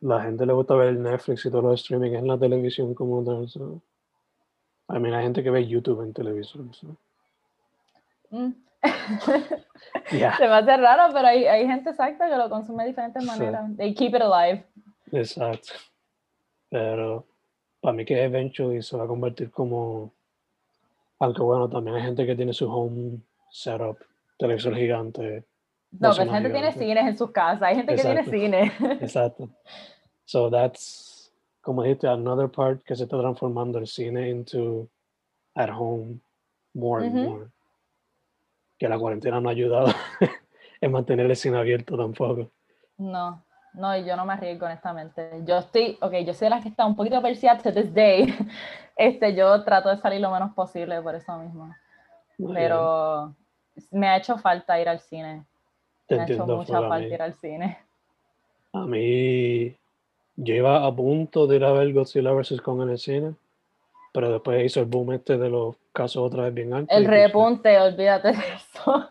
la 0.00 0.22
gente 0.22 0.44
le 0.44 0.52
gusta 0.52 0.74
ver 0.74 0.94
Netflix 0.94 1.46
y 1.46 1.50
todo 1.50 1.62
lo 1.62 1.68
de 1.70 1.76
streaming 1.76 2.12
en 2.12 2.28
la 2.28 2.38
televisión 2.38 2.94
como 2.94 3.24
tal. 3.24 3.48
So. 3.48 3.80
I 4.88 4.98
mean, 4.98 5.14
hay 5.14 5.24
gente 5.24 5.42
que 5.42 5.50
ve 5.50 5.66
YouTube 5.66 6.02
en 6.02 6.12
televisión. 6.12 6.72
So. 6.74 6.96
Mm. 8.30 8.52
Se 10.10 10.46
va 10.46 10.56
a 10.56 10.58
hacer 10.58 10.80
raro, 10.80 11.12
pero 11.12 11.26
hay, 11.26 11.46
hay, 11.46 11.66
gente 11.66 11.90
exacta 11.90 12.28
que 12.28 12.36
lo 12.36 12.48
consume 12.48 12.84
de 12.84 12.90
diferentes 12.90 13.24
maneras. 13.24 13.76
They 13.76 13.94
keep 13.94 14.14
it 14.14 14.22
alive. 14.22 14.64
Exacto. 15.10 15.72
Pero 16.68 17.24
para 17.80 17.94
mí 17.94 18.04
que 18.04 18.22
eventually 18.22 18.82
se 18.82 18.96
va 18.96 19.04
a 19.04 19.08
convertir 19.08 19.50
como 19.50 20.12
aunque 21.18 21.42
bueno, 21.42 21.68
también 21.68 21.96
hay 21.96 22.02
gente 22.02 22.26
que 22.26 22.36
tiene 22.36 22.52
su 22.52 22.70
home 22.70 23.20
setup, 23.50 23.98
televisor 24.38 24.74
gigante. 24.74 25.44
No, 25.98 26.12
pero 26.16 26.30
gente 26.30 26.50
tiene 26.50 26.72
cines 26.72 27.06
en 27.06 27.16
sus 27.16 27.30
casas, 27.30 27.62
hay 27.62 27.76
gente 27.76 27.94
que 27.94 28.02
tiene 28.02 28.24
cine. 28.24 28.72
Exacto. 29.00 29.48
So 30.24 30.50
that's, 30.50 31.32
como 31.60 31.82
dijiste, 31.82 32.08
another 32.08 32.48
part 32.48 32.82
que 32.82 32.94
se 32.96 33.04
está 33.04 33.18
transformando 33.18 33.78
el 33.78 33.86
cine 33.86 34.28
into 34.28 34.88
at 35.54 35.70
home 35.70 36.20
more 36.74 37.04
and 37.04 37.14
more 37.14 37.50
que 38.78 38.88
la 38.88 38.98
cuarentena 38.98 39.40
no 39.40 39.48
ha 39.48 39.52
ayudado 39.52 39.88
en 40.80 40.92
mantener 40.92 41.26
el 41.26 41.36
cine 41.36 41.58
abierto 41.58 41.96
tampoco. 41.96 42.50
No, 42.98 43.44
no, 43.74 43.96
y 43.96 44.04
yo 44.04 44.16
no 44.16 44.24
me 44.24 44.34
arriesgo 44.34 44.66
honestamente. 44.66 45.42
Yo 45.44 45.58
estoy, 45.58 45.98
ok, 46.00 46.12
yo 46.24 46.34
soy 46.34 46.48
la 46.48 46.60
que 46.60 46.68
está 46.68 46.86
un 46.86 46.96
poquito 46.96 47.20
perseada 47.22 47.62
to 47.62 47.72
this 47.72 47.92
day. 47.92 48.34
Este, 48.98 49.34
yo 49.34 49.62
trato 49.62 49.90
de 49.90 49.98
salir 49.98 50.22
lo 50.22 50.30
menos 50.30 50.54
posible 50.54 51.02
por 51.02 51.14
eso 51.14 51.36
mismo. 51.36 51.70
Pero 52.54 53.34
me 53.90 54.08
ha 54.08 54.16
hecho 54.16 54.38
falta 54.38 54.80
ir 54.80 54.88
al 54.88 55.00
cine. 55.00 55.44
Me 56.08 56.20
ha 56.20 56.24
hecho 56.24 56.46
mucha 56.46 56.80
falta 56.80 57.14
ir 57.14 57.22
al 57.22 57.34
cine. 57.34 57.78
A 58.72 58.86
mí, 58.86 59.74
iba 60.36 60.86
a 60.86 60.94
punto 60.94 61.46
de 61.46 61.56
ir 61.56 61.64
a 61.64 61.72
ver 61.72 61.92
Godzilla 61.92 62.32
vs. 62.32 62.60
Kong 62.60 62.82
en 62.82 62.90
el 62.90 62.98
cine, 62.98 63.34
pero 64.12 64.30
después 64.30 64.64
hizo 64.64 64.80
el 64.80 64.86
boom 64.86 65.12
este 65.12 65.38
de 65.38 65.48
los 65.48 65.76
casos 65.92 66.22
otra 66.22 66.44
vez 66.44 66.54
bien 66.54 66.74
altos. 66.74 66.96
El 66.96 67.06
repunte, 67.06 67.78
olvídate 67.78 68.32
de 68.32 68.44
eso. 68.54 69.08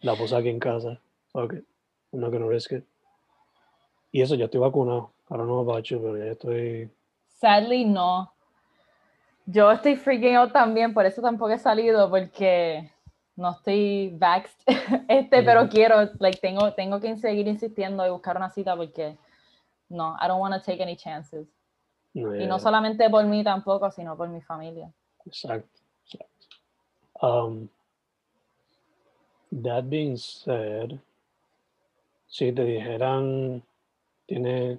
La 0.00 0.14
puse 0.14 0.36
aquí 0.36 0.50
en 0.50 0.58
casa. 0.58 1.00
Ok, 1.32 1.54
I'm 2.12 2.20
not 2.20 2.30
gonna 2.30 2.46
risk 2.46 2.72
it. 2.72 2.84
Y 4.12 4.22
eso, 4.22 4.34
yo 4.34 4.46
estoy 4.46 4.60
vacunado. 4.60 5.10
Ahora 5.28 5.44
no 5.44 5.80
you, 5.80 6.00
pero 6.00 6.16
ya 6.16 6.32
estoy... 6.32 6.88
Sadly, 7.26 7.84
no. 7.84 8.32
Yo 9.44 9.70
estoy 9.70 9.96
freaking 9.96 10.36
out 10.36 10.52
también, 10.52 10.94
por 10.94 11.04
eso 11.04 11.20
tampoco 11.20 11.50
he 11.50 11.58
salido, 11.58 12.08
porque 12.08 12.90
no 13.36 13.50
estoy 13.52 14.16
vaxxed, 14.18 14.62
este, 15.08 15.42
pero 15.42 15.68
quiero, 15.68 16.10
like, 16.18 16.40
tengo, 16.40 16.72
tengo 16.72 17.00
que 17.00 17.16
seguir 17.18 17.46
insistiendo 17.46 18.06
y 18.06 18.10
buscar 18.10 18.36
una 18.36 18.50
cita 18.50 18.74
porque 18.76 19.16
no, 19.88 20.16
I 20.20 20.26
don't 20.26 20.40
want 20.40 20.54
to 20.54 20.60
take 20.60 20.82
any 20.82 20.96
chances. 20.96 21.46
Y 22.14 22.46
no 22.46 22.58
solamente 22.58 23.10
por 23.10 23.26
mí 23.26 23.44
tampoco, 23.44 23.90
sino 23.90 24.16
por 24.16 24.30
mi 24.30 24.40
familia. 24.40 24.90
Exacto. 25.26 25.68
Um, 27.20 27.68
that 29.50 29.84
being 29.88 30.16
said, 30.16 30.98
si 32.26 32.52
te 32.52 32.64
dijeran, 32.64 33.62
tiene 34.26 34.78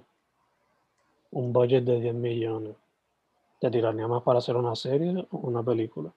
un 1.30 1.52
budget 1.52 1.84
de 1.84 2.00
10 2.00 2.14
millones, 2.14 2.76
¿te 3.60 3.70
tiraría 3.70 4.08
más 4.08 4.22
para 4.22 4.38
hacer 4.38 4.56
una 4.56 4.74
serie 4.74 5.26
o 5.30 5.38
una 5.38 5.62
película? 5.62 6.12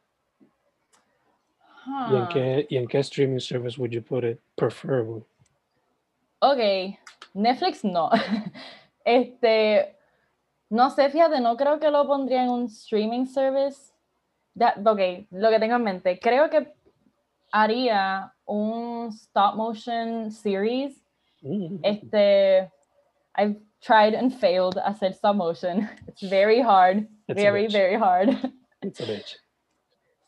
¿Y, 2.09 2.15
en 2.15 2.27
qué, 2.27 2.67
¿Y 2.69 2.77
en 2.77 2.87
qué 2.87 2.99
streaming 2.99 3.39
service 3.39 3.77
would 3.77 3.91
you 3.91 4.01
put 4.01 4.23
it, 4.23 4.39
preferably? 4.55 5.23
Ok, 6.39 6.97
Netflix 7.33 7.83
no. 7.83 8.09
este, 9.05 9.95
no 10.69 10.89
sé, 10.89 11.09
fíjate, 11.09 11.39
no 11.39 11.55
creo 11.57 11.79
que 11.79 11.89
lo 11.89 12.07
pondría 12.07 12.43
en 12.43 12.49
un 12.49 12.65
streaming 12.65 13.25
service. 13.25 13.93
ok, 14.55 15.27
lo 15.31 15.49
que 15.49 15.59
tengo 15.59 15.75
en 15.75 15.83
mente, 15.83 16.19
creo 16.19 16.49
que 16.49 16.73
haría 17.51 18.33
un 18.45 19.09
stop 19.09 19.55
motion 19.55 20.31
series 20.31 21.01
Mm. 21.43 21.79
Este, 21.83 22.69
I've 23.35 23.57
tried 23.81 24.13
and 24.13 24.33
failed 24.33 24.77
hacer 24.77 25.13
stop 25.13 25.35
motion. 25.35 25.89
It's 26.07 26.21
very 26.21 26.61
hard, 26.61 27.07
It's 27.27 27.41
very, 27.41 27.67
very 27.67 27.97
hard. 27.97 28.29
It's 28.81 28.99
a 28.99 29.03
bitch. 29.03 29.35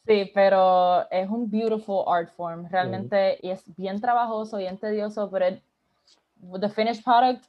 Sí, 0.05 0.29
pero 0.33 1.09
es 1.09 1.29
un 1.29 1.49
beautiful 1.49 2.03
art 2.07 2.29
form, 2.35 2.67
realmente, 2.69 3.39
y 3.41 3.49
es 3.51 3.63
bien 3.77 4.01
trabajoso, 4.01 4.57
bien 4.57 4.77
tedioso, 4.77 5.29
pero 5.31 5.47
it- 5.47 5.63
the 6.59 6.67
finished 6.69 7.03
product, 7.03 7.45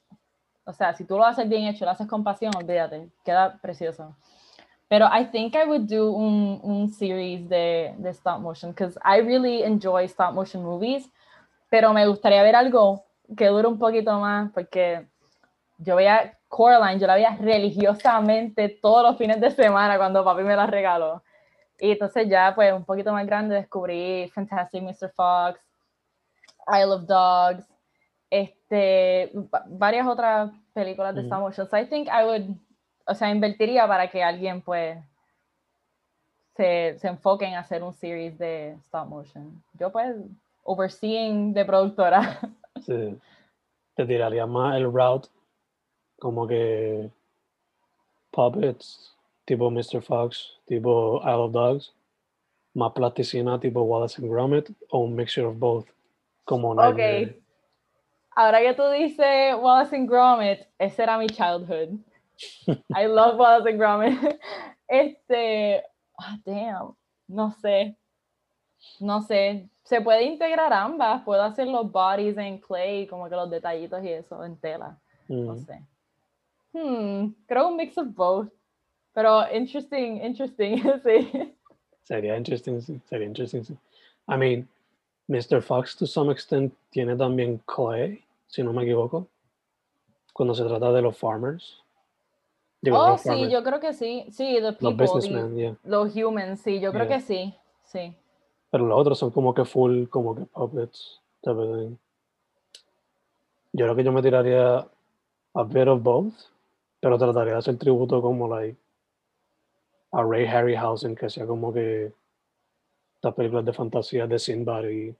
o 0.65 0.71
sea, 0.71 0.93
si 0.93 1.03
tú 1.03 1.17
lo 1.17 1.25
haces 1.25 1.47
bien 1.49 1.67
hecho, 1.67 1.83
lo 1.83 1.91
haces 1.91 2.07
con 2.07 2.23
pasión, 2.23 2.53
olvídate, 2.55 3.09
queda 3.25 3.57
precioso. 3.61 4.15
Pero 4.87 5.07
I 5.07 5.25
think 5.25 5.53
I 5.55 5.67
would 5.67 5.81
do 5.89 6.11
un, 6.11 6.59
un 6.63 6.87
series 6.89 7.49
de, 7.49 7.93
de 7.97 8.09
stop 8.11 8.39
motion, 8.39 8.71
because 8.71 8.97
I 9.03 9.19
really 9.19 9.63
enjoy 9.63 10.05
stop 10.05 10.33
motion 10.33 10.63
movies, 10.63 11.11
pero 11.69 11.91
me 11.91 12.07
gustaría 12.07 12.41
ver 12.41 12.55
algo 12.55 13.03
que 13.35 13.47
dure 13.47 13.67
un 13.67 13.77
poquito 13.77 14.17
más, 14.19 14.49
porque 14.53 15.07
yo 15.79 15.95
veía 15.97 16.37
Coraline, 16.47 16.99
yo 17.01 17.07
la 17.07 17.15
veía 17.15 17.35
religiosamente 17.35 18.69
todos 18.81 19.03
los 19.03 19.17
fines 19.17 19.41
de 19.41 19.51
semana 19.51 19.97
cuando 19.97 20.23
papi 20.23 20.43
me 20.43 20.55
la 20.55 20.67
regaló. 20.67 21.21
Y 21.79 21.91
entonces 21.91 22.27
ya, 22.29 22.53
pues, 22.55 22.71
un 22.73 22.85
poquito 22.85 23.11
más 23.11 23.25
grande 23.25 23.55
descubrí 23.55 24.29
Fantastic 24.33 24.81
Mr. 24.81 25.11
Fox, 25.13 25.59
Isle 26.67 26.93
of 26.93 27.05
Dogs, 27.05 27.65
este, 28.29 29.31
va- 29.53 29.65
varias 29.67 30.07
otras 30.07 30.51
películas 30.73 31.13
de 31.13 31.21
Ujú. 31.21 31.27
stop 31.27 31.39
motion. 31.41 31.67
So 31.69 31.77
I 31.77 31.85
think 31.85 32.07
I 32.07 32.23
would, 32.23 32.43
o 33.05 33.13
sea, 33.13 33.29
invertiría 33.29 33.87
para 33.87 34.09
que 34.09 34.23
alguien, 34.23 34.61
pues, 34.61 34.97
se, 36.55 36.97
se 36.99 37.07
enfoque 37.09 37.45
en 37.45 37.55
hacer 37.55 37.83
un 37.83 37.93
series 37.93 38.37
de 38.37 38.71
stop 38.85 39.07
motion. 39.07 39.61
Yo, 39.73 39.91
pues, 39.91 40.15
overseeing 40.63 41.53
de 41.53 41.65
productora. 41.65 42.19
Sí. 42.85 43.17
Te 43.95 44.05
tiraría 44.05 44.45
más 44.45 44.75
el 44.75 44.91
route 44.91 45.29
como 46.19 46.45
que 46.45 47.09
puppets, 48.31 49.14
tipo 49.45 49.69
Mr. 49.69 50.01
Fox, 50.01 50.57
tipo 50.65 51.21
Isle 51.23 51.43
of 51.43 51.51
Dogs, 51.51 51.93
más 52.73 52.91
plasticina 52.93 53.59
tipo 53.59 53.81
Wallace 53.83 54.21
and 54.21 54.29
Gromit 54.31 54.69
o 54.89 54.99
un 54.99 55.15
mixture 55.15 55.45
of 55.47 55.57
both, 55.57 55.87
como 56.45 56.73
Nightmare. 56.75 57.25
Ok. 57.37 57.41
Ahora 58.37 58.59
que 58.59 58.73
tú 58.73 58.83
dices 58.89 59.55
Wallace 59.57 59.95
and 59.95 60.09
Gromit, 60.09 60.59
ese 60.77 61.03
era 61.03 61.17
mi 61.17 61.27
childhood. 61.27 61.97
I 62.95 63.05
love 63.07 63.37
Wallace 63.39 63.69
and 63.69 63.79
Gromit. 63.79 64.19
Este, 64.87 65.81
ah, 66.19 66.37
damn, 66.45 66.95
no 67.27 67.49
sé. 67.59 67.95
No 68.99 69.21
sé. 69.23 69.67
Se 69.83 69.99
puede 69.99 70.21
integrar 70.25 70.71
ambas. 70.73 71.23
Puedo 71.23 71.41
hacer 71.41 71.67
los 71.67 71.91
bodies 71.91 72.37
en 72.37 72.59
clay, 72.59 73.07
como 73.07 73.27
que 73.27 73.35
los 73.35 73.49
detallitos 73.49 74.03
y 74.03 74.09
eso 74.09 74.43
en 74.45 74.55
tela. 74.57 74.99
No 75.27 75.53
Mm. 75.53 75.65
sé. 75.65 75.81
Hmm, 76.71 77.33
creo 77.47 77.69
un 77.69 77.77
mix 77.77 77.97
of 77.97 78.07
both. 78.13 78.49
Pero 79.15 79.51
interesting, 79.51 80.21
interesting, 80.23 80.77
sí. 81.03 81.55
Sería 82.03 82.37
interesting, 82.37 82.79
sí, 82.81 83.01
sería 83.09 83.25
interesting. 83.25 83.63
sí. 83.63 83.73
I 84.27 84.37
mean, 84.37 84.67
Mr. 85.27 85.61
Fox 85.63 85.95
to 85.95 86.05
some 86.05 86.31
extent 86.31 86.71
tiene 86.91 87.15
también 87.15 87.59
clay, 87.65 88.23
si 88.47 88.61
no 88.61 88.71
me 88.73 88.83
equivoco, 88.83 89.27
cuando 90.33 90.53
se 90.53 90.63
trata 90.65 90.91
de 90.91 91.01
los 91.01 91.17
farmers. 91.17 91.81
Digo, 92.81 92.99
Oh, 92.99 93.11
los 93.11 93.21
sí, 93.21 93.29
farmers, 93.29 93.51
yo 93.51 93.63
creo 93.63 93.79
que 93.79 93.93
sí. 93.93 94.25
Sí, 94.31 94.55
the 94.55 94.61
los 94.61 94.75
people, 94.75 94.95
the- 94.97 95.03
businessmen, 95.03 95.55
yeah. 95.57 95.75
los 95.85 96.13
humans, 96.15 96.59
sí, 96.61 96.79
yo 96.79 96.91
creo 96.91 97.05
Yeah. 97.07 97.17
que 97.17 97.21
sí. 97.23 97.55
Sí. 97.85 98.13
Pero 98.69 98.85
los 98.85 98.99
otros 98.99 99.17
son 99.17 99.31
como 99.31 99.53
que 99.53 99.63
full, 99.65 100.05
como 100.09 100.35
que 100.35 100.45
puppets, 100.45 101.21
type 101.41 101.57
of 101.57 101.79
thing. 101.79 101.95
Yo 103.73 103.85
creo 103.85 103.95
que 103.95 104.03
yo 104.03 104.11
me 104.11 104.21
tiraría 104.21 104.85
a 105.53 105.63
bit 105.63 105.87
of 105.87 106.01
both, 106.03 106.33
pero 106.99 107.17
trataría 107.17 107.53
de 107.53 107.59
hacer 107.59 107.77
tributo 107.77 108.21
como 108.21 108.47
like 108.47 108.77
a 110.17 110.23
Ray 110.23 110.45
Harryhausen, 110.45 111.15
que 111.15 111.29
sea 111.29 111.45
como 111.45 111.73
que 111.73 112.11
estas 113.15 113.33
películas 113.33 113.65
de 113.65 113.73
fantasía 113.73 114.27
de 114.27 114.39
Sinbad 114.39 114.85
y 114.85 115.15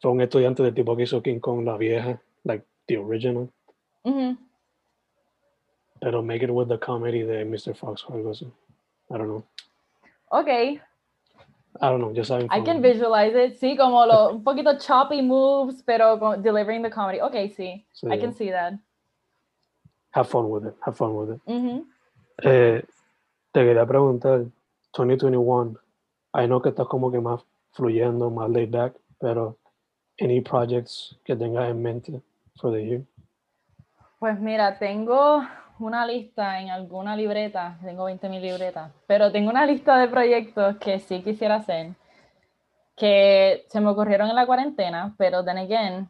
fue 0.00 0.10
un 0.12 0.20
estudiante 0.20 0.62
del 0.62 0.74
tipo 0.74 0.96
que 0.96 1.02
hizo 1.04 1.22
King 1.22 1.40
Kong 1.40 1.64
la 1.64 1.76
vieja, 1.76 2.20
like 2.44 2.64
the 2.86 2.98
original, 2.98 3.48
Ujú. 4.04 4.36
pero 6.00 6.22
make 6.22 6.42
it 6.44 6.50
with 6.50 6.68
the 6.68 6.78
comedy 6.78 7.22
de 7.22 7.44
Mr. 7.44 7.74
Fox 7.74 8.04
o 8.08 8.14
algo 8.14 8.30
así. 8.30 8.46
I 9.10 9.18
don't 9.18 9.26
know. 9.28 9.42
Ok, 10.30 10.48
I 10.48 10.80
don't 11.80 11.98
know, 12.00 12.12
just 12.14 12.30
having 12.30 12.48
I 12.50 12.60
can 12.62 12.80
visualize 12.82 13.34
it. 13.34 13.58
Sí, 13.58 13.76
como 13.76 14.04
lo, 14.06 14.30
un 14.34 14.44
poquito 14.44 14.76
choppy 14.78 15.22
moves, 15.22 15.82
pero 15.84 16.18
con- 16.18 16.42
delivering 16.42 16.82
the 16.82 16.90
comedy. 16.90 17.20
Ok, 17.20 17.34
sí, 17.56 17.84
Sí, 17.92 18.06
I 18.12 18.18
can 18.18 18.32
see 18.32 18.50
that. 18.50 18.74
Have 20.14 20.28
fun 20.28 20.50
with 20.50 20.66
it, 20.66 20.74
have 20.84 20.96
fun 20.96 21.14
with 21.16 21.34
it. 21.36 21.40
Ujú. 21.46 21.84
Eh, 22.44 22.82
te 23.52 23.64
quería 23.64 23.86
preguntar, 23.86 24.46
2021, 24.94 25.78
I 26.34 26.46
know 26.46 26.60
que 26.60 26.70
estás 26.70 26.86
como 26.86 27.12
que 27.12 27.20
más 27.20 27.44
fluyendo, 27.72 28.30
más 28.30 28.50
laid 28.50 28.70
back, 28.70 28.94
pero 29.20 29.58
any 30.20 30.40
projects 30.40 31.18
que 31.24 31.36
tengas 31.36 31.68
en 31.70 31.82
mente 31.82 32.22
for 32.56 32.72
the 32.72 32.84
year? 32.84 33.02
Pues 34.18 34.40
mira, 34.40 34.78
tengo 34.78 35.42
una 35.78 36.06
lista 36.06 36.60
en 36.60 36.70
alguna 36.70 37.14
libreta, 37.14 37.78
tengo 37.84 38.08
20.000 38.08 38.40
libretas, 38.40 38.92
pero 39.06 39.30
tengo 39.30 39.50
una 39.50 39.66
lista 39.66 39.98
de 39.98 40.08
proyectos 40.08 40.76
que 40.78 40.98
sí 41.00 41.22
quisiera 41.22 41.56
hacer, 41.56 41.94
que 42.96 43.64
se 43.68 43.80
me 43.80 43.90
ocurrieron 43.90 44.28
en 44.28 44.36
la 44.36 44.46
cuarentena, 44.46 45.14
pero 45.18 45.44
then 45.44 45.58
again, 45.58 46.08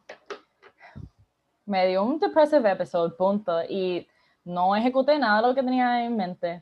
me 1.65 1.87
dio 1.87 2.03
un 2.03 2.19
depressive 2.19 2.71
episode, 2.71 3.15
punto, 3.17 3.63
y 3.67 4.07
no 4.45 4.75
ejecuté 4.75 5.17
nada 5.17 5.41
de 5.41 5.47
lo 5.47 5.55
que 5.55 5.63
tenía 5.63 6.05
en 6.05 6.15
mente, 6.15 6.61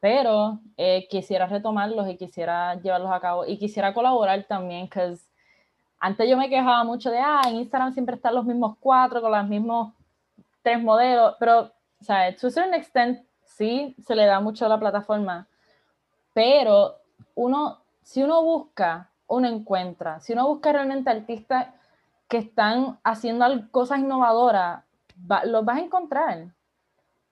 pero 0.00 0.60
eh, 0.76 1.06
quisiera 1.10 1.46
retomarlos 1.46 2.08
y 2.08 2.16
quisiera 2.16 2.74
llevarlos 2.76 3.12
a 3.12 3.20
cabo 3.20 3.44
y 3.46 3.58
quisiera 3.58 3.92
colaborar 3.94 4.44
también, 4.44 4.88
porque 4.88 5.28
antes 5.98 6.28
yo 6.28 6.36
me 6.36 6.48
quejaba 6.48 6.82
mucho 6.84 7.10
de, 7.10 7.18
ah, 7.18 7.42
en 7.46 7.56
Instagram 7.56 7.92
siempre 7.92 8.16
están 8.16 8.34
los 8.34 8.44
mismos 8.46 8.76
cuatro 8.80 9.20
con 9.20 9.30
los 9.30 9.46
mismos 9.46 9.92
tres 10.62 10.82
modelos, 10.82 11.36
pero, 11.38 11.72
o 12.00 12.04
sea, 12.04 12.34
to 12.36 12.46
a 12.46 12.50
certain 12.50 12.74
extent, 12.74 13.20
sí, 13.44 13.94
se 14.06 14.14
le 14.14 14.24
da 14.26 14.40
mucho 14.40 14.64
a 14.64 14.68
la 14.68 14.78
plataforma, 14.78 15.46
pero 16.32 16.96
uno, 17.34 17.78
si 18.02 18.22
uno 18.22 18.42
busca, 18.42 19.10
uno 19.26 19.48
encuentra, 19.48 20.20
si 20.20 20.32
uno 20.32 20.48
busca 20.48 20.72
realmente 20.72 21.10
artistas 21.10 21.68
que 22.28 22.38
están 22.38 22.98
haciendo 23.04 23.44
cosas 23.70 23.98
innovadoras, 23.98 24.82
va- 25.30 25.44
los 25.44 25.64
vas 25.64 25.76
a 25.78 25.80
encontrar, 25.80 26.46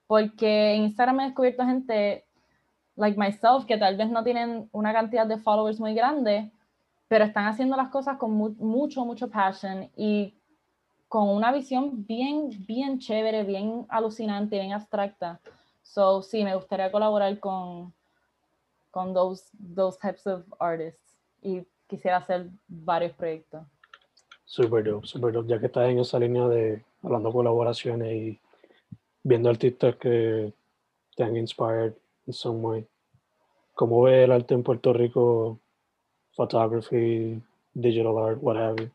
porque 0.06 0.74
en 0.74 0.82
Instagram 0.84 1.20
he 1.20 1.24
descubierto 1.26 1.64
gente 1.64 2.24
like 2.99 3.16
myself 3.16 3.64
que 3.64 3.78
tal 3.78 3.96
vez 3.96 4.11
no 4.11 4.22
tienen 4.24 4.68
una 4.72 4.92
cantidad 4.92 5.26
de 5.26 5.38
followers 5.38 5.78
muy 5.80 5.94
grande, 5.94 6.51
pero 7.07 7.24
están 7.24 7.46
haciendo 7.46 7.76
las 7.76 7.88
cosas 7.90 8.18
con 8.18 8.32
mu- 8.32 8.55
mucho, 8.59 9.05
mucho 9.05 9.28
passion 9.30 9.88
y 9.96 10.34
con 11.09 11.28
una 11.28 11.53
visión 11.53 12.05
bien, 12.07 12.51
bien 12.66 12.99
chévere, 12.99 13.44
bien 13.44 13.86
alucinante, 13.88 14.59
bien 14.59 14.72
abstracta. 14.72 15.40
So, 15.82 16.22
sí, 16.22 16.44
me 16.44 16.55
gustaría 16.55 16.92
colaborar 16.92 17.38
con, 17.38 17.94
con 18.90 19.14
those, 19.14 19.44
those 19.74 19.96
types 19.99 20.26
of 20.26 20.42
artists 20.59 21.16
y 21.40 21.62
quisiera 21.86 22.18
hacer 22.18 22.51
varios 22.66 23.12
proyectos. 23.12 23.62
Super 24.44 24.82
dope, 24.84 25.07
super 25.07 25.32
dope. 25.32 25.49
Ya 25.49 25.59
que 25.59 25.66
estás 25.66 25.88
en 25.88 26.01
esa 26.01 26.18
línea 26.18 26.46
de 26.49 26.84
hablando 27.03 27.32
colaboraciones 27.32 28.12
y 28.12 28.40
viendo 29.22 29.49
artistas 29.49 29.96
que 29.96 30.53
te 31.16 31.22
han 31.22 31.36
inspired 31.36 31.94
in 32.29 32.35
some 32.35 32.61
way. 32.61 32.87
¿Cómo 33.74 34.03
ves 34.03 34.24
el 34.24 34.33
arte 34.33 34.55
en 34.55 34.62
Puerto 34.62 34.93
Rico? 34.93 35.59
Photography, 36.37 37.43
digital 37.74 38.16
art, 38.18 38.39
what 38.41 38.57
have 38.57 38.76
you. 38.76 38.91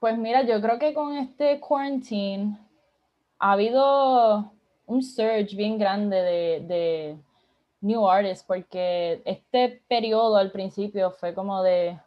Pues 0.00 0.18
mira, 0.18 0.42
yo 0.42 0.60
creo 0.60 0.78
que 0.78 0.92
con 0.92 1.16
este 1.16 1.60
quarantine 1.60 2.58
ha 3.38 3.52
habido 3.52 4.50
un 4.86 5.02
surge 5.02 5.54
bien 5.54 5.78
grande 5.78 6.16
de, 6.16 6.60
de 6.66 7.16
new 7.80 8.08
artists, 8.08 8.44
porque 8.44 9.22
este 9.24 9.82
periodo 9.88 10.36
al 10.36 10.50
principio 10.50 11.10
fue 11.12 11.34
como 11.34 11.62
de, 11.62 11.98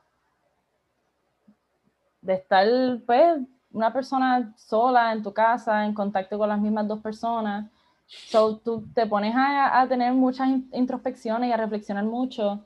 de 2.22 2.34
estar, 2.34 2.68
pues, 3.06 3.42
una 3.72 3.94
persona 3.94 4.54
sola 4.58 5.12
en 5.14 5.24
tu 5.24 5.32
casa, 5.34 5.86
en 5.86 5.94
contacto 5.94 6.38
con 6.38 6.50
las 6.50 6.60
mismas 6.60 6.88
dos 6.88 7.00
personas. 7.00 7.70
So, 8.10 8.58
tú 8.58 8.86
te 8.94 9.06
pones 9.06 9.36
a, 9.36 9.80
a 9.82 9.88
tener 9.88 10.14
muchas 10.14 10.48
in- 10.48 10.70
introspecciones 10.74 11.50
y 11.50 11.52
a 11.54 11.58
reflexionar 11.58 12.04
mucho 12.06 12.66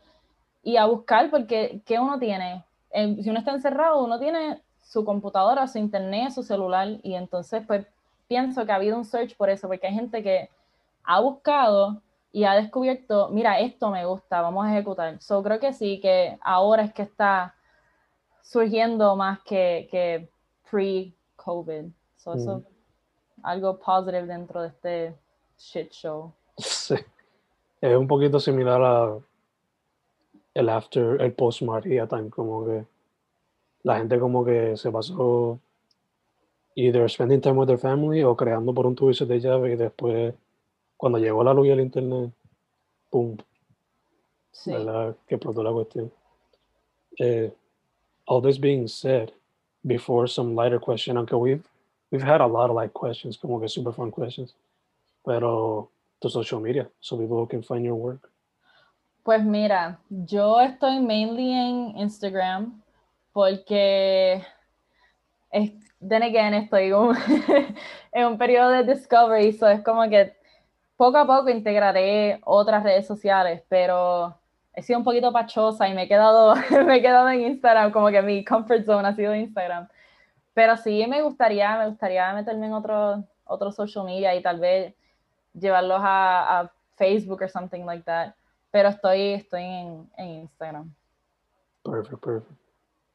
y 0.64 0.78
a 0.78 0.86
buscar, 0.86 1.30
porque 1.30 1.82
¿qué 1.86 2.00
uno 2.00 2.18
tiene? 2.18 2.64
Eh, 2.92 3.18
si 3.22 3.30
uno 3.30 3.40
está 3.40 3.52
encerrado, 3.52 4.04
uno 4.04 4.20
tiene 4.20 4.62
su 4.82 5.04
computadora, 5.04 5.68
su 5.68 5.78
internet, 5.80 6.32
su 6.32 6.44
celular, 6.44 6.88
y 7.04 7.16
entonces 7.16 7.64
pues 7.68 7.86
pienso 8.28 8.66
que 8.66 8.72
ha 8.72 8.76
habido 8.76 8.98
un 8.98 9.06
search 9.06 9.36
por 9.36 9.50
eso, 9.50 9.68
porque 9.68 9.88
hay 9.88 9.94
gente 9.94 10.24
que 10.24 10.50
ha 11.04 11.20
buscado 11.20 12.02
y 12.32 12.46
ha 12.46 12.54
descubierto, 12.56 13.30
mira, 13.30 13.60
esto 13.60 13.90
me 13.92 14.06
gusta, 14.06 14.42
vamos 14.42 14.66
a 14.66 14.72
ejecutar. 14.74 15.22
So 15.22 15.44
creo 15.44 15.60
que 15.60 15.74
sí, 15.74 16.00
que 16.00 16.38
ahora 16.42 16.84
es 16.84 16.94
que 16.94 17.04
está 17.04 17.54
surgiendo 18.42 19.16
más 19.16 19.40
que, 19.44 19.88
que 19.92 20.30
COVID. 21.36 21.86
So, 22.18 22.34
eso, 22.34 22.64
algo 23.44 23.78
positive 23.78 24.26
dentro 24.26 24.62
de 24.62 24.68
este 24.70 25.23
shit 25.58 25.92
show. 25.92 26.32
Sí. 26.58 26.96
Es 27.82 27.96
un 27.98 28.08
poquito 28.08 28.40
similar 28.40 28.82
a 28.82 29.20
el 30.54 30.70
after, 30.70 31.20
el 31.22 31.34
post 31.34 31.62
María 31.64 32.08
time, 32.08 32.30
como 32.30 32.66
que 32.66 32.86
la 33.84 33.98
gente 33.98 34.20
como 34.20 34.46
que 34.46 34.78
se 34.78 34.92
pasó 34.92 35.60
either 36.76 37.10
spending 37.10 37.42
time 37.42 37.58
with 37.58 37.68
their 37.68 37.78
family 37.78 38.24
o 38.24 38.36
creando 38.36 38.74
por 38.74 38.86
un 38.86 38.96
tubo 38.96 39.12
de 39.12 39.40
llave 39.40 39.74
y 39.74 39.76
después 39.76 40.34
cuando 40.96 41.20
llegó 41.20 41.44
la 41.44 41.54
luz 41.54 41.68
y 41.68 41.72
el 41.72 41.82
internet, 41.82 42.32
pum, 43.10 43.38
Sí. 44.52 44.72
¿verdad? 44.72 45.16
Que 45.28 45.36
explotó 45.36 45.64
la 45.64 45.72
cuestión. 45.72 46.12
Eh, 47.20 47.52
all 48.28 48.42
this 48.42 48.60
being 48.60 48.88
said, 48.88 49.32
before 49.86 50.28
some 50.28 50.56
lighter 50.56 50.80
question, 50.80 51.18
aunque 51.18 51.36
we've, 51.36 51.64
we've 52.12 52.24
had 52.24 52.40
a 52.40 52.48
lot 52.48 52.70
of 52.70 52.76
light 52.76 52.94
questions, 52.94 53.38
como 53.38 53.60
que 53.60 53.68
super 53.68 53.92
fun 53.92 54.12
questions, 54.12 54.56
pero 55.24 55.92
tu 56.20 56.30
social 56.30 56.62
media, 56.62 56.90
so 57.00 57.18
people 57.18 57.48
can 57.48 57.64
find 57.64 57.86
your 57.86 57.96
work. 57.96 58.30
Pues 59.24 59.44
mira, 59.44 60.00
yo 60.10 60.60
estoy 60.60 61.00
mainly 61.00 61.54
en 61.54 61.98
Instagram 61.98 62.82
porque, 63.32 64.44
es, 65.52 65.72
then 66.00 66.24
again, 66.24 66.54
estoy 66.54 66.92
en 68.12 68.26
un 68.26 68.38
periodo 68.38 68.70
de 68.70 68.84
discovery, 68.84 69.54
so 69.54 69.68
es 69.68 69.82
como 69.82 70.10
que 70.10 70.36
poco 70.98 71.18
a 71.18 71.26
poco 71.26 71.50
integraré 71.50 72.40
otras 72.44 72.84
redes 72.84 73.08
sociales, 73.08 73.64
pero 73.70 74.38
he 74.74 74.82
sido 74.82 75.00
un 75.00 75.06
poquito 75.06 75.32
pachosa 75.32 75.88
y 75.88 75.94
me 75.94 76.04
he 76.04 76.08
quedado, 76.08 76.56
me 76.86 76.98
he 76.98 77.02
quedado 77.02 77.30
en 77.30 77.42
Instagram, 77.42 77.92
como 77.92 78.10
que 78.10 78.22
mi 78.22 78.44
comfort 78.44 78.86
zone 78.86 79.08
ha 79.08 79.16
sido 79.16 79.36
Instagram. 79.36 79.88
Pero 80.54 80.78
sí 80.78 81.06
me 81.08 81.22
gustaría, 81.22 81.78
me 81.78 81.88
gustaría 81.90 82.32
meterme 82.34 82.68
en 82.68 82.74
otro, 82.74 83.24
otro 83.46 83.72
social 83.72 84.06
media 84.06 84.36
y 84.36 84.42
tal 84.42 84.60
vez 84.60 84.96
llevarlos 85.54 86.00
a, 86.02 86.62
a 86.62 86.72
Facebook 86.96 87.42
or 87.42 87.50
something 87.50 87.86
like 87.86 88.04
that. 88.04 88.34
Pero 88.72 88.90
estoy, 88.90 89.34
estoy 89.34 89.64
en, 89.64 90.10
en 90.18 90.30
Instagram. 90.42 90.94
Perfect, 91.84 92.24
perfect. 92.24 92.60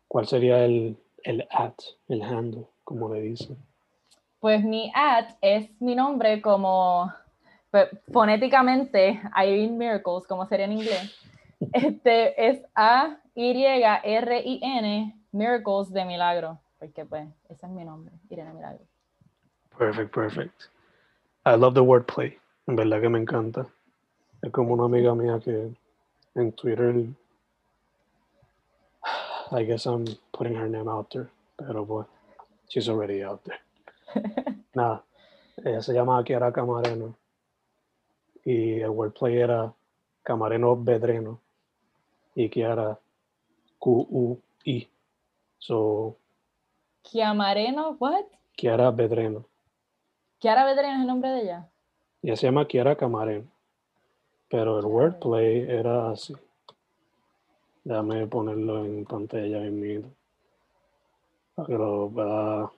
¿Cuál 0.06 0.26
sería 0.26 0.64
el, 0.64 0.96
el 1.24 1.46
at, 1.50 1.74
el 2.08 2.22
handle, 2.22 2.66
como 2.84 3.12
le 3.12 3.20
dicen? 3.20 3.56
Pues 4.40 4.64
mi 4.64 4.92
at 4.94 5.36
es 5.40 5.68
mi 5.80 5.94
nombre 5.94 6.40
como 6.40 7.12
pues, 7.70 7.88
fonéticamente 8.12 9.20
Irene 9.36 9.76
Miracles, 9.76 10.26
como 10.26 10.46
sería 10.46 10.66
en 10.66 10.72
inglés. 10.72 11.14
Este 11.72 12.48
es 12.48 12.62
A 12.76 13.16
Y 13.34 13.64
R 13.64 14.42
I 14.44 14.60
N 14.62 15.18
Miracles 15.32 15.92
de 15.92 16.04
milagro, 16.04 16.58
porque 16.78 17.04
pues 17.04 17.28
ese 17.48 17.66
es 17.66 17.72
mi 17.72 17.84
nombre, 17.84 18.14
Irene 18.30 18.54
Milagro. 18.54 18.84
Perfect, 19.76 20.14
perfect. 20.14 20.62
I 21.48 21.54
love 21.54 21.72
the 21.72 21.82
wordplay. 21.82 22.36
En 22.66 22.76
verdad 22.76 23.00
que 23.00 23.08
me 23.08 23.18
encanta. 23.18 23.66
Es 24.42 24.52
como 24.52 24.74
una 24.74 24.84
amiga 24.84 25.14
mía 25.14 25.40
que 25.42 25.72
en 26.34 26.52
Twitter, 26.52 27.06
I 29.50 29.64
guess 29.64 29.86
I'm 29.86 30.04
putting 30.30 30.54
her 30.54 30.68
name 30.68 30.90
out 30.90 31.08
there, 31.10 31.30
pero 31.56 31.86
pues, 31.86 32.06
she's 32.68 32.90
already 32.90 33.22
out 33.22 33.40
there. 33.44 33.60
Nada, 34.74 35.02
ella 35.64 35.80
se 35.80 35.94
llama 35.94 36.22
Kiara 36.22 36.52
Camareno 36.52 37.14
y 38.44 38.80
el 38.80 38.90
wordplay 38.90 39.38
era 39.38 39.72
Camareno 40.22 40.76
Bedreno 40.76 41.40
y 42.34 42.50
Kiara 42.50 42.98
Q-U-I. 43.78 44.86
So, 45.58 46.14
Kiamareno, 47.04 47.96
what? 47.98 48.26
Kiara 48.54 48.90
Bedreno. 48.90 49.46
Kiara 50.38 50.64
Bedreno 50.64 50.94
es 50.94 51.00
el 51.00 51.06
nombre 51.06 51.30
de 51.30 51.42
ella. 51.42 51.68
Ella 52.22 52.36
se 52.36 52.46
llama 52.46 52.66
Kiara 52.66 52.96
Camareno. 52.96 53.46
Pero 54.48 54.78
el 54.78 54.86
wordplay 54.86 55.68
era 55.68 56.10
así. 56.10 56.34
Déjame 57.84 58.26
ponerlo 58.26 58.84
en 58.84 59.04
pantalla 59.04 59.60
mismo. 59.60 60.10
Para 61.54 61.66
que 61.66 61.74
lo 61.74 62.08
pueda. 62.08 62.70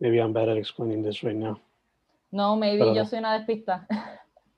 Maybe 0.00 0.18
I'm 0.18 0.32
better 0.32 0.56
explaining 0.56 1.02
this 1.02 1.22
right 1.22 1.36
now. 1.36 1.58
No, 2.30 2.56
maybe 2.56 2.78
Pero 2.78 2.94
yo 2.94 3.04
soy 3.04 3.18
una 3.20 3.38
despista. 3.38 3.86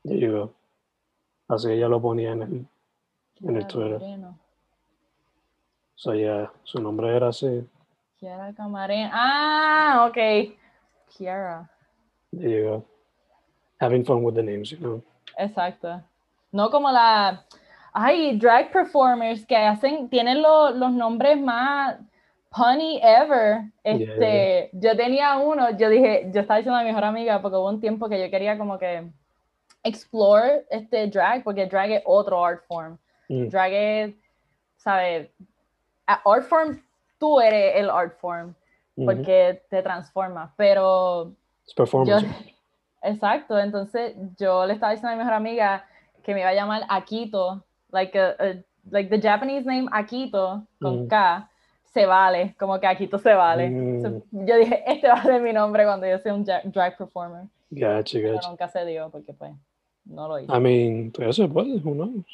There 0.05 0.19
you 0.19 0.33
go. 0.33 0.55
Así 1.49 1.71
ella 1.71 1.89
lo 1.89 2.01
ponía 2.01 2.33
en 2.33 2.43
el. 2.43 2.67
En 3.43 3.57
el 3.57 3.67
Twitter. 3.67 4.01
So 5.97 6.15
yeah, 6.15 6.51
su 6.65 6.81
nombre 6.81 7.15
era 7.15 7.29
así. 7.29 7.67
Kiara 8.19 8.53
Camarena. 8.55 9.11
Ah, 9.13 10.07
ok. 10.09 10.17
Kiara. 11.17 11.69
There 12.33 12.49
you 12.51 12.65
go. 12.65 12.85
Having 13.81 14.05
fun 14.05 14.23
with 14.23 14.35
the 14.35 14.43
names, 14.43 14.71
you 14.73 14.79
know. 14.79 15.03
Exacto. 15.39 16.03
No 16.53 16.69
como 16.71 16.91
la. 16.91 17.45
Ay, 17.93 18.37
drag 18.39 18.71
performers 18.73 19.47
que 19.47 19.57
hacen, 19.57 20.09
tienen 20.11 20.43
lo- 20.43 20.71
los 20.71 20.93
nombres 20.93 21.39
más 21.41 21.97
punny 22.51 23.01
ever. 23.03 23.71
Este, 23.83 24.71
yo 24.73 24.95
tenía 24.97 25.37
uno, 25.39 25.71
yo 25.79 25.89
dije, 25.89 26.31
yo 26.33 26.41
estaba 26.43 26.59
diciendo 26.59 26.79
a 26.79 26.83
mi 26.83 26.89
mejor 26.89 27.05
amiga, 27.05 27.41
porque 27.41 27.57
hubo 27.57 27.69
un 27.71 27.81
tiempo 27.81 28.09
que 28.09 28.21
yo 28.21 28.31
quería 28.31 28.59
como 28.59 28.79
que 28.79 29.11
explore 29.83 30.67
este 30.71 31.07
drag, 31.07 31.43
porque 31.43 31.67
drag 31.67 31.91
es 31.93 32.03
otro 32.05 32.45
art 32.45 32.63
form. 32.67 32.99
Mm, 33.29 33.49
Drag 33.49 33.73
es, 33.73 34.15
¿sabes? 34.77 35.31
Art 36.07 36.45
form, 36.45 36.81
tú 37.19 37.41
eres 37.41 37.77
el 37.77 37.89
art 37.91 38.19
form, 38.21 38.55
porque 39.05 39.63
te 39.69 39.83
transformas, 39.83 40.51
pero 40.57 41.33
It's 41.65 41.75
performance. 41.75 42.23
yo, 42.23 42.29
exacto, 43.03 43.59
entonces 43.59 44.15
yo 44.39 44.65
le 44.67 44.73
estaba 44.75 44.93
diciendo 44.93 45.11
a 45.11 45.13
mi 45.13 45.19
mejor 45.19 45.35
amiga 45.35 45.85
que 46.23 46.35
me 46.35 46.41
iba 46.41 46.49
a 46.51 46.55
llamar 46.55 46.83
Akito, 46.89 47.63
like, 47.91 48.19
a- 48.19 48.35
a- 48.39 48.63
like 48.91 49.11
the 49.11 49.21
Japanese 49.21 49.67
name 49.67 49.89
Akito, 49.93 50.67
con 50.81 51.05
Mm. 51.05 51.09
K, 51.09 51.51
se 51.93 52.05
vale, 52.07 52.55
como 52.59 52.79
que 52.81 52.87
Akito 52.87 53.19
se 53.19 53.33
vale. 53.35 53.71
Mm. 53.71 54.03
So, 54.03 54.23
yo 54.33 54.57
dije, 54.57 54.83
este 54.87 55.09
va 55.09 55.15
a 55.15 55.23
ser 55.23 55.41
mi 55.41 55.53
nombre 55.53 55.85
cuando 55.85 56.07
yo 56.07 56.19
sea 56.19 56.35
un 56.35 56.45
dra- 56.45 56.63
drag 56.65 56.97
performer, 56.97 57.45
Gotcha, 57.71 58.19
pero 58.19 58.35
gotcha. 58.35 58.49
nunca 58.49 58.69
se 58.69 58.85
dio 58.85 59.09
porque 59.11 59.33
pues 59.33 59.53
no 60.05 60.29
lo 60.29 60.39
hice. 60.39 60.53
I 60.55 60.61
mean, 60.61 61.11
todavía 61.13 61.33
se 61.33 61.49
puede, 61.49 61.77
who 61.81 61.93
knows? 61.95 62.25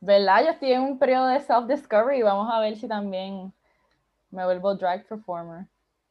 ¿Verdad? 0.00 0.44
Yo 0.44 0.50
estoy 0.50 0.72
en 0.72 0.82
un 0.82 0.98
periodo 0.98 1.26
de 1.28 1.40
self-discovery, 1.40 2.22
vamos 2.22 2.48
a 2.52 2.60
ver 2.60 2.76
si 2.76 2.86
también 2.86 3.52
me 4.30 4.44
vuelvo 4.44 4.74
drag 4.74 5.06
performer. 5.08 5.66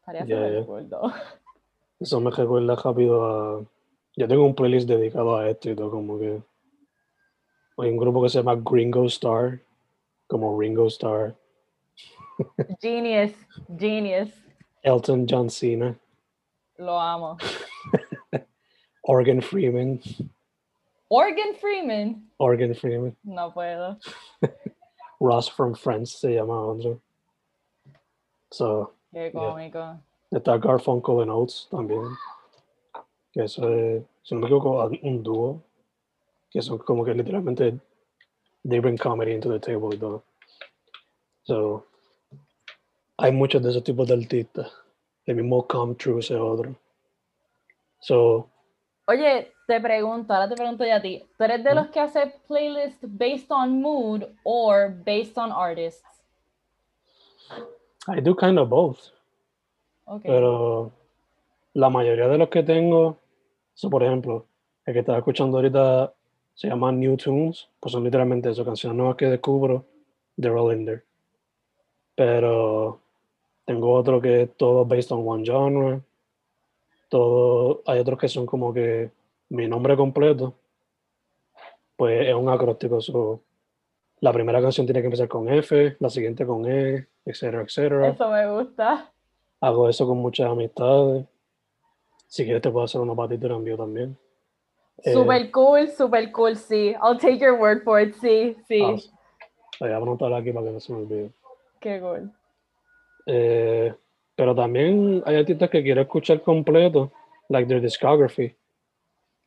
Cool, 0.06 0.88
though. 0.90 1.12
Eso 2.00 2.20
me 2.20 2.30
recuerda 2.30 2.76
rápido 2.76 3.26
a. 3.26 3.66
Yo 4.16 4.28
tengo 4.28 4.46
un 4.46 4.56
playlist 4.56 4.88
dedicado 4.88 5.38
a 5.38 5.50
esto 5.50 5.72
y 5.72 5.76
todo, 5.76 5.90
como 5.90 6.20
que. 6.20 6.42
Hay 7.78 7.90
un 7.90 7.98
grupo 7.98 8.22
que 8.22 8.30
se 8.30 8.38
llama 8.38 8.56
Gringo 8.56 9.06
Star, 9.06 9.60
como 10.28 10.58
Ringo 10.58 10.88
Star, 10.88 11.36
Genius, 12.82 13.34
genius, 13.78 14.30
Elton 14.82 15.26
John 15.28 15.50
Cena, 15.50 15.98
lo 16.78 17.00
amo. 17.00 17.38
Organ 19.04 19.42
Freeman, 19.42 20.00
Organ 21.10 21.56
Freeman, 21.60 22.30
Organ 22.38 22.76
Freeman, 22.76 23.16
no 23.24 23.52
puedo. 23.52 23.98
Ross 25.20 25.50
from 25.50 25.76
Friends 25.76 26.20
se 26.20 26.36
llama 26.36 26.62
otro. 26.62 27.02
So, 28.56 28.94
Qué 29.12 29.34
cómico. 29.34 30.00
está 30.32 30.58
Garfunkel 30.58 31.22
and 31.24 31.30
Oates 31.32 31.68
también. 31.70 32.08
Que 33.34 33.44
eso 33.44 33.68
es, 33.70 34.02
si 34.24 34.34
no 34.34 34.40
me 34.40 34.48
equivoco, 34.48 34.90
un 35.04 35.24
dúo. 35.24 35.62
Que 36.50 36.62
son 36.62 36.78
como 36.78 37.04
que 37.04 37.14
literalmente 37.14 37.78
they 38.64 38.80
bring 38.80 38.98
comedy 38.98 39.34
into 39.34 39.50
the 39.50 39.60
table 39.60 39.94
y 39.94 39.98
todo. 40.00 40.24
So, 41.44 41.86
hay 43.18 43.34
muchos 43.34 43.62
de 43.62 43.72
esos 43.72 43.84
tipos 43.84 44.08
de 44.08 44.14
artistas. 44.14 44.72
El 45.26 45.36
mismo 45.36 45.68
Come 45.68 45.96
True 45.96 46.20
ese 46.22 46.38
otro. 46.38 46.76
So, 48.00 48.50
Oye, 49.08 49.52
te 49.68 49.82
pregunto, 49.82 50.34
ahora 50.34 50.48
te 50.48 50.56
pregunto 50.56 50.86
ya 50.86 50.96
a 50.96 51.02
ti. 51.02 51.28
¿Tú 51.38 51.44
eres 51.44 51.62
de 51.62 51.72
¿Mm? 51.72 51.76
los 51.76 51.88
que 51.90 52.00
hace 52.00 52.34
playlist 52.48 53.04
based 53.04 53.52
on 53.52 53.82
mood 53.82 54.24
or 54.44 54.90
based 55.04 55.38
on 55.38 55.52
artists? 55.52 56.04
I 58.08 58.22
do 58.22 58.36
kind 58.36 58.60
of 58.60 58.70
both. 58.70 59.00
Pero 60.24 60.92
la 61.74 61.90
mayoría 61.90 62.28
de 62.28 62.38
los 62.38 62.50
que 62.50 62.64
tengo, 62.64 63.18
so, 63.74 63.90
por 63.90 64.04
ejemplo, 64.04 64.46
el 64.86 64.94
que 64.94 65.00
estaba 65.00 65.18
escuchando 65.18 65.58
ahorita 65.58 66.14
se 66.54 66.68
llama 66.68 66.92
New 66.92 67.18
Tunes, 67.18 67.68
pues 67.80 67.92
son 67.92 68.04
literalmente 68.04 68.50
eso, 68.50 68.64
canciones 68.64 68.96
nuevas 68.96 69.16
que 69.18 69.26
descubro, 69.26 69.84
they're 70.40 70.58
all 70.58 70.72
in 70.72 70.86
there. 70.86 71.04
Pero 72.16 73.02
tengo 73.66 73.94
otro 73.94 74.22
que 74.22 74.44
es 74.44 74.56
todo 74.56 74.86
based 74.86 75.12
on 75.12 75.28
one 75.28 75.44
genre, 75.44 76.02
todo, 77.10 77.82
hay 77.88 78.00
otros 78.00 78.20
que 78.20 78.30
son 78.30 78.46
como 78.46 78.74
que 78.74 79.12
mi 79.50 79.68
nombre 79.68 79.98
completo, 79.98 80.54
pues 81.98 82.28
es 82.28 82.36
un 82.36 82.50
acróstico, 82.50 83.02
so, 83.02 83.42
la 84.22 84.34
primera 84.34 84.62
canción 84.62 84.86
tiene 84.86 85.02
que 85.02 85.08
empezar 85.08 85.28
con 85.28 85.50
F, 85.50 85.98
la 86.00 86.10
siguiente 86.10 86.46
con 86.46 86.66
E, 86.70 87.08
etcétera, 87.26 87.64
etcétera. 87.64 88.08
Eso 88.10 88.30
me 88.30 88.50
gusta. 88.52 89.12
Hago 89.62 89.90
eso 89.90 90.08
con 90.08 90.18
muchas 90.18 90.48
amistades. 90.50 91.26
Si 92.28 92.44
quieres 92.44 92.62
te 92.62 92.70
puedo 92.72 92.86
hacer 92.86 93.02
una 93.02 93.16
patita 93.16 93.48
de 93.48 93.54
envío 93.54 93.78
también. 93.78 94.18
Eh, 95.04 95.14
Super 95.14 95.52
cool, 95.52 95.90
super 95.92 96.32
cool, 96.32 96.56
sí. 96.56 96.96
I'll 97.04 97.18
take 97.18 97.38
your 97.40 97.60
word 97.60 97.84
for 97.84 98.00
it, 98.02 98.14
sí, 98.16 98.56
sí. 98.68 98.82
ah, 98.84 98.96
Voy 99.80 99.90
a 99.92 99.98
anotarla 99.98 100.38
aquí 100.38 100.52
para 100.52 100.66
que 100.68 100.72
no 100.72 100.80
se 100.80 100.94
me 100.94 101.00
olvide. 101.00 101.32
Qué 101.80 102.00
cool. 102.00 102.32
Eh, 103.26 103.94
pero 104.36 104.56
también 104.56 105.22
hay 105.26 105.36
artistas 105.38 105.70
que 105.70 105.84
quiero 105.84 106.02
escuchar 106.02 106.42
completo, 106.42 107.12
like 107.50 107.68
their 107.68 107.82
discography. 107.82 108.56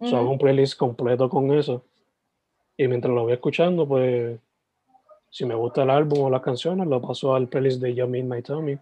So, 0.01 0.17
hago 0.17 0.25
Ujú. 0.27 0.33
un 0.33 0.39
playlist 0.39 0.79
completo 0.79 1.29
con 1.29 1.51
eso. 1.53 1.83
Y 2.77 2.87
mientras 2.87 3.13
lo 3.13 3.25
voy 3.25 3.33
escuchando, 3.33 3.87
pues, 3.89 4.39
si 5.31 5.45
me 5.45 5.55
gusta 5.55 5.83
el 5.83 5.91
álbum 5.91 6.21
o 6.21 6.31
las 6.31 6.43
canciones, 6.43 6.87
lo 6.87 7.01
paso 7.01 7.35
al 7.35 7.49
playlist 7.49 7.81
de 7.81 7.95
Yummy 7.95 8.21
in 8.21 8.29
My 8.29 8.43
Tummy, 8.43 8.79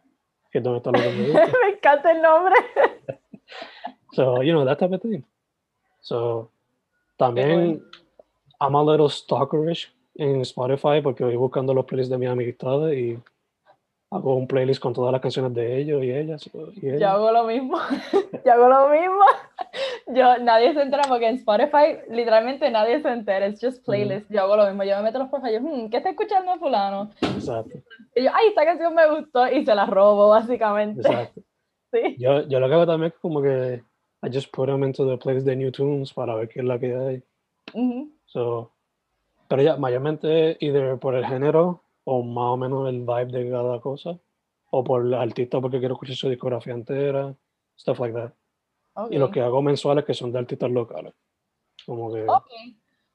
que 0.50 0.58
es 0.58 0.64
donde 0.64 0.78
está 0.78 0.90
lo 0.90 0.98
que 0.98 1.10
me 1.10 1.28
gusta. 1.28 1.58
Me 1.62 1.74
encanta 1.74 2.12
el 2.12 2.22
nombre. 2.22 2.54
So, 4.16 4.40
you 4.42 4.52
know, 4.52 4.64
that 4.64 4.78
type 4.78 4.92
of 4.92 5.02
thing. 5.02 5.24
So, 6.00 6.50
también, 7.18 7.82
I'm 8.58 8.74
a 8.74 8.82
little 8.82 9.10
stalkerish 9.10 9.88
en 10.14 10.40
Spotify 10.40 11.02
porque 11.02 11.22
voy 11.22 11.36
buscando 11.36 11.74
los 11.74 11.84
playlists 11.84 12.10
de 12.10 12.16
mis 12.16 12.30
amistades 12.30 12.96
y 12.96 13.18
hago 14.10 14.36
un 14.36 14.46
playlist 14.46 14.80
con 14.80 14.92
todas 14.92 15.12
las 15.12 15.20
canciones 15.20 15.52
de 15.54 15.78
ellos 15.78 16.02
y 16.04 16.10
ellas. 16.10 16.48
Y 16.80 16.88
ellas. 16.88 17.00
Yo 17.00 17.08
hago 17.08 17.32
lo 17.32 17.44
mismo. 17.44 17.76
Yo 18.44 18.52
hago 18.52 18.68
lo 18.68 18.88
mismo. 18.88 19.24
Yo, 20.08 20.38
nadie 20.38 20.72
se 20.74 20.82
entera 20.82 21.02
porque 21.08 21.28
en 21.28 21.36
Spotify 21.36 21.98
literalmente 22.10 22.70
nadie 22.70 23.02
se 23.02 23.08
entera. 23.08 23.46
Es 23.46 23.60
just 23.60 23.84
playlist. 23.84 24.30
Yo 24.30 24.42
hago 24.42 24.56
lo 24.56 24.66
mismo. 24.66 24.84
Yo 24.84 24.96
me 24.96 25.02
meto 25.02 25.18
los 25.18 25.28
profiles. 25.28 25.60
Yo, 25.60 25.68
hmm, 25.68 25.90
¿qué 25.90 25.96
está 25.98 26.10
escuchando 26.10 26.56
fulano? 26.58 27.10
Exacto, 27.20 27.78
Y 28.14 28.24
yo, 28.24 28.30
ay, 28.32 28.48
esta 28.48 28.64
canción 28.64 28.94
me 28.94 29.08
gustó 29.08 29.48
y 29.50 29.64
se 29.64 29.74
la 29.74 29.86
robo 29.86 30.28
básicamente. 30.28 31.00
exacto. 31.00 31.40
Sí. 31.92 32.16
Yo, 32.18 32.46
yo 32.48 32.58
lo 32.58 32.68
que 32.68 32.74
hago 32.74 32.84
también 32.84 33.12
es 33.12 33.18
como 33.20 33.40
que 33.40 33.80
I 34.20 34.28
just 34.30 34.52
put 34.52 34.66
them 34.66 34.82
into 34.82 35.08
the 35.08 35.16
playlist 35.16 35.46
de 35.46 35.54
New 35.54 35.70
Tunes 35.70 36.12
para 36.12 36.34
ver 36.34 36.48
qué 36.48 36.58
es 36.58 36.64
la 36.66 36.80
que 36.80 36.94
hay. 36.94 37.22
Ujú. 37.72 38.10
So, 38.26 38.72
pero 39.48 39.62
ya, 39.62 39.76
mayormente 39.76 40.56
either 40.60 40.98
por 40.98 41.14
el 41.14 41.24
género 41.24 41.80
o 42.08 42.22
más 42.22 42.52
o 42.52 42.56
menos 42.56 42.88
el 42.88 43.00
vibe 43.00 43.26
de 43.26 43.50
cada 43.50 43.80
cosa, 43.80 44.16
o 44.70 44.84
por 44.84 45.04
el 45.04 45.12
artista 45.14 45.60
porque 45.60 45.80
quiero 45.80 45.94
escuchar 45.94 46.14
su 46.16 46.28
discografía 46.28 46.72
entera, 46.72 47.34
stuff 47.76 47.98
like 47.98 48.14
that. 48.16 48.32
Y 49.10 49.18
los 49.18 49.30
que 49.30 49.40
hago 49.40 49.60
mensuales 49.60 50.04
que 50.04 50.14
son 50.14 50.32
de 50.32 50.38
artistas 50.38 50.70
locales. 50.70 51.12
Como 51.84 52.12
que, 52.12 52.24
Ok. 52.28 52.46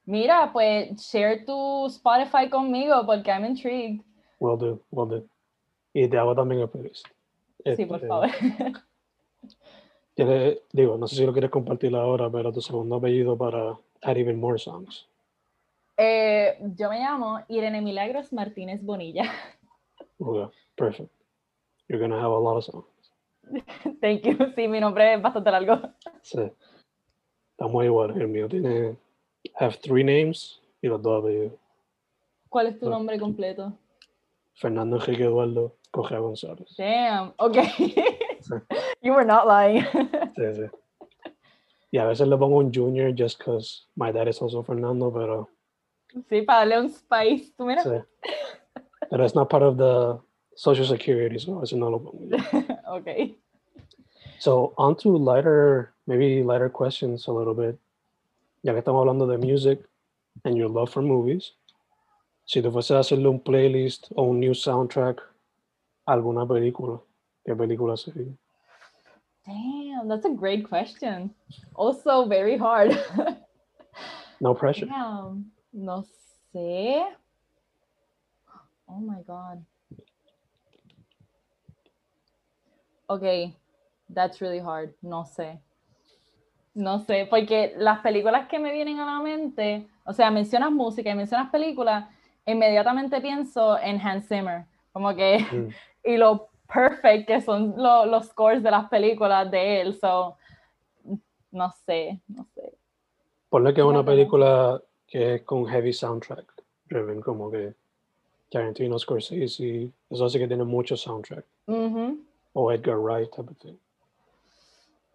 Mira, 0.04 0.50
pues 0.52 0.96
share 1.00 1.44
tu 1.46 1.86
Spotify 1.86 2.50
conmigo 2.50 3.04
porque 3.06 3.30
I'm 3.30 3.44
intrigued. 3.44 4.02
will 4.40 4.58
do, 4.58 4.80
will 4.90 5.08
do. 5.08 5.24
Y 5.94 6.08
te 6.08 6.18
hago 6.18 6.34
también 6.34 6.60
el 6.60 6.68
playlist. 6.68 7.06
Sí, 7.76 7.86
por 7.86 7.96
Este, 7.96 8.08
favor. 8.08 8.28
tienes- 10.14 10.58
digo, 10.72 10.98
no 10.98 11.06
sé 11.06 11.16
si 11.16 11.24
lo 11.26 11.32
quieres 11.32 11.50
compartir 11.50 11.94
ahora, 11.94 12.28
pero 12.30 12.52
tu 12.52 12.60
segundo 12.60 12.96
apellido 12.96 13.36
para 13.38 13.78
add 14.02 14.16
even 14.18 14.38
more 14.40 14.58
songs. 14.58 15.06
Eh, 15.96 16.58
yo 16.76 16.88
me 16.90 16.98
llamo 16.98 17.40
Irene 17.48 17.80
Milagros 17.82 18.32
Martínez 18.32 18.82
Bonilla. 18.82 19.30
Okay, 20.18 20.48
perfect. 20.76 21.10
You're 21.88 22.00
gonna 22.00 22.16
have 22.20 22.32
a 22.32 22.38
lot 22.38 22.56
of 22.56 22.64
songs. 22.64 22.86
Thank 24.00 24.24
you. 24.24 24.36
Sí, 24.54 24.68
mi 24.68 24.80
nombre 24.80 25.14
es 25.14 25.22
bastante 25.22 25.50
largo. 25.50 25.80
Sí. 26.22 26.50
Estamos 27.52 27.84
igual. 27.84 28.10
El 28.20 28.28
mío 28.28 28.48
tiene 28.48 28.96
have 29.58 29.76
three 29.82 30.04
names 30.04 30.60
y 30.80 30.88
los 30.88 31.02
dos 31.02 31.22
apellidos. 31.22 31.52
¿Cuál 32.48 32.68
es 32.68 32.78
tu 32.78 32.86
Ah. 32.86 32.90
nombre 32.90 33.18
completo? 33.18 33.76
Fernando 34.54 34.96
Enrique 34.96 35.24
Eduardo 35.24 35.76
Correa 35.90 36.20
González. 36.20 36.74
Damn. 36.76 37.32
Okay. 37.38 37.66
you 39.02 39.12
were 39.12 39.24
not 39.26 39.46
lying. 39.46 39.84
Sí, 40.36 40.54
sí. 40.54 40.62
Y 41.90 41.98
a 41.98 42.06
veces 42.06 42.26
le 42.26 42.36
pongo 42.38 42.56
un 42.58 42.72
junior 42.72 43.12
just 43.14 43.38
because 43.38 43.86
my 43.96 44.10
dad 44.10 44.26
is 44.28 44.40
also 44.40 44.62
Fernando, 44.62 45.12
pero 45.12 45.50
sí, 46.28 46.42
para 46.42 46.60
darle 46.60 46.80
un 46.80 46.90
spice. 46.90 47.52
Tú 47.56 47.64
mira. 47.64 47.82
sí. 47.82 48.02
Pero 49.10 49.24
it's 49.24 49.34
not 49.34 49.50
part 49.50 49.62
of 49.62 49.76
the 49.76 50.18
social 50.54 50.86
security, 50.86 51.38
so 51.38 51.60
a 51.60 51.76
lo 51.76 51.98
pongo. 51.98 52.26
yo. 52.28 52.38
Okay. 52.98 53.34
So 54.38 54.74
on 54.76 54.96
to 54.96 55.16
lighter, 55.16 55.94
maybe 56.06 56.42
lighter 56.42 56.68
questions 56.68 57.26
a 57.28 57.32
little 57.32 57.54
bit. 57.54 57.78
Ya 58.62 58.72
que 58.72 58.80
estamos 58.80 59.00
hablando 59.00 59.26
de 59.26 59.38
music 59.38 59.80
and 60.44 60.56
your 60.56 60.68
love 60.68 60.90
for 60.90 61.02
movies, 61.02 61.52
si 62.44 62.60
tú 62.60 62.70
fueses 62.70 62.96
a 62.96 63.00
hacerle 63.00 63.28
un 63.28 63.40
playlist 63.40 64.08
o 64.14 64.24
un 64.24 64.40
new 64.40 64.54
soundtrack 64.54 65.20
a 66.06 66.12
alguna 66.12 66.46
película, 66.46 67.00
¿qué 67.44 67.54
película 67.56 67.96
sería? 67.96 68.36
Damn, 69.46 70.08
that's 70.08 70.24
a 70.24 70.30
great 70.30 70.68
question. 70.68 71.30
Also 71.74 72.26
very 72.26 72.56
hard. 72.56 72.96
No 74.40 74.54
pressure. 74.54 74.86
Damn. 74.86 75.52
No 75.72 76.04
sé. 76.52 77.02
Oh 78.86 79.00
my 79.00 79.22
god. 79.26 79.64
Okay, 83.08 83.56
that's 84.12 84.40
really 84.40 84.58
hard. 84.60 84.94
No 85.02 85.24
sé. 85.24 85.60
No 86.74 87.00
sé, 87.00 87.26
porque 87.28 87.74
las 87.76 88.00
películas 88.00 88.48
que 88.48 88.58
me 88.58 88.72
vienen 88.72 88.98
a 88.98 89.04
la 89.04 89.20
mente, 89.20 89.86
o 90.06 90.12
sea, 90.14 90.30
mencionas 90.30 90.70
música 90.72 91.10
y 91.10 91.14
mencionas 91.14 91.50
películas, 91.50 92.08
inmediatamente 92.46 93.20
pienso 93.20 93.78
en 93.78 94.00
Hans 94.00 94.26
Zimmer, 94.26 94.64
como 94.92 95.14
que, 95.14 95.38
Mm. 95.52 95.68
y 96.04 96.16
lo 96.16 96.48
perfect 96.72 97.26
que 97.26 97.40
son 97.42 97.74
lo- 97.76 98.06
los 98.06 98.28
scores 98.28 98.62
de 98.62 98.70
las 98.70 98.88
películas 98.88 99.50
de 99.50 99.82
él, 99.82 99.94
so, 100.00 100.36
no 101.50 101.70
sé, 101.84 102.20
no 102.28 102.46
sé. 102.54 102.72
Ponle 103.50 103.74
que 103.74 103.82
es 103.82 103.86
una 103.86 104.02
película 104.02 104.80
que 105.12 105.34
es 105.34 105.42
con 105.42 105.66
heavy 105.66 105.92
soundtrack 105.92 106.46
driven, 106.88 107.20
como 107.20 107.50
que 107.50 107.74
Tarantino, 108.50 108.98
Scorsese, 108.98 109.90
eso 110.08 110.24
hace 110.24 110.38
que 110.38 110.48
tiene 110.48 110.64
mucho 110.64 110.96
soundtrack. 110.96 111.44
O 112.54 112.72
Edgar 112.72 112.96
Wright 112.98 113.30
type 113.30 113.50
of 113.50 113.58
thing. 113.58 113.76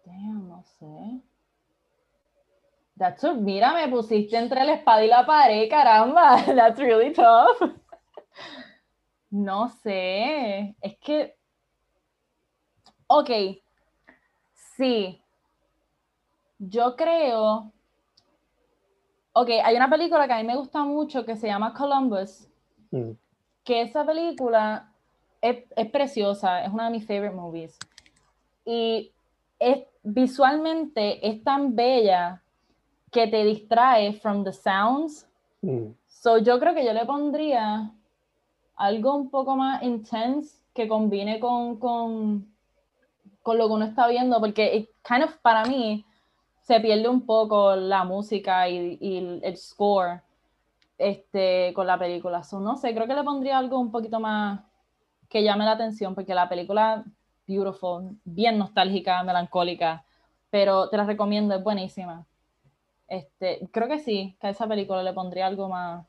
Damn, 0.06 0.48
no 0.48 0.62
sé. 0.78 1.20
That's 2.96 3.24
a- 3.24 3.34
mira, 3.34 3.74
me 3.74 3.88
pusiste 3.88 4.36
entre 4.36 4.64
la 4.64 4.74
espada 4.74 5.04
y 5.04 5.08
la 5.08 5.24
pared, 5.26 5.68
caramba. 5.68 6.44
That's 6.46 6.78
really 6.78 7.12
tough. 7.12 7.60
No 9.30 9.68
sé. 9.82 10.74
Es 10.80 10.96
que. 11.00 11.34
Ok. 13.08 13.30
Sí. 14.76 15.20
Yo 16.58 16.96
creo. 16.96 17.72
Ok, 19.40 19.50
hay 19.62 19.76
una 19.76 19.88
película 19.88 20.26
que 20.26 20.32
a 20.32 20.38
mí 20.38 20.42
me 20.42 20.56
gusta 20.56 20.82
mucho 20.82 21.24
que 21.24 21.36
se 21.36 21.46
llama 21.46 21.72
Columbus. 21.72 22.48
Mm. 22.90 23.12
que 23.62 23.82
esa 23.82 24.04
película 24.04 24.90
es, 25.40 25.62
es 25.76 25.90
preciosa, 25.90 26.64
es 26.64 26.72
una 26.72 26.86
de 26.86 26.90
mis 26.90 27.06
favorite 27.06 27.36
movies. 27.36 27.78
Y 28.64 29.12
es, 29.60 29.84
visualmente 30.02 31.24
es 31.28 31.44
tan 31.44 31.76
bella 31.76 32.42
que 33.12 33.28
te 33.28 33.44
distrae 33.44 34.14
from 34.14 34.42
the 34.42 34.52
sounds. 34.52 35.28
Mm. 35.62 35.92
So 36.08 36.38
yo 36.38 36.58
creo 36.58 36.74
que 36.74 36.84
yo 36.84 36.92
le 36.92 37.06
pondría 37.06 37.92
algo 38.74 39.14
un 39.14 39.30
poco 39.30 39.54
más 39.54 39.84
intense 39.84 40.60
que 40.74 40.88
combine 40.88 41.38
con, 41.38 41.78
con, 41.78 42.52
con 43.44 43.56
lo 43.56 43.68
que 43.68 43.74
uno 43.74 43.84
está 43.84 44.08
viendo, 44.08 44.40
porque 44.40 44.74
it 44.74 44.90
kind 45.06 45.22
of, 45.22 45.36
para 45.42 45.64
mí 45.64 46.04
se 46.68 46.80
pierde 46.80 47.08
un 47.08 47.24
poco 47.24 47.74
la 47.76 48.04
música 48.04 48.68
y, 48.68 48.98
y 49.00 49.40
el, 49.42 49.56
score 49.56 50.20
este, 50.98 51.72
con 51.72 51.86
la 51.86 51.98
película. 51.98 52.42
So, 52.42 52.60
no 52.60 52.76
sé, 52.76 52.94
creo 52.94 53.06
que 53.06 53.14
le 53.14 53.24
pondría 53.24 53.56
algo 53.56 53.78
un 53.78 53.90
poquito 53.90 54.20
más 54.20 54.60
que 55.30 55.42
llame 55.42 55.64
la 55.64 55.72
atención, 55.72 56.14
porque 56.14 56.34
la 56.34 56.46
película, 56.46 57.06
beautiful, 57.46 58.10
bien 58.22 58.58
nostálgica, 58.58 59.22
melancólica, 59.22 60.04
pero 60.50 60.90
te 60.90 60.98
la 60.98 61.04
recomiendo, 61.04 61.54
es 61.54 61.64
buenísima. 61.64 62.26
Este, 63.08 63.66
creo 63.72 63.88
que 63.88 64.00
sí, 64.00 64.36
que 64.38 64.48
a 64.48 64.50
esa 64.50 64.68
película 64.68 65.02
le 65.02 65.14
pondría 65.14 65.46
algo 65.46 65.70
más. 65.70 66.06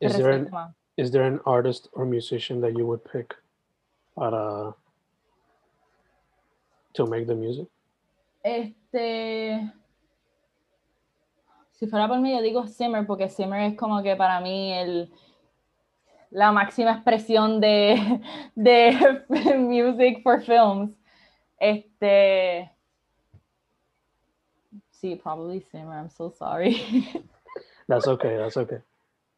Is 0.00 0.16
there, 0.16 0.34
an, 0.34 0.48
más. 0.50 0.74
is 0.96 1.10
there 1.10 1.26
an 1.26 1.42
artist 1.44 1.88
or 1.92 2.06
musician 2.06 2.62
that 2.62 2.70
you 2.70 2.86
would 2.86 3.02
pick 3.04 3.36
para 4.14 4.74
to 6.94 7.06
make 7.06 7.26
the 7.26 7.34
music? 7.34 7.68
Este. 8.46 9.72
Si 11.72 11.88
fuera 11.88 12.06
por 12.06 12.20
mí, 12.20 12.32
yo 12.32 12.40
digo 12.40 12.68
Simmer, 12.68 13.04
porque 13.04 13.28
Simmer 13.28 13.72
es 13.72 13.76
como 13.76 14.02
que 14.04 14.14
para 14.14 14.40
mí 14.40 14.72
el, 14.72 15.12
la 16.30 16.52
máxima 16.52 16.92
expresión 16.92 17.60
de, 17.60 18.20
de 18.54 19.24
music 19.58 20.22
for 20.22 20.40
films. 20.40 20.96
Este. 21.58 22.70
Sí, 24.90 25.16
probably 25.16 25.60
Simmer, 25.60 25.98
I'm 25.98 26.08
so 26.08 26.30
sorry. 26.30 26.76
That's 27.88 28.06
okay, 28.06 28.36
that's 28.36 28.56
okay. 28.56 28.78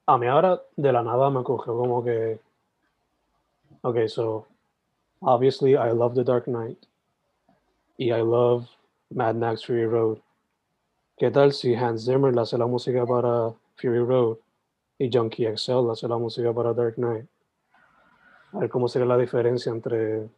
A 0.07 0.17
mí 0.17 0.27
ahora 0.27 0.63
de 0.77 0.93
la 0.93 1.03
nada 1.03 1.31
me 1.31 1.43
cogió 1.43 1.77
como 1.77 2.03
que. 2.03 2.39
Ok, 3.83 4.07
so. 4.09 4.47
obviously 5.21 5.77
I 5.77 5.91
love 5.91 6.15
The 6.15 6.25
Dark 6.25 6.47
Knight 6.47 6.87
y 7.99 8.13
I 8.13 8.23
love 8.23 8.69
Mad 9.11 9.37
Max 9.37 9.65
Fury 9.65 9.87
Road. 9.87 10.19
¿Qué 11.17 11.31
tal 11.31 11.53
si 11.53 11.75
Hans 11.75 12.05
Zimmer 12.05 12.35
le 12.35 12.43
hace 12.43 12.57
la 12.59 12.67
música 12.67 13.05
para 13.07 13.53
Fury 13.77 14.01
Road 14.01 14.37
y 14.99 15.11
Junkie 15.13 15.47
XL 15.57 15.87
le 15.87 15.93
hace 15.93 16.07
la 16.09 16.19
música 16.19 16.53
para 16.53 16.73
Dark 16.73 16.95
Knight? 16.97 17.27
A 18.53 18.59
ver 18.61 18.71
cómo 18.71 18.89
sería 18.89 19.07
la 19.07 19.17
diferencia 19.17 19.71
entre... 19.73 20.29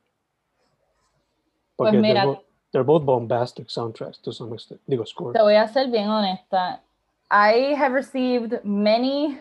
Pues 1.77 1.93
Porque 1.93 1.99
mira, 1.99 2.23
they're, 2.23 2.27
bo- 2.27 2.45
they're 2.73 2.85
both 2.85 3.05
bombastic 3.05 3.69
soundtracks 3.69 4.21
to 4.23 4.33
some 4.33 4.53
extent. 4.55 4.81
Digo, 4.87 5.05
score. 5.07 5.33
te 5.33 5.41
voy 5.43 5.55
a 5.55 5.67
ser 5.69 5.89
bien 5.91 6.09
honesta. 6.09 6.83
I 7.31 7.75
have 7.75 7.93
received 7.95 8.61
many, 8.65 9.39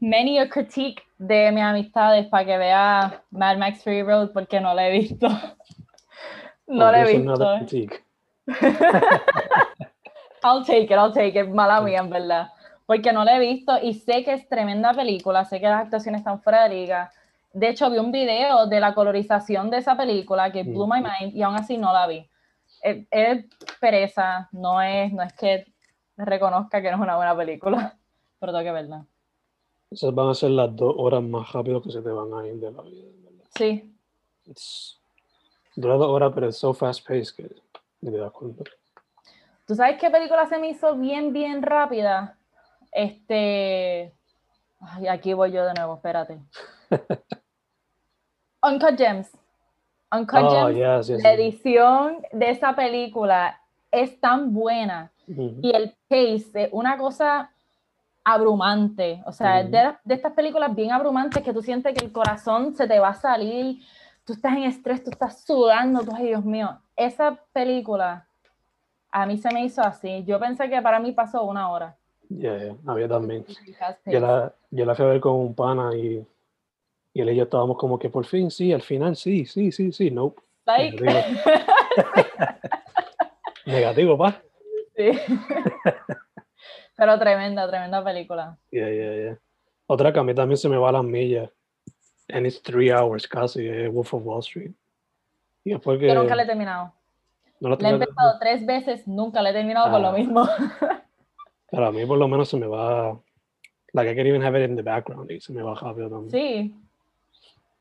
many 0.00 0.38
a 0.38 0.48
critique 0.48 1.02
de 1.18 1.50
mis 1.52 1.62
amistades 1.62 2.26
para 2.28 2.44
que 2.44 2.56
vea 2.56 3.22
Mad 3.30 3.58
Max 3.58 3.82
Fury 3.82 4.02
Road 4.02 4.32
porque 4.32 4.60
no 4.60 4.74
la 4.74 4.88
he 4.88 4.92
visto. 5.00 5.28
No 6.68 6.88
Oh, 6.88 6.90
la 6.90 7.02
he 7.08 7.16
visto. 7.16 7.58
I'll 10.42 10.64
take 10.64 10.84
it, 10.84 10.92
I'll 10.92 11.12
take 11.12 11.38
it. 11.38 11.48
Mala 11.48 11.80
mía, 11.80 11.98
en 11.98 12.10
verdad. 12.10 12.48
Porque 12.86 13.12
no 13.12 13.24
la 13.24 13.36
he 13.36 13.40
visto 13.40 13.78
y 13.82 13.94
sé 13.94 14.24
que 14.24 14.32
es 14.32 14.48
tremenda 14.48 14.94
película, 14.94 15.44
sé 15.44 15.58
que 15.58 15.66
las 15.66 15.84
actuaciones 15.84 16.20
están 16.20 16.40
fuera 16.40 16.62
de 16.64 16.68
liga. 16.74 17.10
De 17.52 17.68
hecho, 17.68 17.90
vi 17.90 17.98
un 17.98 18.12
video 18.12 18.66
de 18.66 18.80
la 18.80 18.94
colorización 18.94 19.70
de 19.70 19.78
esa 19.78 19.96
película 19.96 20.52
que 20.52 20.62
blew 20.62 20.86
my 20.86 21.00
mind 21.00 21.34
y 21.34 21.42
aún 21.42 21.56
así 21.56 21.76
no 21.78 21.92
la 21.92 22.06
vi. 22.06 22.28
Es, 22.82 23.06
es 23.10 23.44
pereza, 23.80 24.48
no 24.52 24.80
es, 24.80 25.12
no 25.12 25.22
es 25.22 25.32
que 25.32 25.66
reconozca 26.16 26.80
que 26.80 26.90
no 26.90 26.96
es 26.96 27.02
una 27.02 27.16
buena 27.16 27.36
película, 27.36 27.96
pero 28.38 28.52
tengo 28.52 28.64
que 28.64 28.72
verla. 28.72 29.04
Esas 29.90 30.14
van 30.14 30.28
a 30.28 30.34
ser 30.34 30.50
las 30.50 30.74
dos 30.76 30.94
horas 30.96 31.22
más 31.22 31.52
rápido 31.52 31.82
que 31.82 31.90
se 31.90 32.02
te 32.02 32.10
van 32.10 32.32
a 32.34 32.46
ir 32.46 32.56
de 32.56 32.70
la 32.70 32.82
vida. 32.82 33.04
verdad. 33.24 33.44
Sí, 33.56 33.96
It's, 34.46 35.00
dura 35.74 35.94
dos 35.94 36.08
horas, 36.08 36.32
pero 36.34 36.48
es 36.48 36.56
so 36.56 36.72
fast 36.72 37.06
paced 37.06 37.34
que 37.34 37.56
das 38.00 38.32
cuenta. 38.32 38.64
¿Tú 39.66 39.74
sabes 39.74 39.98
qué 40.00 40.10
película 40.10 40.46
se 40.46 40.58
me 40.58 40.68
hizo 40.68 40.94
bien, 40.96 41.32
bien 41.32 41.62
rápida? 41.62 42.36
Este. 42.92 44.14
Ay, 44.80 45.08
aquí 45.08 45.32
voy 45.32 45.52
yo 45.52 45.64
de 45.64 45.74
nuevo, 45.74 45.94
espérate. 45.96 46.38
Uncut 48.62 48.96
Gems. 48.96 49.30
Uncut 50.12 50.40
Oh, 50.42 50.68
Gems, 50.68 50.76
yes, 50.76 51.06
yes, 51.08 51.22
la 51.22 51.34
yes. 51.34 51.40
edición 51.40 52.22
de 52.32 52.50
esa 52.50 52.76
película 52.76 53.60
es 53.90 54.20
tan 54.20 54.52
buena 54.52 55.10
y 55.26 55.74
el 55.74 55.96
pace 56.08 56.50
es 56.54 56.68
una 56.72 56.96
cosa 56.96 57.50
abrumante. 58.22 59.22
O 59.26 59.32
sea, 59.32 59.60
es 59.60 59.70
de, 59.70 59.94
de 60.04 60.14
estas 60.14 60.32
películas 60.32 60.74
bien 60.74 60.92
abrumantes 60.92 61.42
que 61.42 61.52
tú 61.52 61.62
sientes 61.62 61.94
que 61.94 62.04
el 62.04 62.12
corazón 62.12 62.74
se 62.74 62.86
te 62.86 62.98
va 62.98 63.08
a 63.08 63.14
salir, 63.14 63.80
tú 64.26 64.32
estás 64.32 64.52
en 64.56 64.64
estrés, 64.64 65.02
tú 65.02 65.10
estás 65.10 65.42
sudando, 65.44 66.00
tú, 66.04 66.12
ay 66.14 66.26
Dios 66.26 66.44
mío. 66.44 66.78
Esa 66.96 67.38
película 67.52 68.26
a 69.10 69.24
mí 69.24 69.38
se 69.38 69.52
me 69.54 69.64
hizo 69.64 69.80
así. 69.80 70.24
Yo 70.26 70.38
pensé 70.38 70.68
que 70.68 70.82
para 70.82 70.98
mí 70.98 71.12
pasó 71.12 71.44
una 71.44 71.70
hora. 71.70 71.96
Yeah, 72.28 72.58
yeah, 72.58 72.76
había 72.86 73.08
también. 73.08 73.46
Fast 73.78 74.00
Yo 74.04 74.18
la, 74.20 74.52
yo 74.70 74.84
la 74.84 74.94
fui 74.96 75.04
a 75.04 75.08
ver 75.08 75.20
con 75.20 75.34
un 75.34 75.54
pana 75.54 75.94
y, 75.96 76.26
y 77.14 77.20
él 77.20 77.30
y 77.30 77.36
yo 77.36 77.44
estábamos 77.44 77.78
como 77.78 77.98
que 78.00 78.10
por 78.10 78.26
fin, 78.26 78.50
sí, 78.50 78.72
al 78.72 78.82
final, 78.82 79.14
sí, 79.14 79.46
sí, 79.46 79.70
sí, 79.70 79.92
sí, 79.92 80.10
no. 80.10 80.34
Like, 80.66 81.00
Negativo, 83.66 84.18
pa. 84.18 84.42
sí. 84.96 85.12
Pero 86.96 87.18
tremenda, 87.18 87.68
tremenda 87.68 88.02
película. 88.02 88.58
Yeah, 88.70 88.90
yeah, 88.90 89.14
yeah. 89.14 89.38
Otra 89.86 90.12
que 90.12 90.18
a 90.18 90.24
mí 90.24 90.34
también 90.34 90.56
se 90.56 90.68
me 90.68 90.76
va 90.76 90.88
a 90.88 90.92
las 90.92 91.04
millas. 91.04 91.48
And 92.28 92.46
it's 92.46 92.60
three 92.60 92.90
hours 92.90 93.26
casi, 93.26 93.86
Wolf 93.88 94.12
of 94.14 94.22
Wall 94.24 94.40
Street. 94.40 94.72
Y 95.64 95.70
después 95.72 95.98
que... 95.98 96.08
Yo 96.08 96.14
nunca 96.14 96.34
la 96.34 96.42
he 96.42 96.46
terminado. 96.46 96.92
no 97.60 97.70
la 97.70 97.76
La 97.80 97.88
he 97.90 97.92
empezado 97.92 98.38
tres 98.40 98.66
veces, 98.66 99.06
nunca 99.06 99.40
la 99.42 99.50
he 99.50 99.52
terminado 99.52 99.90
por 99.90 100.00
lo 100.00 100.08
Ah. 100.08 100.12
mismo. 100.12 100.46
Pero 101.70 101.86
a 101.86 101.92
mí 101.92 102.04
por 102.06 102.18
lo 102.18 102.28
menos 102.28 102.48
se 102.48 102.56
me 102.56 102.66
va... 102.66 103.18
Like 103.92 104.10
I 104.12 104.16
can 104.16 104.26
even 104.26 104.42
have 104.42 104.54
it 104.60 104.68
in 104.68 104.76
the 104.76 104.82
background 104.82 105.30
y 105.30 105.40
se 105.40 105.52
me 105.52 105.62
va 105.62 105.74
rápido 105.74 106.10
también. 106.10 106.30
Sí, 106.30 106.74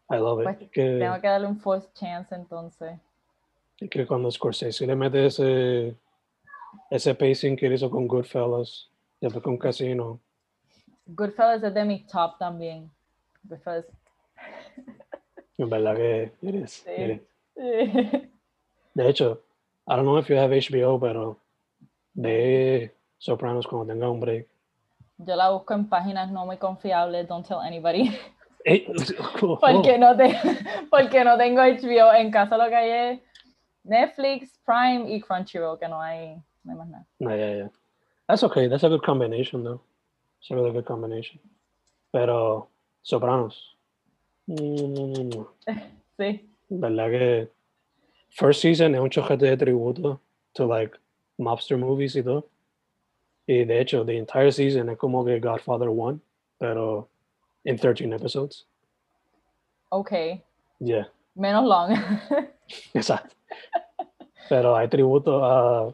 I 0.10 0.16
love 0.18 0.40
it. 0.42 0.44
Pues, 0.46 0.62
Es 0.62 0.70
que, 0.70 0.98
tengo 1.00 1.20
que 1.20 1.28
darle 1.28 1.48
un 1.48 1.60
fourth 1.60 1.92
chance 1.94 2.34
entonces. 2.34 2.98
es 3.80 3.90
que 3.90 4.06
cuando 4.08 4.32
Scorsese 4.32 4.88
le 4.88 4.96
mete 4.96 5.26
ese, 5.26 5.96
ese 6.90 7.16
pacing 7.16 7.56
que 7.58 7.66
él 7.66 7.74
hizo 7.74 7.90
con 7.90 8.08
Goodfellas, 8.08 8.90
después 9.20 9.44
con 9.44 9.58
Casino, 9.58 10.20
Goodfellas 11.08 11.64
es 11.64 11.74
de 11.74 11.84
mi 11.86 12.06
top 12.06 12.38
también. 12.38 12.90
Goodfellas. 13.44 13.86
En 15.58 15.70
verdad 15.70 15.96
que 15.96 16.32
Sí. 16.68 17.22
Sí. 17.56 17.62
De 18.94 19.10
hecho, 19.10 19.42
I 19.88 19.96
don't 19.96 20.04
know 20.04 20.18
if 20.18 20.30
you 20.30 20.38
have 20.38 20.52
HBO, 20.52 21.00
pero 21.00 21.38
de 22.14 22.96
Sopranos 23.18 23.68
cuando 23.68 23.94
tenga 23.94 24.10
un 24.10 24.20
break. 24.20 24.48
Yo 25.18 25.36
la 25.36 25.50
busco 25.50 25.74
en 25.74 25.88
páginas 25.88 26.32
no 26.32 26.46
muy 26.46 26.58
confiables, 26.58 27.28
don't 27.28 27.46
tell 27.46 27.60
anybody. 27.60 28.12
Ey, 28.66 28.88
oh, 29.44 29.60
Porque 29.60 29.98
no, 30.00 30.18
te, 30.18 30.36
porque 30.90 31.24
no 31.24 31.38
tengo 31.38 31.62
HBO. 31.62 32.14
En 32.14 32.32
casa 32.32 32.58
lo 32.58 32.68
que 32.68 32.76
hay 32.76 32.90
es 33.14 33.22
Netflix, 33.84 34.58
Prime 34.66 35.06
y 35.08 35.22
Crunchyroll, 35.22 35.78
que 35.78 35.88
no 35.88 36.02
hay, 36.02 36.36
no 36.64 36.72
hay 36.72 36.78
más 36.78 36.88
nada. 36.88 37.06
No, 37.20 37.30
yeah, 37.36 37.56
yeah. 37.56 37.70
That's 38.28 38.44
okay. 38.44 38.68
That's 38.68 38.84
a 38.84 38.90
good 38.90 39.04
combination, 39.04 39.64
though. 39.64 39.82
It's 40.42 40.50
a 40.50 40.56
really 40.56 40.72
good 40.72 40.86
combination. 40.86 41.40
Pero 42.12 42.70
Sopranos. 43.04 43.75
Mm, 44.48 45.46
Sí, 46.18 46.50
verdad 46.70 47.10
que 47.10 47.50
first 48.30 48.62
season 48.62 48.96
es 48.96 49.02
un 49.02 49.10
chojete 49.10 49.46
de 49.46 49.58
tributo 49.58 50.22
to 50.54 50.66
like 50.66 50.98
mobster 51.38 51.78
movies 51.78 52.16
y 52.16 52.24
todo. 52.24 52.48
Y 53.48 53.66
de 53.66 53.80
hecho, 53.82 54.06
the 54.06 54.18
entire 54.18 54.52
season 54.52 54.90
es 54.90 54.98
como 54.98 55.24
que 55.24 55.40
Godfather 55.40 55.90
1, 55.90 56.20
pero 56.58 57.08
in 57.66 57.78
13 57.78 58.12
episodes. 58.14 58.66
ok. 59.90 60.42
Yeah, 60.80 61.08
Menos 61.36 61.66
long. 61.66 61.94
exacto. 62.94 63.36
Pero 64.50 64.76
hay 64.76 64.88
tributo 64.88 65.44
a, 65.44 65.94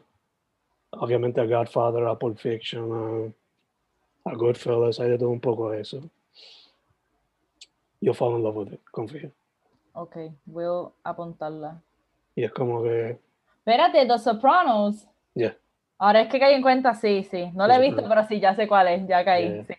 obviamente, 0.92 1.40
a 1.40 1.46
Godfather, 1.46 2.06
a 2.06 2.18
Pulp 2.18 2.38
Fiction, 2.38 3.32
a, 4.24 4.30
a 4.30 4.34
Goodfellas, 4.34 5.00
hay 5.00 5.10
de 5.10 5.18
todo 5.18 5.30
un 5.30 5.40
poco 5.40 5.70
de 5.70 5.80
eso. 5.80 6.00
You'll 8.02 8.14
fall 8.16 8.34
in 8.36 8.42
love 8.42 8.56
with 8.56 8.72
it, 8.72 8.80
confío. 8.90 9.30
ok, 9.94 10.16
voy 10.44 10.64
a 11.04 11.10
apuntarla. 11.10 11.80
Y 12.34 12.42
es 12.44 12.50
como 12.52 12.82
que, 12.82 13.18
Espérate, 13.58 14.06
The 14.06 14.18
Sopranos. 14.18 15.06
yeah. 15.34 15.56
Ahora 15.98 16.22
es 16.22 16.28
que 16.28 16.40
caí 16.40 16.54
en 16.54 16.62
cuenta, 16.62 16.94
sí, 16.94 17.22
sí. 17.30 17.50
No 17.54 17.66
la 17.68 17.76
he 17.76 17.80
visto, 17.80 18.02
pero 18.08 18.26
sí, 18.26 18.40
ya 18.40 18.56
sé 18.56 18.66
cuál 18.66 18.88
es, 18.88 19.06
ya 19.06 19.24
caí. 19.24 19.48
Yeah. 19.48 19.64
sí. 19.64 19.74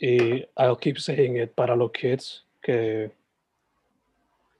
Y 0.00 0.48
I'll 0.56 0.76
keep 0.76 0.98
saying 0.98 1.36
it 1.36 1.52
para 1.54 1.76
los 1.76 1.92
kids 1.92 2.44
que 2.60 3.12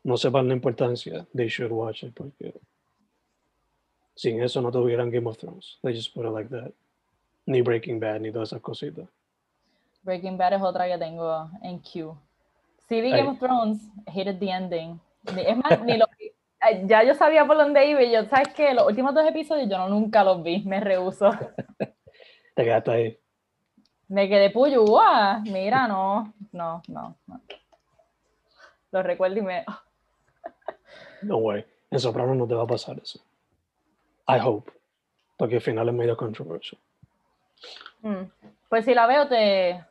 no 0.05 0.16
sepan 0.16 0.47
la 0.47 0.55
importancia, 0.55 1.26
they 1.34 1.49
should 1.49 1.72
watch 1.72 2.05
it 2.05 2.14
porque 2.14 2.55
sin 4.14 4.41
eso 4.43 4.61
no 4.62 4.70
tuvieran 4.70 5.11
Game 5.11 5.28
of 5.28 5.39
Thrones. 5.39 5.78
They 5.82 5.93
just 5.93 6.14
put 6.14 6.24
it 6.24 6.30
like 6.32 6.51
that. 6.51 6.72
Ni 7.47 7.62
Breaking 7.62 7.99
Bad, 7.99 8.20
ni 8.20 8.30
todas 8.30 8.51
esas 8.51 8.61
cositas. 8.62 9.09
Breaking 10.03 10.36
Bad 10.39 10.55
es 10.55 10.62
otra 10.62 10.86
que 10.86 10.99
tengo 10.99 11.51
en 11.62 11.80
queue. 11.80 12.14
Sí 12.89 13.01
vi. 13.01 13.11
Game 13.11 13.28
of 13.28 13.39
Thrones, 13.39 13.80
hated 14.07 14.39
the 14.39 14.51
ending. 14.51 15.01
Es 15.36 15.57
más, 15.57 15.80
ni 15.82 15.97
lo 15.97 16.07
vi. 16.18 16.32
Ya 16.86 17.05
yo 17.05 17.14
sabía 17.14 17.47
por 17.47 17.57
dónde 17.57 17.86
iba 17.86 18.03
y 18.03 18.11
yo, 18.11 18.24
¿sabes 18.24 18.49
qué? 18.55 18.74
Los 18.74 18.86
últimos 18.86 19.14
dos 19.14 19.26
episodios 19.28 19.68
yo 19.68 19.78
no, 19.78 19.89
nunca 19.89 20.24
los 20.24 20.43
vi, 20.43 20.64
me 20.64 20.80
rehuso. 20.80 21.30
Te 22.55 22.64
quedaste 22.64 22.91
ahí. 22.91 23.18
Me 24.09 24.28
quedé 24.28 24.51
puyúa. 24.51 25.41
Mira, 25.45 25.86
no, 25.86 26.32
no, 26.51 26.82
no, 26.89 27.16
no. 27.26 27.41
Lo 28.91 29.03
recuerdo 29.03 29.36
y 29.36 29.43
me... 29.43 29.64
No 31.22 31.36
way. 31.36 31.64
En 31.91 32.01
Soprano 32.01 32.34
no 32.34 32.47
te 32.47 32.55
va 32.55 32.64
a 32.64 32.66
pasar 32.66 32.99
eso. 32.99 33.20
I 34.26 34.39
hope. 34.43 34.72
Porque 35.36 35.57
al 35.57 35.61
final 35.61 35.89
es 35.89 35.95
medio 35.95 36.16
controversial. 36.16 36.80
Mm. 38.03 38.24
Pues 38.68 38.84
si 38.84 38.95
la 38.95 39.07
veo, 39.07 39.28
te, 39.28 39.84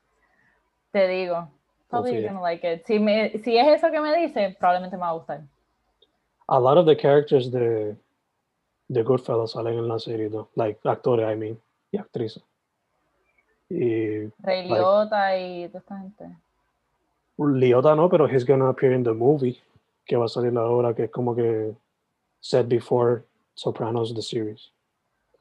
te 0.92 1.08
digo. 1.08 1.50
Probably 1.90 2.14
you're 2.16 2.28
gonna 2.28 2.42
like 2.42 2.64
it. 2.66 2.86
Si, 2.86 3.00
me, 3.00 3.38
si 3.44 3.58
es 3.58 3.68
eso 3.68 3.90
que 3.92 4.00
me 4.02 4.14
dice, 4.18 4.56
probablemente 4.60 4.98
me 4.98 5.02
va 5.02 5.10
a 5.10 5.14
gustar. 5.14 5.42
A 6.48 6.60
lot 6.60 6.78
of 6.78 6.86
the 6.86 6.96
characters 6.96 7.50
de, 7.52 7.96
de 8.90 9.04
Goodfellas 9.04 9.52
salen 9.52 9.78
en 9.78 9.88
la 9.88 9.98
serie, 10.00 10.30
¿no? 10.30 10.50
Like, 10.56 10.80
actores, 10.84 11.26
I 11.32 11.36
mean, 11.36 11.60
y 11.92 11.98
actrices. 11.98 12.44
Y 13.70 14.28
Rey 14.40 14.68
Like- 14.68 14.76
Liotta 14.76 15.38
y 15.38 15.68
toda 15.68 15.80
esta 15.80 15.98
gente. 15.98 16.38
Liotta 17.38 17.96
no, 17.96 18.10
pero 18.10 18.28
he's 18.28 18.46
gonna 18.46 18.70
appear 18.70 18.94
in 18.94 19.04
the 19.04 19.14
movie 19.14 19.62
que 20.06 20.16
va 20.16 20.26
a 20.26 20.30
salir 20.30 20.58
ahora, 20.58 20.94
que 20.96 21.04
es 21.06 21.12
como 21.12 21.36
que 21.36 21.76
set 22.40 22.68
before 22.68 23.24
Sopranos 23.56 24.14
the 24.14 24.22
series. 24.22 24.72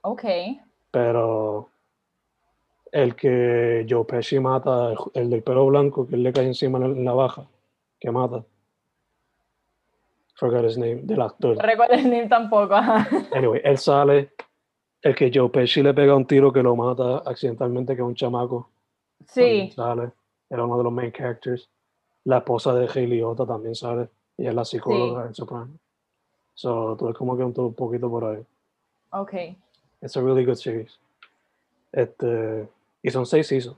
Ok. 0.02 0.24
Pero 0.90 1.68
el 2.92 3.14
que 3.14 3.86
Joe 3.88 4.04
Pesci 4.04 4.38
mata, 4.38 4.92
el, 4.92 4.98
el 5.14 5.30
del 5.30 5.42
pelo 5.42 5.66
blanco, 5.66 6.06
que 6.06 6.14
él 6.14 6.22
le 6.22 6.32
cae 6.32 6.46
encima 6.46 6.78
en 6.78 7.04
la, 7.04 7.12
baja, 7.12 7.46
que 7.98 8.10
mata. 8.10 8.44
Forgot 10.34 10.64
his 10.64 10.76
name, 10.76 11.02
del 11.02 11.22
actor. 11.22 11.56
Recuerdo 11.56 11.94
el 11.94 12.04
name 12.04 12.28
tampoco. 12.28 12.74
Anyway, 13.32 13.60
él 13.64 13.78
sale, 13.78 14.30
el 15.02 15.14
que 15.14 15.30
Joe 15.32 15.48
Pesci 15.48 15.82
le 15.82 15.94
pega 15.94 16.14
un 16.14 16.26
tiro 16.26 16.52
que 16.52 16.62
lo 16.62 16.76
mata 16.76 17.18
accidentalmente, 17.18 17.94
que 17.94 18.02
es 18.02 18.06
un 18.06 18.14
chamaco. 18.14 18.68
Sí, 19.26 19.70
Sale, 19.74 20.12
era 20.48 20.64
uno 20.64 20.78
de 20.78 20.84
los 20.84 20.92
main 20.92 21.10
characters. 21.10 21.68
La 22.24 22.38
esposa 22.38 22.74
de 22.74 23.06
Liotta 23.06 23.46
también 23.46 23.74
sale, 23.74 24.08
y 24.36 24.46
es 24.46 24.54
la 24.54 24.64
psicóloga 24.64 25.26
en 25.26 25.34
Soprano. 25.34 25.78
So, 26.54 26.96
todo 26.98 27.10
es 27.10 27.16
como 27.16 27.36
que 27.36 27.44
un 27.44 27.74
poquito 27.74 28.10
por 28.10 28.24
ahí. 28.24 28.42
ok. 29.10 29.32
It's 30.02 30.16
a 30.16 30.20
really 30.20 30.44
good 30.44 30.56
series. 30.56 30.98
Este, 31.92 32.68
y 33.02 33.10
son 33.10 33.26
seis 33.26 33.46
seasons. 33.46 33.76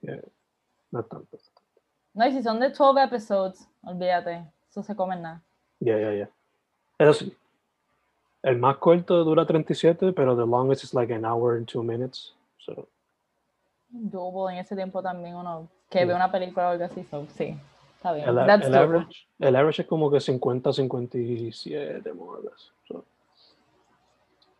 Yeah, 0.00 0.20
no 0.90 1.00
es 1.00 1.08
tanto. 1.08 1.38
No, 2.14 2.26
y 2.26 2.32
si 2.32 2.42
son 2.42 2.60
de 2.60 2.70
12 2.70 3.02
episodes, 3.02 3.68
olvídate, 3.82 4.44
eso 4.68 4.82
se 4.82 4.94
come 4.94 5.16
nada. 5.16 5.42
Yeah, 5.80 5.98
yeah, 5.98 6.12
yeah. 6.12 6.30
Eso 6.98 7.12
sí. 7.14 7.36
El 8.42 8.58
más 8.58 8.76
corto 8.76 9.24
dura 9.24 9.46
37, 9.46 10.12
pero 10.12 10.36
the 10.36 10.46
longest 10.46 10.84
is 10.84 10.94
like 10.94 11.12
an 11.12 11.24
hour 11.24 11.56
and 11.56 11.66
two 11.66 11.82
minutes. 11.82 12.34
So, 12.58 12.88
Doable 13.88 14.52
en 14.52 14.58
ese 14.58 14.74
tiempo 14.76 15.02
también 15.02 15.34
uno 15.36 15.68
que 15.88 16.04
ve 16.04 16.14
una 16.14 16.30
película 16.30 16.68
o 16.68 16.70
algo 16.72 16.84
así, 16.84 17.04
so, 17.10 17.26
sí, 17.36 17.56
está 17.96 18.12
bien. 18.12 18.28
el, 18.28 18.34
That's 18.34 18.66
el 18.66 18.74
average, 18.74 19.26
el 19.38 19.56
average 19.56 19.82
es 19.82 19.88
como 19.88 20.10
que 20.10 20.20
50, 20.20 20.72
57, 20.72 22.12
more 22.12 22.38
or 22.38 22.44
less. 22.44 22.72
So, 22.88 23.04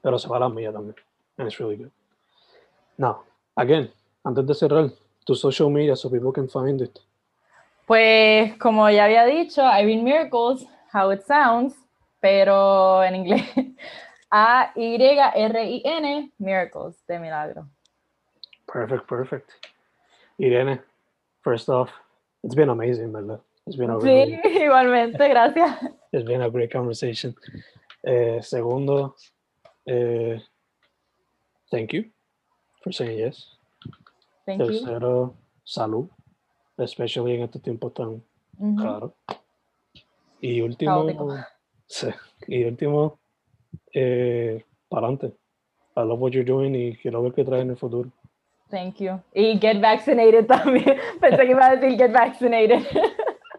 pero 0.01 0.19
se 0.19 0.29
va 0.29 0.37
a 0.37 0.41
la 0.41 0.49
mía 0.49 0.73
también. 0.73 0.97
And 1.37 1.49
it's 1.49 1.59
really 1.59 1.77
good. 1.77 1.91
Now, 2.97 3.25
again, 3.57 3.91
antes 4.25 4.47
de 4.47 4.55
cerrar, 4.55 4.91
tu 5.25 5.35
social 5.35 5.71
media 5.71 5.97
so 5.97 6.11
people 6.11 6.33
can 6.33 6.49
find 6.49 6.81
it. 6.81 6.99
Pues 7.87 8.57
como 8.59 8.89
ya 8.91 9.05
había 9.05 9.25
dicho, 9.27 9.63
Irene 9.63 10.03
Miracles, 10.03 10.65
how 10.93 11.11
it 11.13 11.23
sounds, 11.27 11.75
pero 12.21 13.03
en 13.05 13.15
inglés. 13.17 13.43
A-Y-R-I-N, 14.31 16.33
Miracles, 16.39 16.97
de 17.07 17.19
milagro. 17.19 17.69
Perfect, 18.67 19.07
perfect. 19.07 19.51
Irene, 20.41 20.81
first 21.43 21.69
off, 21.69 21.91
it's 22.43 22.55
been 22.55 22.71
amazing, 22.71 23.13
¿verdad? 23.13 23.41
It's 23.67 23.77
been 23.77 23.91
a 23.91 23.99
Sí, 24.01 24.07
really, 24.07 24.41
igualmente, 24.65 25.29
gracias. 25.29 25.79
it's 26.13 26.25
been 26.27 26.43
a 26.43 26.49
great 26.51 26.73
conversation. 26.73 27.35
Eh, 28.03 28.41
segundo, 28.43 29.15
eh, 29.87 30.41
thank 31.71 31.93
you 31.93 32.05
for 32.85 32.93
saying 32.93 33.19
yes. 33.19 33.49
Thank 34.45 34.61
you. 34.61 34.67
Tercero, 34.67 35.35
salud, 35.65 36.09
especially 36.77 37.35
en 37.35 37.43
este 37.45 37.59
tiempo 37.59 37.91
tan 37.91 38.23
Ujú. 38.59 38.85
raro. 38.85 39.15
Y 40.41 40.61
último, 40.61 41.07
sí, 41.87 42.09
y 42.47 42.65
último, 42.65 43.19
eh, 43.95 44.63
para 44.91 45.07
adelante. 45.07 45.35
I 45.97 46.01
love 46.01 46.21
what 46.21 46.33
you're 46.33 46.45
doing 46.45 46.75
y 46.75 46.97
quiero 46.97 47.23
ver 47.23 47.33
qué 47.33 47.45
trae 47.45 47.63
en 47.63 47.71
el 47.71 47.77
futuro. 47.77 48.11
Thank 48.69 48.97
you. 48.99 49.21
Y 49.33 49.59
get 49.59 49.81
vaccinated 49.81 50.47
también. 50.49 50.99
Pensé 51.21 51.39
que 51.47 51.51
iba 51.51 51.67
a 51.67 51.77
decir 51.77 51.97
get 51.97 52.13
vaccinated. 52.13 52.85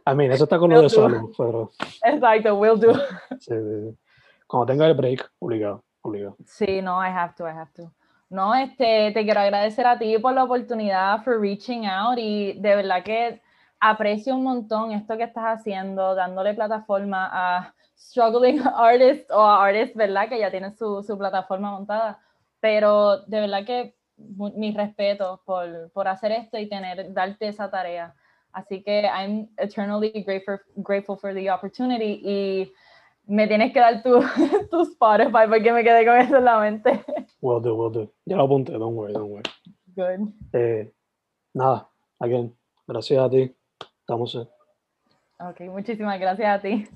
I 0.05 0.13
mean, 0.13 0.32
eso 0.32 0.43
está 0.43 0.59
con 0.59 0.69
lo 0.69 0.82
de 0.82 0.89
salud, 0.89 1.34
pero 1.36 1.71
Exacto, 2.03 2.55
will 2.55 2.80
do. 2.80 2.93
sí, 3.39 3.55
sí, 3.55 3.55
sí. 3.55 3.97
cuando 4.45 4.67
tenga 4.67 4.86
el 4.86 4.93
break, 4.93 5.32
obligado, 5.39 5.84
obligado. 6.01 6.36
Sí, 6.45 6.82
no, 6.84 7.01
I 7.01 7.07
have 7.09 7.34
to, 7.38 7.47
I 7.47 7.51
have 7.53 7.71
to. 7.73 7.91
No, 8.30 8.55
este, 8.55 9.11
te 9.11 9.23
quiero 9.23 9.39
agradecer 9.39 9.86
a 9.86 9.97
ti 9.99 10.17
por 10.17 10.34
la 10.34 10.43
oportunidad, 10.43 11.23
for 11.23 11.39
reaching 11.39 11.86
out 11.86 12.17
y 12.17 12.53
de 12.53 12.76
verdad 12.76 13.03
que 13.03 13.41
aprecio 13.80 14.36
un 14.36 14.43
montón 14.43 14.91
esto 14.91 15.15
que 15.17 15.23
estás 15.23 15.59
haciendo, 15.59 16.15
dándole 16.15 16.53
plataforma 16.53 17.30
a 17.32 17.76
struggling 17.97 18.61
artists 18.76 19.32
o 19.32 19.41
a 19.41 19.63
artists, 19.65 19.95
¿verdad? 19.95 20.28
Que 20.28 20.39
ya 20.39 20.49
tienen 20.49 20.76
su, 20.76 21.03
su 21.03 21.17
plataforma 21.17 21.71
montada. 21.71 22.19
Pero 22.59 23.19
de 23.28 23.41
verdad 23.41 23.65
que 23.65 23.95
mis 24.17 24.76
respetos 24.76 25.39
por, 25.45 25.91
por 25.91 26.07
hacer 26.07 26.32
esto 26.32 26.57
y 26.57 26.67
tener, 26.67 27.13
darte 27.13 27.47
esa 27.47 27.69
tarea. 27.69 28.15
Así 28.51 28.82
que 28.82 29.01
I'm 29.01 29.49
eternally 29.57 30.23
grateful, 30.26 30.59
grateful 30.78 31.17
for 31.17 31.34
the 31.34 31.51
opportunity 31.51 32.21
y 32.23 32.73
me 33.28 33.47
tienes 33.47 33.73
que 33.73 33.80
dar 33.80 34.03
tu, 34.03 34.21
tu 34.71 34.82
Spotify 34.82 35.47
porque 35.49 35.71
me 35.71 35.84
quedé 35.84 36.05
con 36.05 36.17
eso 36.17 36.38
en 36.38 36.45
la 36.45 36.59
mente. 36.59 37.03
Will 37.41 37.61
do, 37.61 37.76
will 37.76 37.91
do. 37.91 38.11
Ya 38.26 38.38
lo 38.38 38.43
apunté, 38.43 38.73
don't 38.73 38.95
worry, 38.95 39.13
don't 39.13 39.32
worry. 39.32 39.43
Good. 39.95 40.34
Eh, 40.53 40.91
nada, 41.53 41.88
again, 42.19 42.55
gracias 42.88 43.19
a 43.19 43.30
ti. 43.30 43.55
Estamos 43.99 44.36
en. 44.36 44.47
Ok, 45.39 45.61
muchísimas 45.61 46.19
gracias 46.19 46.59
a 46.59 46.61
ti. 46.61 46.88